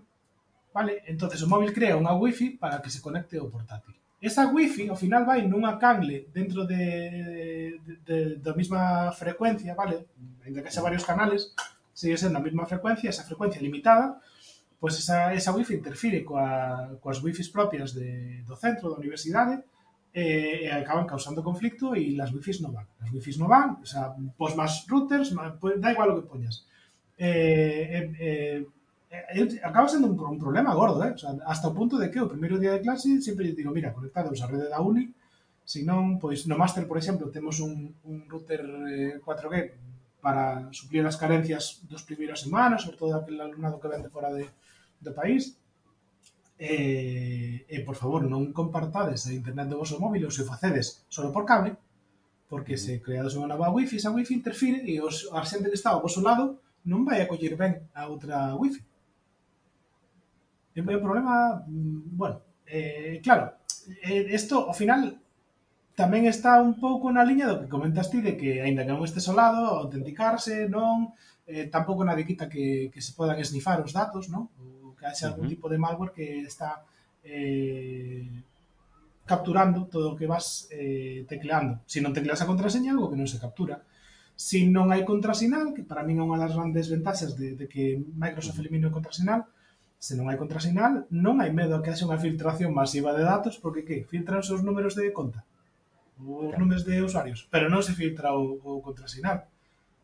vale? 0.72 1.02
Entonces 1.08 1.40
o 1.42 1.48
móvil 1.48 1.72
crea 1.72 1.96
unha 1.96 2.12
wifi 2.12 2.60
para 2.60 2.80
que 2.84 2.92
se 2.92 3.00
conecte 3.00 3.40
ao 3.40 3.48
portátil. 3.48 3.96
Esa 4.20 4.50
wifi 4.50 4.90
ao 4.90 4.98
final 4.98 5.24
vai 5.24 5.46
nunha 5.46 5.78
cangle 5.78 6.28
dentro 6.34 6.66
de, 6.66 7.78
de, 7.86 7.94
de, 8.04 8.16
da 8.42 8.52
mesma 8.52 9.10
frecuencia, 9.14 9.72
vale? 9.72 10.10
Ainda 10.44 10.60
que 10.60 10.72
xa 10.74 10.84
varios 10.84 11.06
canales, 11.06 11.54
sigue 11.94 12.20
sendo 12.20 12.36
a 12.38 12.44
mesma 12.44 12.66
frecuencia, 12.66 13.08
esa 13.08 13.24
frecuencia 13.24 13.62
limitada, 13.62 14.20
pois 14.78 14.98
esa, 14.98 15.32
esa 15.32 15.54
wifi 15.54 15.74
interfire 15.74 16.22
coa, 16.26 16.98
coas 17.00 17.22
wifis 17.24 17.48
propias 17.48 17.94
de, 17.94 18.42
do 18.44 18.54
centro, 18.54 18.90
da 18.90 19.00
universidade, 19.00 19.64
e, 20.12 20.66
e 20.66 20.70
acaban 20.70 21.06
causando 21.06 21.46
conflicto 21.46 21.94
e 21.94 22.12
las 22.18 22.34
wifis 22.34 22.60
non 22.60 22.74
van. 22.74 22.86
Las 23.00 23.10
wifis 23.14 23.38
non 23.38 23.48
van, 23.48 23.78
o 23.80 23.86
sea, 23.86 24.12
pos 24.36 24.52
máis 24.58 24.84
routers, 24.90 25.30
má, 25.30 25.54
pois, 25.56 25.78
da 25.78 25.94
igual 25.94 26.12
o 26.12 26.18
que 26.18 26.28
poñas 26.28 26.68
Eh, 27.18 28.14
eh, 28.18 28.66
eh, 29.10 29.60
acaba 29.64 29.88
sendo 29.88 30.06
un, 30.06 30.18
un 30.18 30.38
problema 30.38 30.74
gordo, 30.74 31.02
eh? 31.02 31.12
o 31.12 31.18
sea, 31.18 31.34
hasta 31.46 31.68
o 31.68 31.74
punto 31.74 31.98
de 31.98 32.10
que 32.10 32.22
o 32.22 32.30
primeiro 32.30 32.62
día 32.62 32.78
de 32.78 32.84
clase 32.84 33.18
sempre 33.18 33.50
digo, 33.50 33.74
mira, 33.74 33.90
conectados 33.90 34.38
á 34.38 34.46
rede 34.46 34.70
da 34.70 34.78
uni, 34.78 35.10
se 35.66 35.82
non, 35.82 36.22
pois 36.22 36.46
no 36.46 36.54
máster, 36.54 36.86
por 36.86 36.96
exemplo, 36.96 37.34
temos 37.34 37.58
un, 37.58 37.90
un 38.06 38.16
router 38.30 38.62
eh, 38.88 39.18
4G 39.18 39.54
para 40.22 40.70
suplir 40.70 41.02
as 41.02 41.18
carencias 41.18 41.82
dos 41.90 42.06
primeiras 42.06 42.40
semanas, 42.46 42.86
sobre 42.86 42.98
todo 43.02 43.12
aquel 43.18 43.42
alumnado 43.42 43.82
que 43.82 43.90
vende 43.90 44.08
fora 44.14 44.30
de, 44.30 44.46
do 45.02 45.10
país, 45.10 45.58
e, 46.58 47.64
e 47.70 47.76
por 47.86 47.94
favor 47.94 48.26
non 48.26 48.50
compartades 48.50 49.30
a 49.30 49.32
internet 49.32 49.70
do 49.70 49.78
vosso 49.78 50.02
móvil 50.02 50.26
ou 50.26 50.34
se 50.34 50.42
o 50.42 50.50
facedes 50.50 51.06
solo 51.06 51.30
por 51.30 51.46
cable 51.46 51.78
porque 52.50 52.74
se 52.74 52.98
creades 52.98 53.38
unha 53.38 53.46
nova 53.46 53.70
wifi, 53.70 54.02
esa 54.02 54.10
wifi 54.10 54.34
interfire 54.34 54.82
e 54.82 54.98
os, 54.98 55.30
a 55.30 55.44
xente 55.46 55.70
que 55.70 55.78
está 55.78 55.94
ao 55.94 56.02
vosso 56.02 56.18
lado 56.18 56.58
non 56.88 57.04
vai 57.04 57.20
a 57.20 57.28
coller 57.28 57.54
ben 57.54 57.72
a 57.92 58.08
outra 58.08 58.56
wifi. 58.56 58.80
É 60.72 60.80
un 60.80 61.04
problema, 61.04 61.60
bueno, 61.68 62.40
eh, 62.64 63.20
claro, 63.22 63.60
isto 64.32 64.56
eh, 64.62 64.68
ao 64.70 64.74
final 64.74 65.02
tamén 65.98 66.30
está 66.30 66.62
un 66.62 66.78
pouco 66.78 67.10
na 67.10 67.26
liña 67.26 67.50
do 67.50 67.58
que 67.58 67.72
comentas 67.72 68.06
ti 68.06 68.22
de 68.22 68.38
que 68.38 68.62
aínda 68.62 68.86
que 68.86 68.94
non 68.94 69.02
este 69.02 69.18
solado, 69.18 69.82
autenticarse, 69.82 70.70
non, 70.70 71.10
eh, 71.50 71.66
tampouco 71.66 72.06
nadie 72.06 72.22
quita 72.22 72.46
que, 72.46 72.88
que 72.94 73.00
se 73.02 73.12
podan 73.18 73.42
esnifar 73.42 73.82
os 73.82 73.90
datos, 73.90 74.30
non? 74.30 74.46
Ou 74.62 74.94
que 74.94 75.04
haxe 75.10 75.26
uh 75.26 75.28
-huh. 75.28 75.30
algún 75.34 75.48
tipo 75.50 75.66
de 75.66 75.82
malware 75.82 76.14
que 76.14 76.46
está 76.46 76.86
eh, 77.26 78.30
capturando 79.26 79.90
todo 79.90 80.14
o 80.14 80.16
que 80.16 80.30
vas 80.30 80.70
eh, 80.70 81.26
tecleando. 81.26 81.82
Se 81.90 81.98
si 81.98 82.04
non 82.04 82.14
tecleas 82.14 82.40
a 82.40 82.48
contraseña, 82.48 82.94
algo 82.94 83.10
que 83.10 83.18
non 83.18 83.26
se 83.26 83.42
captura. 83.42 83.82
Si 84.38 84.70
non 84.70 84.94
hai 84.94 85.02
contrasinal, 85.02 85.74
que 85.74 85.82
para 85.82 86.06
min 86.06 86.22
é 86.22 86.24
unha 86.24 86.38
das 86.38 86.54
grandes 86.54 86.86
ventaxas 86.86 87.34
de, 87.34 87.58
de 87.58 87.66
que 87.66 87.98
Microsoft 88.14 88.62
elimine 88.62 88.86
o 88.86 88.94
contrasinal, 88.94 89.50
se 89.98 90.14
non 90.14 90.30
hai 90.30 90.38
contrasinal, 90.38 91.10
non 91.10 91.42
hai 91.42 91.50
medo 91.50 91.74
a 91.74 91.82
que 91.82 91.90
haxe 91.90 92.06
unha 92.06 92.22
filtración 92.22 92.70
masiva 92.70 93.10
de 93.10 93.26
datos, 93.26 93.58
porque 93.58 93.82
que? 93.82 94.06
Filtran 94.06 94.38
os 94.38 94.62
números 94.62 94.94
de 94.94 95.10
conta, 95.10 95.42
os 96.22 96.54
claro. 96.54 96.62
números 96.62 96.86
de 96.86 97.02
usuarios, 97.02 97.50
pero 97.50 97.66
non 97.66 97.82
se 97.82 97.98
filtra 97.98 98.30
o, 98.30 98.62
o 98.62 98.78
contrasinal. 98.78 99.50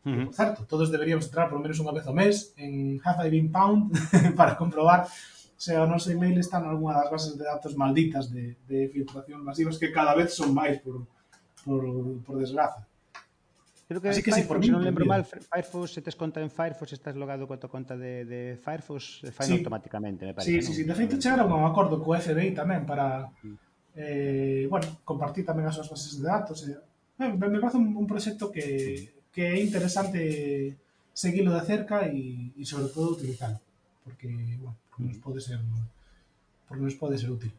Uh 0.03 0.11
-huh. 0.11 0.25
Por 0.27 0.35
certo, 0.35 0.59
todos 0.67 0.91
deberíamos 0.91 1.31
entrar 1.31 1.47
por 1.47 1.63
menos 1.63 1.79
unha 1.79 1.95
vez 1.95 2.03
ao 2.03 2.11
mes 2.11 2.51
en 2.59 2.99
Half 3.07 3.23
I 3.23 3.29
Been 3.31 3.49
Pound 3.55 3.95
para 4.39 4.59
comprobar 4.59 5.07
se 5.55 5.71
o 5.79 5.87
noso 5.87 6.11
email 6.11 6.35
está 6.43 6.59
en 6.59 6.67
algunha 6.67 6.99
das 6.99 7.07
bases 7.07 7.33
de 7.39 7.47
datos 7.47 7.79
malditas 7.79 8.27
de, 8.35 8.59
de 8.67 8.91
filtración 8.91 9.47
masivas 9.47 9.79
que 9.79 9.95
cada 9.95 10.11
vez 10.11 10.35
son 10.35 10.51
máis 10.51 10.83
por, 10.83 11.07
por, 11.63 11.87
por 12.27 12.35
desgraza. 12.35 12.83
Creo 13.87 14.01
que, 14.01 14.09
Así 14.09 14.25
que 14.25 14.33
Firefox, 14.33 14.65
se 14.65 14.65
min, 14.65 14.71
non 14.73 14.81
lembro 14.81 15.05
mal, 15.05 15.21
Firefox, 15.29 15.93
se 15.93 16.01
tes 16.01 16.17
conta 16.17 16.41
en 16.41 16.49
Firefox, 16.49 16.97
estás 16.97 17.13
logado 17.13 17.45
coa 17.45 17.61
tua 17.61 17.69
conta 17.69 17.93
de, 17.93 18.25
de 18.25 18.57
Firefox, 18.57 19.29
fai 19.29 19.45
Sí. 19.45 19.53
automáticamente, 19.61 20.25
me 20.25 20.33
parece. 20.33 20.57
Sí, 20.57 20.73
sí, 20.73 20.73
sí. 20.81 20.83
De 20.89 20.97
feito, 20.97 21.21
chegaron 21.21 21.45
a 21.53 21.55
un 21.55 21.69
acordo 21.69 22.01
co 22.01 22.17
FBI 22.17 22.49
tamén 22.57 22.81
para 22.81 23.29
eh, 23.93 24.65
bueno, 24.65 24.89
compartir 25.05 25.45
tamén 25.45 25.69
as 25.69 25.77
súas 25.77 25.93
bases 25.93 26.17
de 26.17 26.25
datos. 26.25 26.65
Eh. 26.65 26.73
Eh, 27.21 27.29
me 27.37 27.45
me 27.45 27.61
parece 27.61 27.77
un, 27.77 27.93
un 27.93 28.09
proxecto 28.09 28.49
que, 28.49 29.21
que 29.29 29.53
é 29.53 29.61
interesante 29.61 30.73
seguilo 31.13 31.53
de 31.53 31.61
cerca 31.61 32.09
e, 32.09 32.51
e 32.57 32.63
sobre 32.65 32.89
todo 32.89 33.13
utilizarlo. 33.13 33.61
Porque, 34.01 34.27
bueno, 34.59 34.75
porque 34.89 35.13
nos 35.13 35.19
pode 35.21 35.39
ser 35.45 35.61
porque 36.65 36.81
nos 36.81 36.97
pode 36.97 37.21
ser 37.21 37.29
útil. 37.29 37.53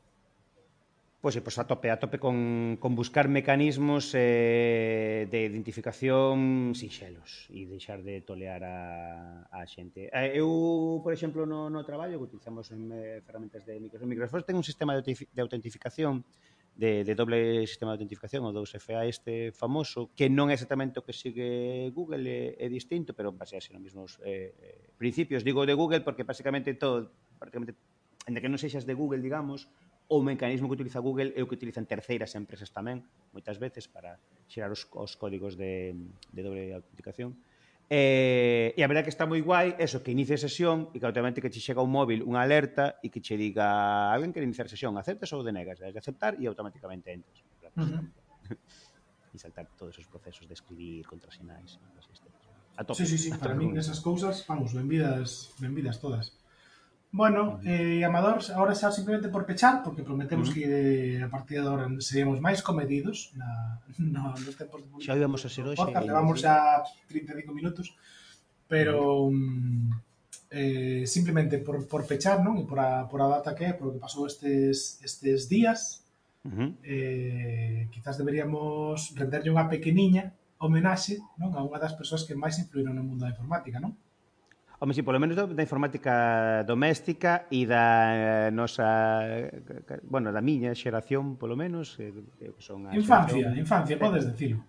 pois, 1.27 1.35
eh, 1.35 1.43
pois 1.43 1.59
a 1.59 1.67
tope, 1.67 1.91
a 1.91 1.99
tope 1.99 2.23
con, 2.23 2.79
con 2.79 2.95
buscar 2.95 3.27
mecanismos 3.27 4.15
eh, 4.15 5.27
de 5.27 5.43
identificación 5.51 6.71
sinxelos 6.71 7.51
e 7.51 7.67
deixar 7.67 8.07
de 8.07 8.23
tolear 8.23 8.63
a, 8.63 9.43
a 9.51 9.67
xente. 9.67 10.07
Eh, 10.15 10.39
eu, 10.39 11.03
por 11.03 11.11
exemplo, 11.11 11.43
no, 11.43 11.67
no 11.67 11.83
traballo 11.83 12.23
que 12.23 12.31
utilizamos 12.31 12.71
en, 12.71 12.95
eh, 12.95 13.27
ferramentas 13.27 13.67
de 13.67 13.83
Microsoft, 13.83 14.07
Microsoft 14.07 14.47
ten 14.47 14.55
un 14.55 14.63
sistema 14.63 14.95
de, 14.95 15.03
de 15.03 15.41
autentificación 15.43 16.23
de, 16.79 17.03
de 17.03 17.15
doble 17.19 17.67
sistema 17.67 17.91
de 17.91 17.99
autentificación, 17.99 18.47
o 18.47 18.55
2FA 18.55 19.11
este 19.11 19.51
famoso, 19.51 20.15
que 20.15 20.31
non 20.31 20.47
é 20.47 20.55
exactamente 20.55 21.03
o 21.03 21.03
que 21.03 21.11
sigue 21.11 21.91
Google, 21.91 22.23
é, 22.23 22.55
é 22.55 22.71
distinto, 22.71 23.19
pero 23.19 23.35
basease 23.35 23.75
nos 23.75 23.83
mesmos 23.83 24.23
eh, 24.23 24.55
principios. 24.95 25.43
Digo 25.43 25.67
de 25.67 25.75
Google 25.75 26.07
porque 26.07 26.23
basicamente 26.23 26.71
todo, 26.79 27.11
prácticamente, 27.43 27.75
en 28.31 28.39
que 28.39 28.47
non 28.47 28.63
sexas 28.63 28.87
de 28.87 28.95
Google, 28.95 29.19
digamos, 29.19 29.67
o 30.09 30.23
mecanismo 30.23 30.69
que 30.71 30.79
utiliza 30.79 31.03
Google 31.03 31.35
é 31.35 31.43
o 31.43 31.49
que 31.51 31.59
utilizan 31.59 31.87
terceiras 31.87 32.35
empresas 32.39 32.71
tamén, 32.71 33.03
moitas 33.35 33.59
veces, 33.59 33.91
para 33.91 34.23
xerar 34.47 34.71
os, 34.71 34.87
os 34.95 35.19
códigos 35.19 35.59
de, 35.59 35.95
de 36.31 36.41
doble 36.43 36.71
autenticación. 36.75 37.35
Eh, 37.87 38.75
e 38.75 38.81
a 38.83 38.91
verdade 38.91 39.07
que 39.07 39.15
está 39.15 39.31
moi 39.31 39.39
guai 39.43 39.79
eso, 39.79 40.03
que 40.03 40.11
inicie 40.11 40.35
sesión 40.39 40.91
e 40.91 40.99
que 40.99 41.07
automáticamente 41.07 41.39
que 41.43 41.51
che 41.55 41.63
chega 41.63 41.83
un 41.83 41.95
móvil 41.95 42.27
unha 42.27 42.43
alerta 42.43 42.99
e 42.99 43.11
que 43.15 43.23
che 43.23 43.39
diga 43.39 44.11
alguén 44.11 44.35
quer 44.35 44.43
iniciar 44.43 44.67
sesión, 44.67 44.99
aceptas 44.99 45.31
ou 45.35 45.47
denegas? 45.47 45.79
Das 45.79 45.95
de 45.95 46.03
aceptar 46.03 46.35
e 46.39 46.51
automáticamente 46.51 47.15
entras. 47.15 47.39
Uh 47.79 47.87
-huh. 47.87 48.03
e 49.35 49.39
saltar 49.39 49.71
todos 49.79 49.95
esos 49.95 50.11
procesos 50.11 50.51
de 50.51 50.55
escribir 50.59 51.07
contrasinais. 51.07 51.79
A 52.77 52.83
tope. 52.83 53.07
Sí, 53.07 53.07
sí, 53.07 53.19
sí, 53.19 53.31
para 53.39 53.55
mí 53.55 53.71
esas 53.79 54.01
cousas, 54.01 54.45
vamos, 54.47 54.75
benvidas, 54.75 55.55
benvidas 55.59 56.01
todas. 56.01 56.35
Bueno, 57.13 57.61
eh, 57.65 58.05
Amador, 58.05 58.43
ahora 58.55 58.75
xa 58.75 58.93
simplemente 58.93 59.29
por 59.33 59.47
pechar, 59.47 59.81
porque 59.83 60.03
prometemos 60.03 60.49
uh 60.49 60.53
-huh. 60.53 60.57
que 60.57 61.23
a 61.23 61.31
partir 61.31 61.63
de 61.63 61.67
agora 61.67 61.89
seríamos 62.03 62.39
máis 62.43 62.61
comedidos 62.61 63.33
na, 63.39 63.81
na, 64.15 64.23
nos 64.37 64.57
tempos 64.59 64.83
de. 64.83 64.89
Xa 65.01 65.17
íbamos 65.17 65.41
a 65.47 65.49
ser 65.49 65.65
hoxe. 65.65 65.81
Podcast, 65.81 66.07
levamos 66.07 66.37
xa 66.45 66.85
35 67.09 67.55
minutos, 67.55 67.97
pero 68.69 69.27
uh 69.27 69.33
-huh. 69.33 69.37
Mm, 69.37 69.91
eh, 70.51 71.05
simplemente 71.07 71.59
por, 71.59 71.87
por 71.89 72.07
pechar, 72.07 72.43
non? 72.43 72.59
E 72.61 72.65
por 72.69 72.79
a, 72.79 73.09
por 73.09 73.23
a 73.23 73.29
data 73.41 73.55
que 73.57 73.65
é, 73.71 73.73
por 73.73 73.89
o 73.89 73.93
que 73.95 74.03
pasou 74.03 74.27
estes, 74.27 75.01
estes 75.03 75.49
días, 75.49 76.05
uh 76.45 76.53
-huh. 76.53 76.71
eh, 76.85 77.89
quizás 77.93 78.19
deberíamos 78.21 79.15
renderlle 79.17 79.51
unha 79.55 79.67
pequeniña 79.73 80.37
homenaxe 80.59 81.21
non? 81.37 81.53
a 81.53 81.61
unha 81.61 81.77
das 81.77 81.93
persoas 81.93 82.25
que 82.25 82.37
máis 82.37 82.57
influíron 82.57 82.97
no 82.97 83.05
mundo 83.05 83.25
da 83.25 83.33
informática, 83.33 83.77
non? 83.81 83.93
Home, 84.79 84.93
si, 84.93 85.01
polo 85.01 85.17
menos 85.17 85.41
da 85.41 85.65
informática 85.65 86.61
doméstica 86.69 87.49
e 87.49 87.65
da 87.65 88.49
eh, 88.49 88.51
nosa, 88.53 89.25
bueno, 90.05 90.29
da 90.29 90.45
miña 90.45 90.77
xeración, 90.77 91.41
polo 91.41 91.57
menos, 91.57 91.97
eh, 91.97 92.13
que 92.37 92.53
son 92.61 92.85
a 92.85 92.93
Infancia, 92.93 93.41
xeración... 93.41 93.57
infancia, 93.57 93.95
podes 93.97 94.29
dicilo. 94.29 94.61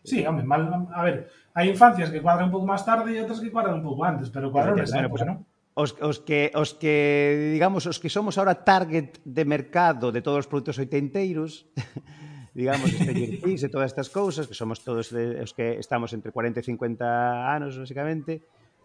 Sí, 0.00 0.24
home, 0.24 0.42
mal, 0.42 0.88
a 0.88 1.02
ver, 1.04 1.28
hai 1.52 1.68
infancias 1.68 2.08
que 2.08 2.24
cuadran 2.24 2.48
un 2.48 2.54
pouco 2.56 2.64
máis 2.64 2.80
tarde 2.80 3.12
e 3.12 3.20
outras 3.20 3.44
que 3.44 3.52
cuadran 3.52 3.78
un 3.78 3.84
pouco 3.84 4.08
antes, 4.08 4.32
pero 4.32 4.48
cuadran 4.48 4.72
nesa 4.80 5.04
época, 5.04 5.20
pues, 5.20 5.28
non? 5.28 5.44
Os, 5.76 5.96
os, 6.00 6.16
que, 6.24 6.48
os 6.56 6.72
que, 6.72 7.52
digamos, 7.52 7.84
os 7.84 8.00
que 8.00 8.08
somos 8.08 8.40
ahora 8.40 8.56
target 8.64 9.20
de 9.20 9.44
mercado 9.44 10.08
de 10.16 10.24
todos 10.24 10.44
os 10.44 10.48
produtos 10.48 10.80
oitenteiros, 10.80 11.68
digamos, 12.56 12.88
Stranger 12.88 13.36
Things 13.44 13.62
e 13.64 13.68
todas 13.68 13.92
estas 13.92 14.08
cousas, 14.08 14.48
que 14.48 14.56
somos 14.56 14.80
todos 14.80 15.12
de, 15.12 15.44
os 15.44 15.52
que 15.52 15.76
estamos 15.76 16.16
entre 16.16 16.32
40 16.32 16.60
e 16.60 16.64
50 16.64 17.04
anos, 17.52 17.76
basicamente, 17.76 18.40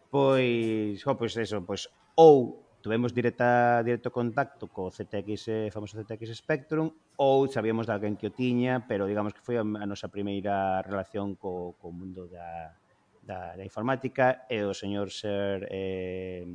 Pois, 0.10 1.04
oh, 1.06 1.16
pois 1.20 1.36
eso, 1.36 1.60
pois 1.68 1.92
ou 2.16 2.64
tuvemos 2.82 3.12
directa, 3.12 3.84
directo 3.84 4.10
contacto 4.10 4.72
co 4.72 4.88
ZX, 4.88 5.42
eh, 5.52 5.70
famoso 5.76 6.00
ZX 6.00 6.32
Spectrum, 6.32 6.88
ou 7.20 7.52
sabíamos 7.52 7.84
de 7.84 7.94
alguén 7.94 8.16
que 8.16 8.32
o 8.32 8.32
tiña, 8.32 8.88
pero 8.88 9.04
digamos 9.04 9.36
que 9.36 9.44
foi 9.44 9.60
a, 9.60 9.68
a 9.68 9.86
nosa 9.86 10.08
primeira 10.08 10.80
relación 10.88 11.36
co, 11.36 11.76
co 11.76 11.92
mundo 11.92 12.32
da, 12.32 12.72
da, 13.20 13.60
da 13.60 13.64
informática 13.68 14.48
e 14.48 14.64
o 14.64 14.72
señor 14.72 15.12
Sir 15.12 15.68
eh, 15.68 16.48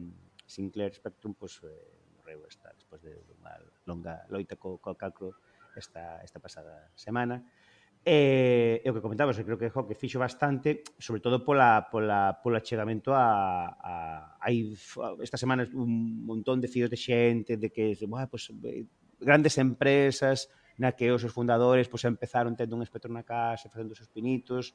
Sinclair 0.48 0.96
Spectrum 0.96 1.36
pois, 1.36 1.60
eh, 1.60 1.68
morreu 2.16 2.48
esta, 2.48 2.72
despois 2.72 3.04
de 3.04 3.12
unha 3.36 3.52
longa 3.84 4.24
loita 4.32 4.56
co, 4.56 4.80
co 4.80 4.96
cancro 4.96 5.36
esta, 5.76 6.24
esta 6.24 6.40
pasada 6.40 6.88
semana. 6.96 7.44
E, 8.02 8.82
e 8.82 8.88
o 8.90 8.94
que 8.98 8.98
comentabas, 8.98 9.38
eu 9.38 9.46
creo 9.46 9.54
que 9.54 9.70
jo, 9.70 9.86
que 9.86 9.94
fixo 9.94 10.18
bastante, 10.18 10.82
sobre 10.98 11.22
todo 11.22 11.46
pola, 11.46 11.86
pola, 11.86 12.34
polo 12.42 12.58
achegamento 12.58 13.14
a, 13.14 13.70
a, 13.78 13.94
a, 14.42 14.48
esta 15.22 15.38
semana 15.38 15.62
un 15.70 16.26
montón 16.26 16.58
de 16.58 16.66
fíos 16.66 16.90
de 16.90 16.98
xente, 16.98 17.54
de 17.54 17.70
que, 17.70 17.94
bueno, 18.10 18.26
pues, 18.26 18.50
eh, 18.50 18.82
grandes 19.22 19.54
empresas 19.62 20.50
na 20.82 20.98
que 20.98 21.14
os 21.14 21.22
seus 21.22 21.30
fundadores 21.30 21.86
pues, 21.86 22.02
empezaron 22.02 22.58
tendo 22.58 22.74
un 22.74 22.82
espectro 22.82 23.06
na 23.06 23.22
casa, 23.22 23.70
facendo 23.70 23.94
os 23.94 24.02
seus 24.02 24.10
pinitos, 24.10 24.74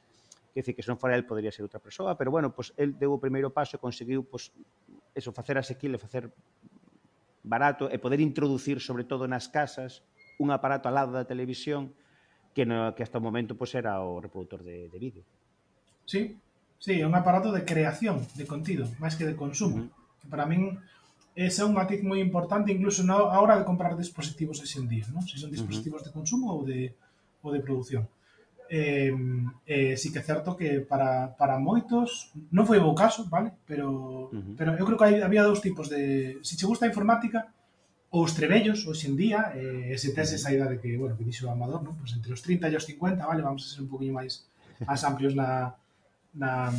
que 0.56 0.64
decir, 0.64 0.72
que 0.72 0.80
se 0.80 0.88
non 0.88 0.96
fora 0.96 1.12
el 1.12 1.28
podría 1.28 1.52
ser 1.52 1.68
outra 1.68 1.84
persoa, 1.84 2.16
pero 2.16 2.32
bueno, 2.32 2.56
pues, 2.56 2.72
el 2.80 2.96
deu 2.96 3.12
o 3.12 3.20
primeiro 3.20 3.52
paso 3.52 3.76
e 3.76 3.82
conseguiu 3.82 4.24
pues, 4.24 4.56
eso, 5.12 5.36
facer 5.36 5.60
asequible, 5.60 6.00
facer 6.00 6.32
barato 7.44 7.92
e 7.92 8.00
poder 8.00 8.24
introducir 8.24 8.80
sobre 8.80 9.04
todo 9.04 9.28
nas 9.28 9.52
casas 9.52 10.00
un 10.40 10.48
aparato 10.48 10.88
al 10.88 10.96
lado 10.96 11.12
da 11.12 11.28
televisión 11.28 11.92
que, 12.58 12.66
no, 12.66 12.92
que 12.92 13.04
hasta 13.06 13.18
o 13.18 13.22
momento 13.22 13.54
pues, 13.54 13.70
era 13.78 14.02
o 14.02 14.18
reproductor 14.18 14.66
de, 14.66 14.90
de 14.90 14.98
vídeo. 14.98 15.22
Sí, 16.02 16.34
sí, 16.82 16.98
é 16.98 17.06
un 17.06 17.14
aparato 17.14 17.54
de 17.54 17.62
creación 17.62 18.26
de 18.34 18.50
contido, 18.50 18.90
máis 18.98 19.14
que 19.14 19.22
de 19.22 19.38
consumo. 19.38 19.78
Uh 19.78 19.86
-huh. 19.86 20.18
Que 20.18 20.26
para 20.26 20.42
min 20.42 20.74
ese 21.38 21.62
é 21.62 21.68
un 21.70 21.78
matiz 21.78 22.02
moi 22.02 22.18
importante 22.18 22.74
incluso 22.74 23.06
na 23.06 23.14
hora 23.14 23.54
de 23.54 23.62
comprar 23.62 23.94
dispositivos 23.94 24.58
ese 24.58 24.82
en 24.82 24.90
día, 24.90 25.06
non? 25.14 25.22
Se 25.22 25.38
son 25.38 25.54
dispositivos 25.54 26.02
uh 26.02 26.10
-huh. 26.10 26.10
de 26.10 26.16
consumo 26.18 26.46
ou 26.50 26.66
de, 26.66 26.98
ou 27.46 27.54
de 27.54 27.62
producción. 27.62 28.10
Eh, 28.66 29.14
eh, 29.62 29.94
sí 29.94 30.10
que 30.10 30.18
é 30.18 30.26
certo 30.26 30.58
que 30.58 30.82
para, 30.82 31.30
para 31.38 31.62
moitos 31.62 32.34
non 32.50 32.66
foi 32.66 32.82
o 32.82 32.90
caso, 32.90 33.30
vale? 33.30 33.54
Pero, 33.70 33.86
uh 33.86 34.34
-huh. 34.34 34.58
pero 34.58 34.74
eu 34.74 34.82
creo 34.82 34.98
que 34.98 35.06
hai, 35.06 35.22
había 35.22 35.46
dous 35.46 35.62
tipos 35.62 35.86
de... 35.86 36.42
Se 36.42 36.58
si 36.58 36.58
che 36.58 36.66
gusta 36.66 36.82
a 36.84 36.90
informática, 36.90 37.54
Ou 38.10 38.24
os 38.24 38.32
trebellos, 38.32 38.88
hoxe 38.88 39.06
en 39.08 39.16
día, 39.16 39.52
eh, 39.52 39.92
se 40.00 40.16
tes 40.16 40.32
esa 40.32 40.48
idade 40.48 40.80
que, 40.80 40.96
bueno, 40.96 41.16
que 41.16 41.24
dixo 41.24 41.44
o 41.46 41.52
Amador, 41.52 41.84
non? 41.84 41.94
Pois 41.96 42.12
entre 42.16 42.32
os 42.32 42.40
30 42.40 42.72
e 42.72 42.76
os 42.76 42.88
50, 42.88 43.20
vale, 43.20 43.44
vamos 43.44 43.64
a 43.64 43.68
ser 43.68 43.84
un 43.84 43.90
poquinho 43.92 44.16
máis 44.16 44.48
máis 44.84 45.02
amplios 45.04 45.34
na, 45.34 45.74
na 46.34 46.72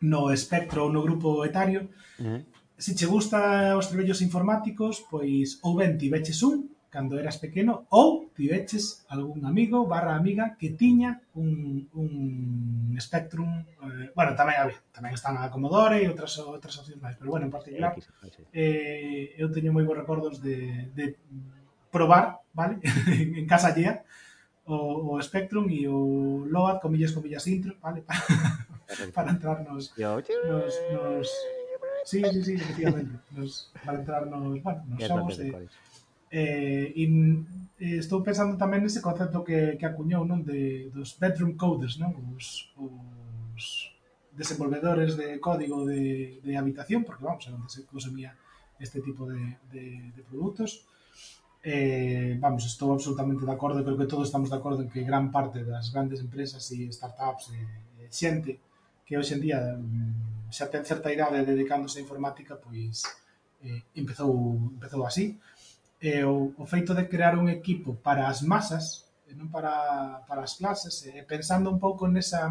no 0.00 0.32
espectro 0.32 0.84
ou 0.84 0.92
no 0.92 1.02
grupo 1.02 1.44
etario. 1.44 1.88
Uh 2.18 2.24
-huh. 2.24 2.40
Se 2.76 2.94
che 2.96 3.06
gusta 3.06 3.76
os 3.76 3.88
trebellos 3.88 4.20
informáticos, 4.24 5.04
pois 5.10 5.60
ou 5.62 5.76
ben 5.76 5.96
ti 5.98 6.08
veches 6.08 6.40
un, 6.42 6.69
cando 6.90 7.16
eras 7.22 7.38
pequeno 7.38 7.86
ou 7.94 8.28
tiveches 8.34 9.06
algún 9.06 9.46
amigo 9.46 9.86
barra 9.86 10.18
amiga 10.18 10.58
que 10.58 10.74
tiña 10.74 11.22
un, 11.38 11.86
un 11.94 12.10
Spectrum, 12.98 13.62
eh, 13.62 14.10
bueno, 14.12 14.34
tamén 14.34 14.58
había, 14.58 14.78
tamén 14.90 15.14
están 15.14 15.38
a 15.38 15.48
Commodore 15.54 16.02
e 16.02 16.10
outras 16.10 16.34
outras 16.42 16.74
opcións 16.82 16.98
máis, 16.98 17.14
pero 17.14 17.30
bueno, 17.30 17.46
en 17.46 17.54
particular 17.54 17.94
eh, 18.50 19.38
eu 19.38 19.46
teño 19.54 19.70
moi 19.70 19.86
bons 19.86 20.02
recordos 20.02 20.42
de, 20.42 20.90
de 20.92 21.14
probar, 21.94 22.42
vale, 22.50 22.82
en 23.40 23.46
casa 23.46 23.70
allea, 23.70 24.02
o, 24.66 25.14
o 25.14 25.22
Spectrum 25.22 25.70
e 25.70 25.86
o 25.86 26.42
Load, 26.50 26.82
comillas, 26.82 27.14
comillas, 27.14 27.46
intro, 27.46 27.78
vale, 27.78 28.02
para, 28.90 29.06
para 29.14 29.28
entrar 29.30 29.62
nos, 29.62 29.94
nos, 29.94 30.74
nos, 30.90 31.30
Sí, 32.04 32.22
sí, 32.32 32.42
sí, 32.42 32.54
efectivamente. 32.54 33.18
Nos, 33.30 33.70
para 33.84 33.98
entrar 33.98 34.26
nos, 34.26 34.62
bueno, 34.62 34.84
nos 34.88 35.04
xogos 35.04 35.36
de, 35.36 35.68
Eh, 36.30 36.94
e 36.94 37.04
eh, 37.82 37.98
estou 37.98 38.22
pensando 38.22 38.54
tamén 38.54 38.86
nese 38.86 39.02
concepto 39.02 39.42
que, 39.42 39.74
que 39.74 39.86
acuñou 39.86 40.22
non 40.22 40.46
de, 40.46 40.86
dos 40.94 41.18
bedroom 41.18 41.58
coders, 41.58 41.98
non? 41.98 42.14
Os, 42.38 42.70
os 42.78 43.90
desenvolvedores 44.30 45.18
de 45.18 45.42
código 45.42 45.82
de, 45.84 46.38
de 46.40 46.52
habitación, 46.54 47.02
porque 47.02 47.26
vamos, 47.26 47.42
é 47.46 47.50
onde 47.50 47.68
se 47.68 47.82
consumía 47.84 48.32
este 48.78 49.02
tipo 49.02 49.26
de, 49.26 49.58
de, 49.74 50.14
de 50.14 50.22
produtos. 50.22 50.86
Eh, 51.62 52.38
vamos, 52.40 52.64
estou 52.64 52.94
absolutamente 52.94 53.44
de 53.44 53.52
acordo, 53.52 53.84
creo 53.84 53.98
que 53.98 54.08
todos 54.08 54.30
estamos 54.30 54.48
de 54.48 54.56
acordo 54.56 54.80
en 54.80 54.88
que 54.88 55.04
gran 55.04 55.28
parte 55.28 55.60
das 55.60 55.92
grandes 55.92 56.24
empresas 56.24 56.64
e 56.72 56.88
startups 56.88 57.52
eh, 57.52 57.58
eh, 58.00 58.04
e, 58.04 58.08
e 58.08 58.14
xente 58.14 58.56
que 59.04 59.18
hoxe 59.20 59.36
en 59.36 59.42
día 59.44 59.60
mm, 59.76 60.48
xa 60.48 60.72
ten 60.72 60.88
certa 60.88 61.12
idade 61.12 61.44
dedicándose 61.44 62.00
á 62.00 62.04
informática, 62.06 62.56
pois 62.56 63.04
eh, 63.60 63.84
empezou, 63.92 64.32
empezou 64.72 65.04
así 65.04 65.36
e 66.00 66.24
o, 66.24 66.56
o 66.56 66.64
feito 66.64 66.96
de 66.96 67.06
crear 67.12 67.36
un 67.36 67.52
equipo 67.52 67.94
para 68.00 68.24
as 68.26 68.40
masas 68.40 69.04
e 69.28 69.36
non 69.36 69.52
para, 69.52 70.24
para 70.24 70.42
as 70.42 70.56
clases 70.56 71.04
e 71.04 71.22
pensando 71.28 71.68
un 71.68 71.76
pouco 71.76 72.08
nesa 72.08 72.48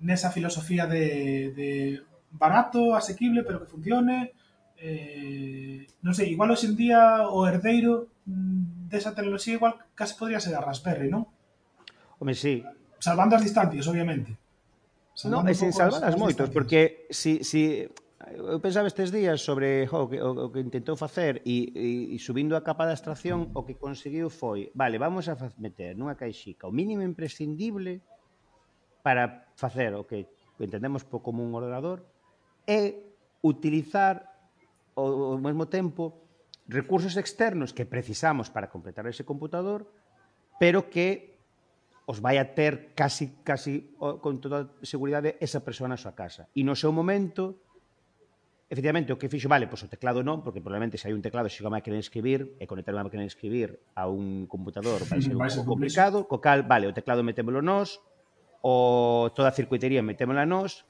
nesa 0.00 0.32
filosofía 0.32 0.88
de, 0.88 1.52
de 1.52 1.70
barato, 2.32 2.96
asequible, 2.96 3.44
pero 3.44 3.60
que 3.60 3.70
funcione 3.70 4.32
eh, 4.80 5.86
non 6.02 6.16
sei, 6.16 6.32
igual 6.32 6.50
hoxe 6.50 6.66
en 6.66 6.76
día 6.76 7.28
o 7.30 7.46
herdeiro 7.46 8.10
mm, 8.26 8.90
desa 8.90 9.14
tecnoloxía 9.14 9.60
igual 9.60 9.78
case 9.94 10.18
podría 10.18 10.42
ser 10.42 10.56
a 10.56 10.64
Raspberry, 10.64 11.08
non? 11.12 11.28
Home, 12.18 12.34
sí. 12.34 12.64
Salvando 12.98 13.36
as 13.36 13.44
distancias, 13.44 13.84
obviamente. 13.86 14.34
Salvando 15.14 15.52
e 15.52 15.54
sen 15.54 15.70
salvar 15.70 16.02
as 16.02 16.16
moitos, 16.18 16.50
porque 16.50 17.06
si, 17.12 17.44
si 17.46 17.86
Eu 18.32 18.60
pensaba 18.60 18.88
estes 18.88 19.12
días 19.12 19.44
sobre 19.44 19.84
jo, 19.84 20.04
o, 20.04 20.08
que, 20.08 20.16
o 20.22 20.48
que 20.48 20.60
intentou 20.60 20.96
facer 20.96 21.42
e, 21.44 21.68
e, 21.76 21.88
e 22.14 22.18
subindo 22.18 22.56
a 22.56 22.64
capa 22.64 22.88
da 22.88 22.96
abstracción 22.96 23.52
o 23.52 23.66
que 23.68 23.76
conseguiu 23.76 24.32
foi, 24.32 24.72
vale, 24.72 24.96
vamos 24.96 25.28
a 25.28 25.36
meter 25.60 25.92
nunha 25.92 26.16
caixica 26.16 26.64
o 26.64 26.72
mínimo 26.72 27.04
imprescindible 27.04 28.00
para 29.04 29.52
facer 29.60 29.92
o 29.92 30.08
que 30.08 30.24
entendemos 30.56 31.04
como 31.04 31.44
un 31.44 31.52
ordenador 31.52 32.00
e 32.64 33.12
utilizar 33.44 34.24
ao, 34.96 35.36
ao 35.36 35.40
mesmo 35.42 35.68
tempo 35.68 36.24
recursos 36.64 37.20
externos 37.20 37.76
que 37.76 37.84
precisamos 37.84 38.48
para 38.48 38.72
completar 38.72 39.04
ese 39.04 39.28
computador, 39.28 39.84
pero 40.56 40.88
que 40.88 41.36
os 42.08 42.20
vai 42.20 42.40
a 42.40 42.56
ter 42.56 42.96
casi 42.96 43.36
casi 43.44 43.96
con 43.96 44.40
toda 44.40 44.72
seguridade 44.80 45.36
esa 45.40 45.60
persoa 45.60 45.92
na 45.92 46.00
súa 46.00 46.16
casa. 46.16 46.48
E 46.56 46.64
no 46.64 46.76
seu 46.76 46.88
momento 46.88 47.63
Efectivamente, 48.70 49.12
o 49.12 49.20
que 49.20 49.28
fixo, 49.28 49.46
vale, 49.46 49.68
pois 49.68 49.84
o 49.84 49.88
teclado 49.92 50.24
non, 50.24 50.40
porque 50.40 50.64
probablemente 50.64 50.96
se 50.96 51.06
hai 51.06 51.14
un 51.14 51.20
teclado 51.20 51.52
xe 51.52 51.60
unha 51.60 51.76
máquina 51.76 52.00
de 52.00 52.04
escribir 52.04 52.56
e 52.56 52.64
conectar 52.64 52.96
unha 52.96 53.04
máquina 53.04 53.20
de 53.20 53.30
escribir 53.30 53.76
a 53.92 54.08
un 54.08 54.48
computador 54.48 55.04
vai 55.04 55.20
ser 55.20 55.36
un 55.36 55.44
pouco 55.44 55.68
complicado, 55.68 56.24
co 56.24 56.40
cal, 56.40 56.64
vale, 56.64 56.88
o 56.88 56.96
teclado 56.96 57.20
metémolo 57.20 57.60
nós, 57.60 58.00
o 58.64 59.28
toda 59.36 59.52
a 59.52 59.54
circuitería 59.54 60.00
metémola 60.00 60.48
nós, 60.48 60.88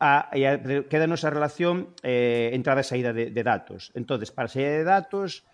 a, 0.00 0.32
e 0.32 0.48
a, 0.48 0.56
quédanos 0.88 1.28
a 1.28 1.30
relación 1.30 1.92
eh, 2.00 2.56
entrada 2.56 2.80
e 2.80 2.88
saída 2.88 3.12
de, 3.12 3.28
de 3.28 3.42
datos. 3.44 3.92
entonces 3.92 4.32
para 4.32 4.48
saída 4.48 4.80
de 4.80 4.86
datos, 4.88 5.44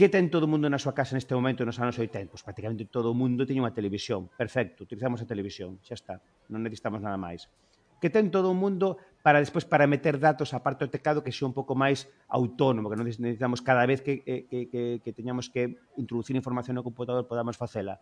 Que 0.00 0.08
ten 0.08 0.32
todo 0.32 0.48
o 0.48 0.50
mundo 0.50 0.64
na 0.72 0.80
súa 0.80 0.96
casa 0.96 1.12
neste 1.12 1.36
momento 1.36 1.60
nos 1.60 1.76
anos 1.76 2.00
80? 2.00 2.32
Pois 2.32 2.40
prácticamente 2.40 2.88
todo 2.88 3.12
o 3.12 3.16
mundo 3.16 3.44
tiña 3.44 3.68
unha 3.68 3.76
televisión. 3.76 4.32
Perfecto, 4.32 4.88
utilizamos 4.88 5.20
a 5.20 5.28
televisión, 5.28 5.76
xa 5.84 5.92
está. 5.92 6.14
Non 6.48 6.64
necesitamos 6.64 7.04
nada 7.04 7.20
máis 7.20 7.52
que 8.00 8.08
ten 8.08 8.32
todo 8.32 8.50
o 8.50 8.56
mundo 8.56 8.96
para 9.22 9.38
despois 9.38 9.68
para 9.68 9.84
meter 9.84 10.16
datos 10.16 10.56
a 10.56 10.64
parte 10.64 10.88
do 10.88 10.90
teclado 10.90 11.20
que 11.20 11.32
sea 11.32 11.44
un 11.44 11.52
pouco 11.52 11.76
máis 11.76 12.08
autónomo, 12.32 12.88
que 12.88 12.96
non 12.96 13.04
necesitamos 13.04 13.60
cada 13.60 13.84
vez 13.84 14.00
que, 14.00 14.24
eh, 14.24 14.48
que, 14.48 14.72
que, 14.72 14.82
que 15.04 15.12
teñamos 15.12 15.52
que 15.52 15.76
introducir 16.00 16.32
información 16.32 16.80
no 16.80 16.86
computador 16.86 17.28
podamos 17.28 17.60
facela. 17.60 18.00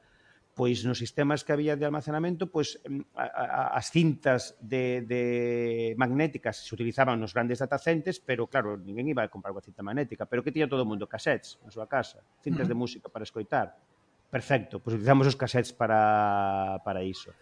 Pois 0.54 0.82
nos 0.82 0.98
sistemas 0.98 1.46
que 1.46 1.54
había 1.54 1.78
de 1.78 1.86
almacenamento, 1.86 2.50
pois 2.50 2.78
mm, 2.82 3.14
a, 3.18 3.26
a, 3.26 3.78
as 3.78 3.90
cintas 3.90 4.54
de, 4.62 5.02
de 5.06 5.22
magnéticas 5.98 6.62
se 6.62 6.70
utilizaban 6.74 7.18
nos 7.18 7.34
grandes 7.34 7.58
datacentes, 7.58 8.22
pero 8.22 8.46
claro, 8.46 8.78
ninguén 8.78 9.10
iba 9.10 9.26
a 9.26 9.30
comprar 9.30 9.50
unha 9.50 9.62
cinta 9.62 9.82
magnética, 9.82 10.26
pero 10.30 10.46
que 10.46 10.54
tiña 10.54 10.70
todo 10.70 10.86
o 10.86 10.88
mundo 10.88 11.10
cassettes 11.10 11.58
na 11.66 11.74
súa 11.74 11.90
casa, 11.90 12.22
cintas 12.42 12.70
de 12.70 12.78
música 12.78 13.10
para 13.10 13.26
escoitar. 13.26 13.74
Perfecto, 14.30 14.78
pois 14.78 14.94
utilizamos 14.94 15.26
os 15.26 15.34
cassettes 15.34 15.74
para, 15.74 16.78
para 16.86 17.02
iso. 17.02 17.34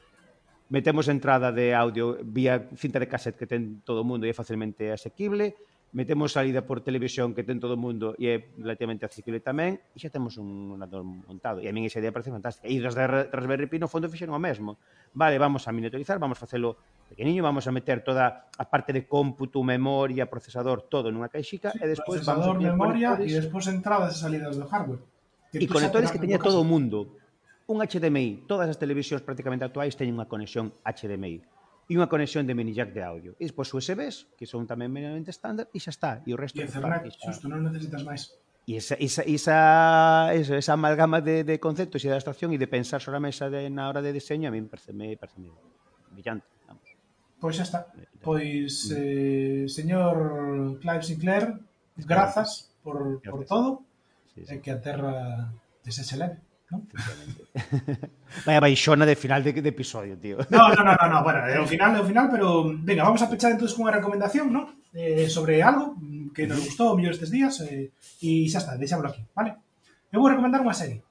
Metemos 0.68 1.06
entrada 1.06 1.54
de 1.54 1.74
audio 1.78 2.18
vía 2.26 2.66
cinta 2.74 2.98
de 2.98 3.06
cassette 3.06 3.38
que 3.38 3.46
ten 3.46 3.86
todo 3.86 4.02
o 4.02 4.06
mundo 4.06 4.26
e 4.26 4.30
é 4.30 4.34
facilmente 4.34 4.90
asequible. 4.90 5.54
Metemos 5.94 6.34
salida 6.34 6.66
por 6.66 6.82
televisión 6.82 7.38
que 7.38 7.46
ten 7.46 7.62
todo 7.62 7.78
o 7.78 7.80
mundo 7.80 8.18
e 8.18 8.34
é 8.34 8.36
relativamente 8.58 9.06
asequible 9.06 9.38
tamén. 9.38 9.78
E 9.94 10.02
xa 10.02 10.10
temos 10.10 10.34
un, 10.42 10.74
ordenador 10.74 11.06
montado. 11.06 11.62
E 11.62 11.70
a 11.70 11.72
min 11.72 11.86
esa 11.86 12.02
idea 12.02 12.10
parece 12.10 12.34
fantástica. 12.34 12.66
E 12.66 12.82
das 12.82 12.98
de 12.98 13.06
Raspberry 13.06 13.70
Pi 13.70 13.78
no 13.78 13.86
fondo 13.86 14.10
fixeron 14.10 14.34
o 14.34 14.42
mesmo. 14.42 14.74
Vale, 15.14 15.38
vamos 15.38 15.62
a 15.64 15.70
miniaturizar, 15.70 16.18
vamos 16.18 16.34
a 16.34 16.50
facelo 16.50 16.74
pequeniño, 17.06 17.46
vamos 17.46 17.62
a 17.62 17.70
meter 17.70 18.02
toda 18.02 18.50
a 18.50 18.64
parte 18.66 18.90
de 18.90 19.06
cómputo, 19.06 19.62
memoria, 19.62 20.26
procesador, 20.26 20.90
todo 20.90 21.14
nunha 21.14 21.30
caixica 21.30 21.70
sí, 21.70 21.78
e 21.78 21.86
despois 21.86 22.26
vamos 22.26 22.50
a 22.50 22.58
memoria 22.58 23.14
e 23.22 23.30
despois 23.30 23.70
entradas 23.70 24.18
e 24.18 24.26
salidas 24.26 24.58
do 24.58 24.66
hardware. 24.66 24.98
E 25.54 25.70
conectores 25.70 26.10
que 26.10 26.18
teña 26.18 26.42
todo 26.42 26.58
o 26.58 26.66
mundo 26.66 27.22
un 27.66 27.82
HDMI. 27.82 28.46
Todas 28.46 28.70
as 28.70 28.78
televisións 28.78 29.22
prácticamente 29.26 29.66
actuais 29.66 29.98
teñen 29.98 30.18
unha 30.18 30.30
conexión 30.30 30.74
HDMI 30.86 31.56
e 31.86 31.94
unha 31.94 32.10
conexión 32.10 32.42
de 32.46 32.54
mini 32.54 32.74
jack 32.74 32.90
de 32.90 33.02
audio. 33.02 33.30
E 33.38 33.46
despois 33.46 33.70
USBs, 33.70 34.34
que 34.34 34.46
son 34.46 34.66
tamén 34.66 34.90
meramente 34.90 35.30
estándar, 35.30 35.70
e 35.70 35.78
xa 35.78 35.94
está. 35.94 36.10
E 36.26 36.34
o 36.34 36.38
resto... 36.38 36.58
E 36.58 36.66
Ethernet, 36.66 37.14
xusto, 37.14 37.46
non 37.46 37.62
necesitas 37.62 38.02
máis. 38.02 38.34
E 38.66 38.74
esa, 38.74 38.98
esa, 38.98 39.22
esa, 39.22 39.58
esa, 40.34 40.54
esa 40.58 40.72
amalgama 40.74 41.22
de, 41.22 41.46
de 41.46 41.62
conceptos 41.62 42.02
e 42.02 42.10
de 42.10 42.18
abstracción 42.18 42.50
e 42.50 42.58
de 42.58 42.66
pensar 42.66 42.98
sobre 42.98 43.18
a 43.18 43.22
mesa 43.22 43.46
de, 43.46 43.70
na 43.70 43.86
hora 43.86 44.02
de 44.02 44.10
diseño 44.10 44.50
a 44.50 44.52
mí 44.54 44.58
me 44.58 44.66
parece, 44.66 44.90
me 44.90 45.14
parece 45.14 45.38
brillante. 46.10 46.46
Vamos. 46.66 46.90
Pois 47.38 47.54
xa 47.54 47.62
está. 47.62 47.80
Eh, 47.94 48.02
eh, 48.02 48.18
pois, 48.18 48.90
mm. 48.90 48.98
eh, 48.98 49.64
señor 49.70 50.14
Clive 50.82 51.06
Sinclair, 51.06 51.54
grazas 52.02 52.74
por, 52.82 53.22
por 53.22 53.46
todo. 53.46 53.86
Sí, 54.34 54.42
sí. 54.42 54.58
Que 54.58 54.74
a 54.74 54.82
terra 54.82 55.54
desexeleve. 55.86 56.42
¿no? 56.70 56.86
Vaya 58.46 58.60
baixona 58.60 59.06
de 59.06 59.16
final 59.16 59.42
de, 59.42 59.52
de 59.52 59.68
episodio, 59.68 60.18
tío. 60.18 60.38
No, 60.50 60.74
no, 60.74 60.82
no, 60.82 60.94
no, 60.94 61.06
no. 61.08 61.18
bueno, 61.22 61.46
eh, 61.46 61.56
é 61.56 61.60
o 61.60 61.66
final, 61.66 61.94
é 61.94 62.00
o 62.00 62.06
final, 62.06 62.26
pero 62.30 62.74
venga, 62.82 63.04
vamos 63.04 63.22
a 63.22 63.30
pechar 63.30 63.52
entonces 63.52 63.76
cunha 63.76 63.94
recomendación, 63.94 64.52
¿no? 64.52 64.74
Eh, 64.92 65.28
sobre 65.30 65.62
algo 65.62 65.94
que 66.34 66.46
nos 66.46 66.60
gustou 66.60 66.96
mellor 66.96 67.14
estes 67.14 67.30
días 67.30 67.54
e 67.62 67.92
eh, 68.22 68.50
xa 68.50 68.58
está, 68.58 68.72
deixámoslo 68.74 69.14
aquí, 69.14 69.22
vale? 69.34 69.56
Eu 70.10 70.18
vou 70.18 70.30
recomendar 70.30 70.60
unha 70.62 70.74
serie. 70.74 71.02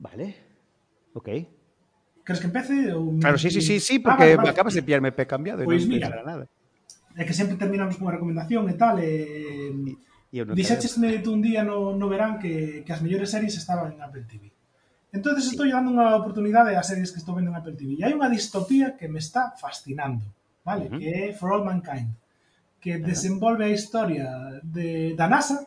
Vale. 0.00 0.36
Ok. 1.16 1.28
Crees 2.24 2.40
que 2.40 2.48
empece? 2.48 2.74
Ou... 2.92 3.16
Claro, 3.18 3.40
sí, 3.40 3.48
sí, 3.48 3.64
sí, 3.64 3.80
sí, 3.80 3.96
ah, 3.98 4.04
porque 4.04 4.24
ah, 4.24 4.36
vale, 4.36 4.48
vale. 4.48 4.52
acabas 4.52 4.74
de 4.76 4.84
pillarme 4.84 5.12
pe 5.16 5.24
cambiado. 5.24 5.64
Pois 5.64 5.82
pues 5.82 5.84
eh, 5.84 5.88
no 5.88 5.94
mira, 5.96 6.22
nada. 6.22 6.44
é 7.16 7.24
que 7.26 7.34
sempre 7.34 7.58
terminamos 7.58 7.96
cunha 7.96 8.14
recomendación 8.14 8.68
e 8.70 8.74
tal, 8.76 9.00
e... 9.00 9.10
Eh, 10.30 10.46
Dixaxesme 10.54 11.18
tú 11.26 11.34
un 11.34 11.42
día 11.42 11.66
no, 11.66 11.90
no 11.90 12.06
verán 12.06 12.38
que, 12.38 12.86
que 12.86 12.92
as 12.94 13.02
mellores 13.02 13.34
series 13.34 13.58
estaban 13.58 13.90
en 13.90 13.98
Apple 13.98 14.22
TV. 14.30 14.54
Entonces 15.12 15.44
sí. 15.44 15.50
estou 15.52 15.66
dando 15.66 15.90
unha 15.90 16.14
oportunidade 16.14 16.78
ás 16.78 16.86
series 16.86 17.10
que 17.10 17.18
estou 17.18 17.34
vendo 17.34 17.50
en 17.50 17.58
Apple 17.58 17.74
TV. 17.74 17.98
E 17.98 18.02
hai 18.06 18.14
unha 18.14 18.30
distopía 18.30 18.94
que 18.94 19.10
me 19.10 19.18
está 19.18 19.54
fascinando, 19.58 20.22
vale? 20.62 20.86
Uh 20.86 20.90
-huh. 20.94 20.98
Que 21.02 21.08
é 21.10 21.34
For 21.34 21.50
All 21.50 21.66
Mankind, 21.66 22.14
que 22.78 22.94
uh 22.94 22.98
-huh. 22.98 23.08
desenvolve 23.10 23.66
a 23.66 23.74
historia 23.74 24.62
de, 24.62 25.18
da 25.18 25.26
NASA, 25.26 25.66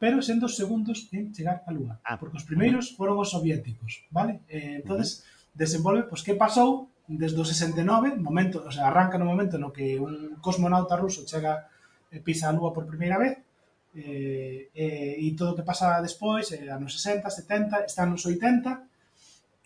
pero 0.00 0.24
sendo 0.24 0.48
os 0.48 0.56
segundos 0.56 1.12
en 1.12 1.28
chegar 1.36 1.60
á 1.68 1.70
Lúa. 1.76 2.00
Ah, 2.00 2.16
porque 2.16 2.40
os 2.40 2.48
primeiros 2.48 2.96
foron 2.96 3.20
os 3.20 3.28
soviéticos, 3.34 4.08
vale? 4.08 4.40
Eh, 4.48 4.80
entonces 4.80 5.08
uh 5.08 5.16
-huh. 5.20 5.60
desenvolve 5.62 6.02
pois 6.08 6.24
que 6.24 6.32
pasou 6.32 6.88
desde 7.08 7.40
o 7.40 7.44
69, 7.44 8.16
momento, 8.20 8.64
o 8.64 8.72
sea, 8.72 8.88
arranca 8.88 9.16
no 9.16 9.24
momento 9.24 9.56
no 9.56 9.72
que 9.72 9.96
un 9.96 10.36
cosmonauta 10.44 10.96
ruso 10.96 11.24
chega 11.24 11.68
eh, 12.12 12.20
pisa 12.20 12.48
a 12.48 12.54
Lúa 12.56 12.72
por 12.72 12.84
primeira 12.84 13.16
vez 13.16 13.47
eh, 13.94 14.68
eh, 14.74 15.16
e 15.18 15.32
todo 15.38 15.52
o 15.52 15.56
que 15.56 15.66
pasa 15.66 16.00
despois, 16.04 16.52
eh, 16.52 16.68
anos 16.68 16.96
60, 17.00 17.28
70, 17.28 17.84
está 17.88 18.04
nos 18.04 18.24
80, 18.26 18.88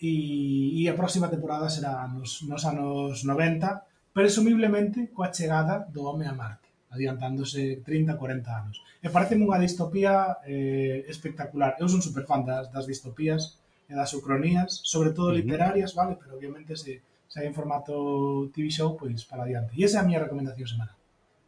e, 0.02 0.82
e 0.82 0.88
a 0.90 0.98
próxima 0.98 1.30
temporada 1.30 1.70
será 1.70 2.06
nos, 2.10 2.42
nos 2.42 2.62
anos 2.66 3.22
90, 3.22 4.12
presumiblemente 4.12 5.08
coa 5.14 5.30
chegada 5.30 5.86
do 5.88 6.02
home 6.04 6.26
a 6.26 6.34
Marte, 6.34 6.68
adiantándose 6.90 7.80
30, 7.86 8.18
40 8.18 8.50
anos. 8.50 8.76
E 9.02 9.08
parece 9.08 9.38
unha 9.38 9.62
distopía 9.62 10.42
eh, 10.46 11.06
espectacular. 11.06 11.78
Eu 11.78 11.86
son 11.86 12.02
superfan 12.02 12.42
das, 12.42 12.68
das 12.74 12.84
distopías 12.86 13.58
e 13.86 13.94
das 13.94 14.10
ucronías, 14.14 14.82
sobre 14.86 15.14
todo 15.14 15.34
literarias, 15.34 15.94
vale, 15.94 16.18
pero 16.18 16.34
obviamente 16.38 16.74
se, 16.74 17.02
se 17.30 17.36
hai 17.40 17.46
en 17.46 17.56
formato 17.56 18.50
TV 18.52 18.68
show, 18.68 18.98
pois 18.98 19.22
para 19.26 19.46
adiante. 19.46 19.72
E 19.78 19.86
esa 19.86 19.98
é 19.98 20.00
a 20.02 20.06
miña 20.06 20.22
recomendación 20.22 20.68
semanal. 20.68 21.01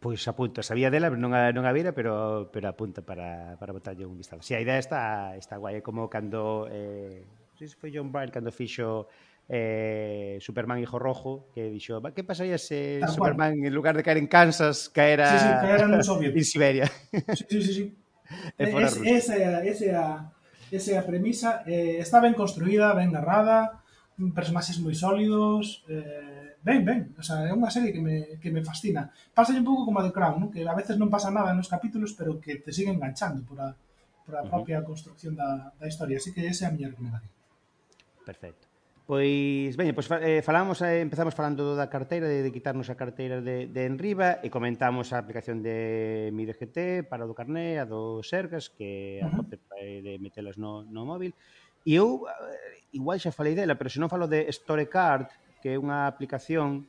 Pois 0.04 0.20
apunta, 0.28 0.60
sabía 0.60 0.92
dela, 0.92 1.08
non 1.08 1.32
a, 1.32 1.48
non 1.48 1.64
a 1.64 1.72
vira, 1.72 1.96
pero, 1.96 2.52
pero 2.52 2.68
apunta 2.68 3.00
para, 3.00 3.56
para 3.56 3.72
botarlle 3.72 4.04
un 4.04 4.20
vistazo. 4.20 4.44
Si, 4.44 4.52
a 4.52 4.60
idea 4.60 4.76
está, 4.76 5.32
está 5.32 5.56
guai, 5.56 5.80
é 5.80 5.82
como 5.82 6.12
cando... 6.12 6.68
Eh, 6.68 7.24
non 7.24 7.56
sei 7.56 7.72
se 7.72 7.80
foi 7.80 7.88
John 7.88 8.12
Byrne 8.12 8.28
cando 8.28 8.52
fixo 8.52 9.08
eh, 9.48 10.36
Superman 10.44 10.76
Hijo 10.76 11.00
Rojo, 11.00 11.48
que 11.56 11.72
dixo, 11.72 12.04
que 12.12 12.20
pasaría 12.20 12.60
se 12.60 13.00
ah, 13.00 13.08
Tal 13.08 13.16
Superman, 13.16 13.56
cual. 13.56 13.64
en 13.64 13.72
lugar 13.72 13.96
de 13.96 14.04
caer 14.04 14.20
en 14.20 14.28
Kansas, 14.28 14.92
caera, 14.92 15.24
sí, 15.24 15.38
sí, 15.40 15.52
caera 15.64 15.88
en 15.88 16.44
Siberia? 16.52 16.86
Sí, 17.32 17.48
sí, 17.48 17.62
sí. 17.64 17.72
sí. 17.72 17.84
e 18.60 18.64
es, 18.84 19.00
esa, 19.08 19.64
esa, 19.64 20.32
esa 20.68 21.06
premisa 21.06 21.64
eh, 21.64 21.96
está 21.96 22.20
ben 22.20 22.36
construída, 22.36 22.92
ben 22.92 23.08
narrada, 23.08 23.83
personaxes 24.34 24.78
moi 24.78 24.94
sólidos, 24.94 25.82
eh, 25.90 26.54
ben, 26.62 26.84
ben, 26.84 27.00
o 27.18 27.22
sea, 27.22 27.44
é 27.44 27.52
unha 27.52 27.68
serie 27.68 27.92
que 27.92 28.00
me, 28.00 28.38
que 28.40 28.48
me 28.54 28.62
fascina. 28.62 29.10
Pásalle 29.34 29.60
un 29.60 29.68
pouco 29.68 29.84
como 29.84 30.00
a 30.00 30.06
The 30.06 30.14
Crown, 30.14 30.36
¿no? 30.40 30.46
que 30.48 30.64
a 30.64 30.74
veces 30.74 30.96
non 30.96 31.12
pasa 31.12 31.34
nada 31.34 31.52
nos 31.52 31.68
capítulos, 31.68 32.16
pero 32.16 32.38
que 32.38 32.62
te 32.62 32.72
sigue 32.72 32.94
enganchando 32.94 33.42
por 33.42 33.58
a, 33.60 33.74
por 34.24 34.34
a 34.38 34.42
uh 34.42 34.46
-huh. 34.46 34.50
propia 34.50 34.86
construcción 34.86 35.36
da, 35.36 35.74
da 35.76 35.86
historia. 35.90 36.16
Así 36.16 36.32
que 36.32 36.46
esa 36.46 36.64
é 36.64 36.68
a 36.70 36.74
miña 36.74 36.88
recomendación. 36.88 37.32
Perfecto. 38.24 38.74
Pois, 39.04 39.76
veña, 39.76 39.92
pois 39.92 40.08
eh, 40.24 40.40
falamos, 40.40 40.80
eh, 40.80 41.04
empezamos 41.04 41.36
falando 41.36 41.76
da 41.76 41.92
carteira, 41.92 42.24
de, 42.24 42.40
de 42.40 42.48
quitarnos 42.48 42.88
a 42.88 42.96
carteira 42.96 43.44
de, 43.44 43.68
de 43.68 43.82
enriba 43.84 44.40
e 44.40 44.48
comentamos 44.48 45.12
a 45.12 45.20
aplicación 45.20 45.60
de 45.60 46.32
MireGT 46.32 47.04
para 47.04 47.28
o 47.28 47.28
do 47.28 47.36
carné, 47.36 47.76
a 47.76 47.84
do 47.84 48.24
Sergas, 48.24 48.72
que 48.72 49.20
uh 49.20 49.28
-huh. 49.28 49.44
a 49.44 49.84
de 50.00 50.16
metelas 50.24 50.56
no, 50.56 50.88
no 50.88 51.04
móvil. 51.04 51.36
E 51.84 52.00
eu, 52.00 52.24
eh, 52.24 52.96
igual 52.96 53.20
xa 53.20 53.30
falei 53.30 53.52
dela, 53.52 53.76
pero 53.76 53.92
se 53.92 54.00
non 54.00 54.08
falo 54.08 54.24
de 54.24 54.48
Storycard, 54.48 55.28
que 55.60 55.76
é 55.76 55.80
unha 55.80 56.08
aplicación 56.08 56.88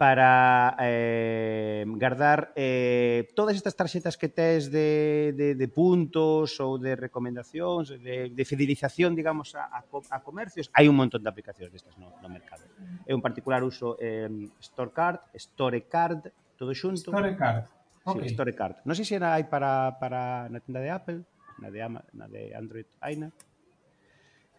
para 0.00 0.80
eh, 0.80 1.84
guardar 1.84 2.56
eh, 2.56 3.28
todas 3.36 3.52
estas 3.52 3.76
tarxetas 3.76 4.16
que 4.16 4.32
tes 4.32 4.72
de, 4.72 5.36
de, 5.36 5.52
de 5.52 5.68
puntos 5.68 6.56
ou 6.56 6.80
de 6.80 6.96
recomendacións, 6.96 7.92
de, 8.00 8.32
de 8.32 8.44
fidelización, 8.48 9.12
digamos, 9.12 9.52
a, 9.52 9.68
a, 9.68 9.84
a 9.84 10.18
comercios. 10.24 10.72
Hai 10.72 10.88
un 10.88 10.96
montón 10.96 11.20
de 11.20 11.28
aplicacións 11.28 11.68
destas 11.68 12.00
no, 12.00 12.16
no 12.16 12.28
mercado. 12.32 12.64
Eu 13.04 13.12
en 13.12 13.20
particular 13.20 13.60
uso 13.60 14.00
eh, 14.00 14.32
Storecard, 14.56 15.20
Storecard, 15.36 16.32
todo 16.56 16.72
xunto. 16.72 17.12
Storecard. 17.12 17.68
Okay. 18.00 18.32
Sí, 18.32 18.40
Storecard. 18.40 18.80
Non 18.88 18.96
sei 18.96 19.04
se 19.04 19.20
era 19.20 19.36
hai 19.36 19.44
para, 19.52 20.00
para 20.00 20.48
na 20.48 20.64
tenda 20.64 20.80
de 20.80 20.88
Apple, 20.88 21.20
na 21.60 21.68
de, 21.68 21.84
Ama, 21.84 22.00
na 22.16 22.24
de 22.24 22.56
Android, 22.56 22.88
hai 23.04 23.20
na. 23.20 23.28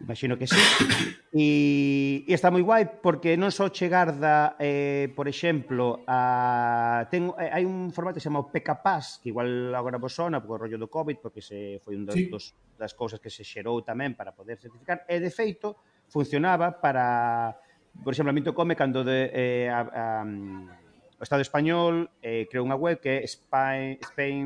Imagino 0.03 0.37
que 0.37 0.47
sí. 0.47 0.57
E, 1.31 2.25
e 2.27 2.33
está 2.35 2.51
moi 2.51 2.59
guai 2.59 2.99
porque 2.99 3.39
non 3.39 3.55
só 3.55 3.71
chegar 3.71 4.19
da, 4.19 4.59
eh, 4.59 5.07
por 5.15 5.31
exemplo, 5.31 6.03
a, 6.03 7.07
ten, 7.07 7.31
eh, 7.39 7.47
hai 7.47 7.63
un 7.63 7.87
formato 7.95 8.19
que 8.19 8.23
se 8.23 8.27
chama 8.27 8.43
o 8.43 8.51
PKPAS, 8.51 9.23
que 9.23 9.31
igual 9.31 9.71
agora 9.71 9.95
vos 9.95 10.11
sona 10.11 10.43
por 10.43 10.59
rollo 10.59 10.75
do 10.75 10.91
COVID, 10.91 11.23
porque 11.23 11.39
se 11.39 11.79
foi 11.79 11.95
un 11.95 12.03
dos, 12.03 12.19
sí. 12.19 12.27
dos, 12.27 12.51
das 12.75 12.91
cousas 12.97 13.23
que 13.23 13.31
se 13.31 13.47
xerou 13.47 13.79
tamén 13.79 14.11
para 14.11 14.35
poder 14.35 14.59
certificar, 14.59 15.07
e 15.07 15.23
de 15.23 15.31
feito 15.31 15.79
funcionaba 16.11 16.83
para, 16.83 17.55
por 18.03 18.11
exemplo, 18.11 18.31
a 18.31 18.35
mí 18.35 18.43
tocome 18.43 18.75
cando 18.75 19.07
de, 19.07 19.31
eh, 19.31 19.71
a, 19.71 19.87
a, 19.87 20.27
o 20.27 21.23
Estado 21.23 21.45
español 21.45 22.11
eh, 22.19 22.49
creou 22.51 22.67
unha 22.67 22.75
web 22.75 22.99
que 22.99 23.07
é 23.07 23.17
Spain, 23.23 24.01
Spain 24.03 24.45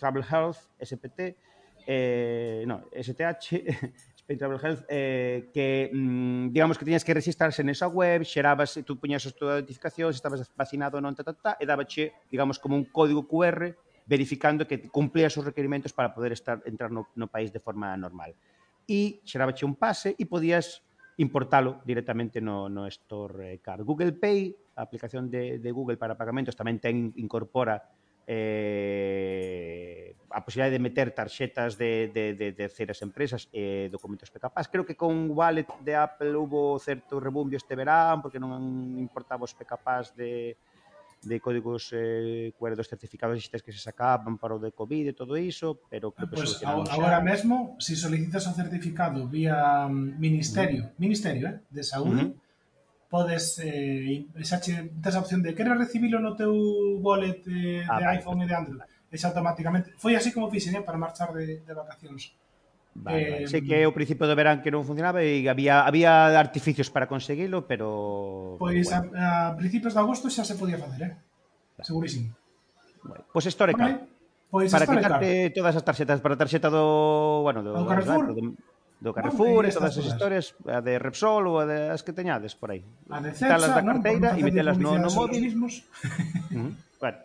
Travel 0.00 0.26
Health, 0.26 0.72
SPT, 0.82 1.38
eh, 1.86 2.66
no, 2.66 2.90
STH, 2.90 3.46
en 4.28 4.38
Travel 4.38 4.60
Health 4.62 4.84
eh, 4.88 5.48
que, 5.52 5.90
mm, 5.92 6.52
digamos 6.52 6.76
que 6.76 6.84
tiñas 6.84 7.04
que 7.04 7.16
registrarse 7.16 7.64
nesa 7.64 7.88
web, 7.88 8.28
xerabas, 8.28 8.76
tú 8.84 9.00
puñas 9.00 9.24
a 9.24 9.32
tua 9.32 9.64
notificación, 9.64 10.12
se 10.12 10.20
estabas 10.20 10.44
vacinado 10.52 11.00
ou 11.00 11.02
non, 11.02 11.16
ta, 11.16 11.24
ta, 11.24 11.32
ta, 11.32 11.52
e 11.56 11.64
dabache, 11.64 12.12
digamos, 12.28 12.60
como 12.60 12.76
un 12.76 12.84
código 12.92 13.24
QR 13.24 13.72
verificando 14.04 14.68
que 14.68 14.88
cumplías 14.88 15.36
os 15.36 15.44
requerimentos 15.44 15.92
para 15.92 16.12
poder 16.12 16.32
estar 16.32 16.60
entrar 16.64 16.92
no, 16.92 17.08
no 17.16 17.26
país 17.28 17.52
de 17.52 17.60
forma 17.60 17.96
normal. 17.96 18.36
E 18.84 19.20
xerabache 19.24 19.64
un 19.64 19.76
pase 19.76 20.12
e 20.16 20.24
podías 20.28 20.84
importalo 21.18 21.80
directamente 21.84 22.40
no, 22.40 22.68
no 22.68 22.86
Store 22.86 23.56
eh, 23.56 23.58
Card. 23.58 23.82
Google 23.82 24.12
Pay, 24.12 24.54
a 24.76 24.82
aplicación 24.84 25.28
de, 25.28 25.58
de 25.58 25.70
Google 25.72 25.96
para 25.96 26.16
pagamentos, 26.16 26.56
tamén 26.56 26.80
ten 26.80 27.16
incorpora 27.16 27.80
eh, 28.28 30.14
a 30.28 30.44
posibilidade 30.44 30.76
de 30.76 30.84
meter 30.84 31.16
tarxetas 31.16 31.80
de, 31.80 32.12
de, 32.12 32.36
de 32.36 32.52
de 32.52 32.68
terceiras 32.68 33.00
empresas 33.00 33.48
e 33.48 33.88
eh, 33.88 33.88
documentos 33.88 34.28
pecapás. 34.28 34.68
Creo 34.68 34.84
que 34.84 34.92
con 34.92 35.32
Wallet 35.32 35.64
de 35.80 35.96
Apple 35.96 36.36
hubo 36.36 36.76
certo 36.76 37.16
rebumbio 37.16 37.56
este 37.56 37.72
verán 37.72 38.20
porque 38.20 38.36
non 38.36 38.52
importaba 39.00 39.48
os 39.48 39.56
pecapás 39.56 40.12
de, 40.12 40.60
de 41.24 41.36
códigos 41.40 41.88
eh, 41.96 42.52
QR 42.60 42.76
dos 42.76 42.84
certificados 42.84 43.40
existentes 43.40 43.64
que 43.64 43.72
se 43.72 43.80
sacaban 43.80 44.36
para 44.36 44.54
o 44.54 44.60
de 44.60 44.76
COVID 44.76 45.08
e 45.08 45.16
todo 45.16 45.32
iso, 45.40 45.80
pero 45.88 46.12
creo 46.12 46.28
que 46.28 46.44
pues, 46.44 46.60
agora 46.60 47.24
mesmo, 47.24 47.80
se 47.80 47.96
si 47.96 48.04
solicitas 48.04 48.44
o 48.44 48.52
certificado 48.52 49.24
vía 49.24 49.88
mm, 49.88 50.20
ministerio, 50.20 50.92
mm. 50.92 51.00
ministerio, 51.00 51.48
eh, 51.48 51.64
de 51.72 51.80
saúde, 51.82 52.24
mm 52.28 52.47
podes 53.08 53.58
eh, 53.64 54.28
xa 54.44 54.60
che, 54.60 54.92
tes 55.00 55.16
a 55.16 55.24
opción 55.24 55.40
de 55.40 55.56
queres 55.56 55.76
recibilo 55.76 56.20
no 56.20 56.36
teu 56.36 56.52
wallet 57.00 57.40
eh, 57.48 57.82
ah, 57.88 57.98
de 57.98 58.04
ah, 58.04 58.14
iPhone 58.14 58.44
e 58.44 58.46
de 58.46 58.54
Android 58.54 58.84
e 58.84 59.16
xa 59.16 59.32
automáticamente 59.32 59.96
foi 59.96 60.12
así 60.14 60.28
como 60.30 60.52
fixen 60.52 60.76
eh, 60.76 60.84
para 60.84 61.00
marchar 61.00 61.32
de, 61.32 61.64
de 61.64 61.72
vacacións 61.72 62.36
Vale, 62.98 63.44
eh. 63.44 63.46
Sei 63.46 63.62
que 63.62 63.86
o 63.86 63.94
principio 63.94 64.26
do 64.26 64.34
verán 64.34 64.58
que 64.58 64.74
non 64.74 64.82
funcionaba 64.82 65.22
e 65.22 65.46
había 65.46 65.86
había 65.86 66.34
artificios 66.34 66.90
para 66.90 67.06
conseguilo, 67.06 67.62
pero 67.62 68.58
Pois 68.58 68.74
pues, 68.74 68.90
bueno. 68.90 69.14
a, 69.14 69.54
a 69.54 69.56
principios 69.56 69.94
de 69.94 70.00
agosto 70.02 70.26
xa 70.26 70.42
se 70.42 70.58
podía 70.58 70.82
facer, 70.82 71.00
eh? 71.06 71.12
Segurísimo. 71.78 72.34
Bueno, 73.06 73.22
pois 73.30 73.46
pues 73.46 73.54
Vale. 73.78 74.18
Pois 74.50 74.72
pues 74.72 74.72
para 74.72 74.86
quitarte 74.88 75.50
todas 75.52 75.76
as 75.76 75.84
tarxetas, 75.84 76.18
para 76.24 76.34
a 76.34 76.40
tarxeta 76.40 76.72
do, 76.72 77.44
bueno, 77.44 77.60
do, 77.60 77.76
do 77.76 77.84
Carrefour, 77.84 78.32
do, 78.32 78.34
do, 78.34 78.56
do 78.98 79.14
Carrefour 79.14 79.62
e 79.66 79.70
todas 79.70 79.94
as 79.94 80.06
historias, 80.06 80.54
a 80.66 80.82
de 80.82 80.98
Repsol 80.98 81.46
ou 81.46 81.62
a 81.62 81.64
de, 81.64 81.78
as 81.94 82.02
que 82.02 82.10
teñades 82.10 82.58
por 82.58 82.74
aí. 82.74 82.82
A 83.08 83.22
de 83.22 83.30
da 83.30 83.82
carteira 83.82 84.34
non? 84.34 84.38
e 84.38 84.42
metelas 84.42 84.76
no, 84.78 84.98
no 84.98 85.10
móvil. 85.14 85.38
Mismos. 85.38 85.86
Uh 86.02 86.66
-huh. 86.66 86.72
Bueno, 86.98 87.18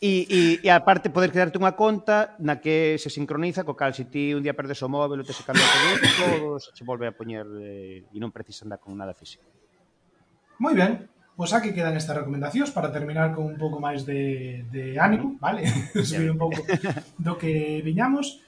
E, 0.00 0.30
e, 0.30 0.40
e 0.62 0.70
aparte 0.70 1.10
poder 1.10 1.34
crearte 1.34 1.58
unha 1.58 1.74
conta 1.74 2.38
na 2.38 2.62
que 2.62 3.02
se 3.02 3.10
sincroniza 3.10 3.66
co 3.66 3.74
cal 3.74 3.90
se 3.90 4.06
ti 4.06 4.30
un 4.30 4.46
día 4.46 4.54
perdes 4.54 4.78
o 4.86 4.86
móvil 4.86 5.18
ou 5.18 5.26
te 5.26 5.34
se 5.34 5.42
cambia 5.42 5.66
o 5.66 5.74
teléfono 5.74 6.62
se 6.62 6.86
volve 6.86 7.10
a 7.10 7.16
poñer 7.18 7.42
eh, 7.58 8.06
e 8.06 8.18
non 8.22 8.30
precisa 8.30 8.62
andar 8.62 8.78
con 8.78 8.94
nada 8.94 9.10
físico. 9.10 9.42
Moi 10.62 10.78
ben, 10.78 11.10
pois 11.34 11.50
aquí 11.50 11.74
quedan 11.74 11.98
estas 11.98 12.14
recomendacións 12.14 12.70
para 12.70 12.94
terminar 12.94 13.34
con 13.34 13.50
un 13.50 13.58
pouco 13.58 13.82
máis 13.82 14.06
de, 14.06 14.62
de 14.70 15.02
ánimo, 15.02 15.34
vale? 15.42 15.66
Subir 16.06 16.30
un 16.30 16.38
pouco 16.38 16.62
do 17.18 17.34
que 17.34 17.82
viñamos. 17.82 18.38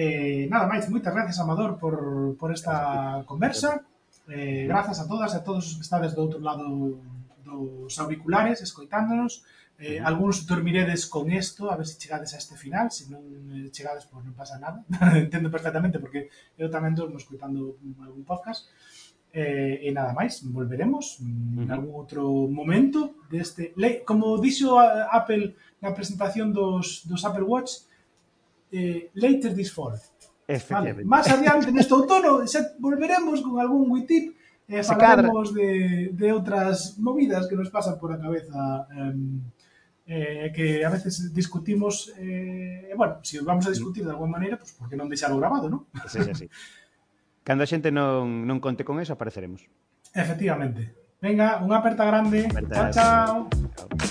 Eh, 0.00 0.48
nada 0.48 0.64
máis, 0.64 0.88
moitas 0.88 1.12
gracias, 1.12 1.36
Amador, 1.44 1.76
por, 1.76 2.32
por 2.40 2.48
esta 2.56 3.20
conversa. 3.28 3.84
Eh, 4.32 4.64
grazas 4.64 4.96
a 4.96 5.04
todas 5.04 5.36
e 5.36 5.36
a 5.36 5.44
todos 5.44 5.64
os 5.68 5.74
que 5.76 5.84
estades 5.84 6.16
do 6.16 6.24
outro 6.24 6.40
lado 6.40 6.96
dos 7.44 7.92
auriculares, 8.00 8.64
escoitándonos. 8.64 9.44
Eh, 9.76 10.00
algúns 10.00 10.48
dormiredes 10.48 11.04
con 11.04 11.28
isto, 11.28 11.68
a 11.68 11.76
ver 11.76 11.84
se 11.84 12.00
chegades 12.00 12.32
a 12.32 12.40
este 12.40 12.56
final, 12.56 12.88
se 12.88 13.12
non 13.12 13.20
eh, 13.52 13.68
chegades, 13.68 14.08
pois 14.08 14.24
non 14.24 14.32
pasa 14.32 14.56
nada. 14.56 14.80
Entendo 15.20 15.52
perfectamente, 15.52 16.00
porque 16.00 16.32
eu 16.56 16.72
tamén 16.72 16.96
dormo 16.96 17.20
escoitando 17.20 17.76
algún 18.00 18.24
podcast. 18.24 18.72
Eh, 19.36 19.84
e 19.84 19.88
nada 19.92 20.16
máis, 20.16 20.40
volveremos 20.48 21.20
uh 21.20 21.28
-huh. 21.28 21.62
en 21.64 21.68
algún 21.76 21.92
outro 21.92 22.48
momento 22.48 23.20
deste... 23.28 23.76
Como 24.08 24.40
dixo 24.40 24.80
Apple 24.80 25.60
na 25.84 25.92
presentación 25.92 26.56
dos, 26.56 27.04
dos 27.04 27.20
Apple 27.28 27.44
Watch, 27.44 27.89
eh, 28.72 29.10
Later 29.14 29.54
This 29.54 29.72
Fall. 29.72 29.98
Vale, 30.68 31.04
más 31.04 31.30
adiante 31.30 31.70
neste 31.70 31.94
outono 31.94 32.42
xa 32.42 32.74
volveremos 32.82 33.38
con 33.38 33.62
algún 33.62 33.86
WeTip 33.86 34.34
e 34.66 34.78
eh, 34.78 34.82
Se 34.82 34.94
falaremos 34.94 35.54
de, 35.54 36.10
de 36.10 36.28
outras 36.34 36.98
movidas 36.98 37.46
que 37.46 37.54
nos 37.54 37.70
pasan 37.70 38.02
por 38.02 38.10
a 38.10 38.18
cabeza 38.18 38.86
em, 38.90 39.42
eh, 40.10 40.50
que 40.50 40.82
a 40.82 40.90
veces 40.90 41.30
discutimos 41.30 42.10
eh, 42.18 42.90
bueno, 42.98 43.22
se 43.22 43.38
si 43.38 43.44
vamos 43.46 43.66
a 43.66 43.70
discutir 43.70 44.02
de 44.02 44.10
alguma 44.10 44.38
maneira, 44.38 44.58
pues 44.58 44.74
porque 44.74 44.98
non 44.98 45.06
deixalo 45.06 45.38
grabado, 45.38 45.70
non? 45.70 45.86
Sí, 46.10 46.18
sí, 46.22 46.34
sí. 46.34 46.46
Cando 47.46 47.62
a 47.62 47.70
xente 47.70 47.94
non, 47.94 48.46
non 48.46 48.58
conte 48.58 48.82
con 48.82 48.98
eso, 48.98 49.14
apareceremos. 49.14 49.66
Efectivamente. 50.14 50.98
Venga, 51.22 51.62
unha 51.62 51.78
aperta 51.78 52.02
grande. 52.02 52.50
Aperta, 52.50 52.90
chao, 52.90 52.90
chao. 52.90 53.36
chao. 53.74 54.09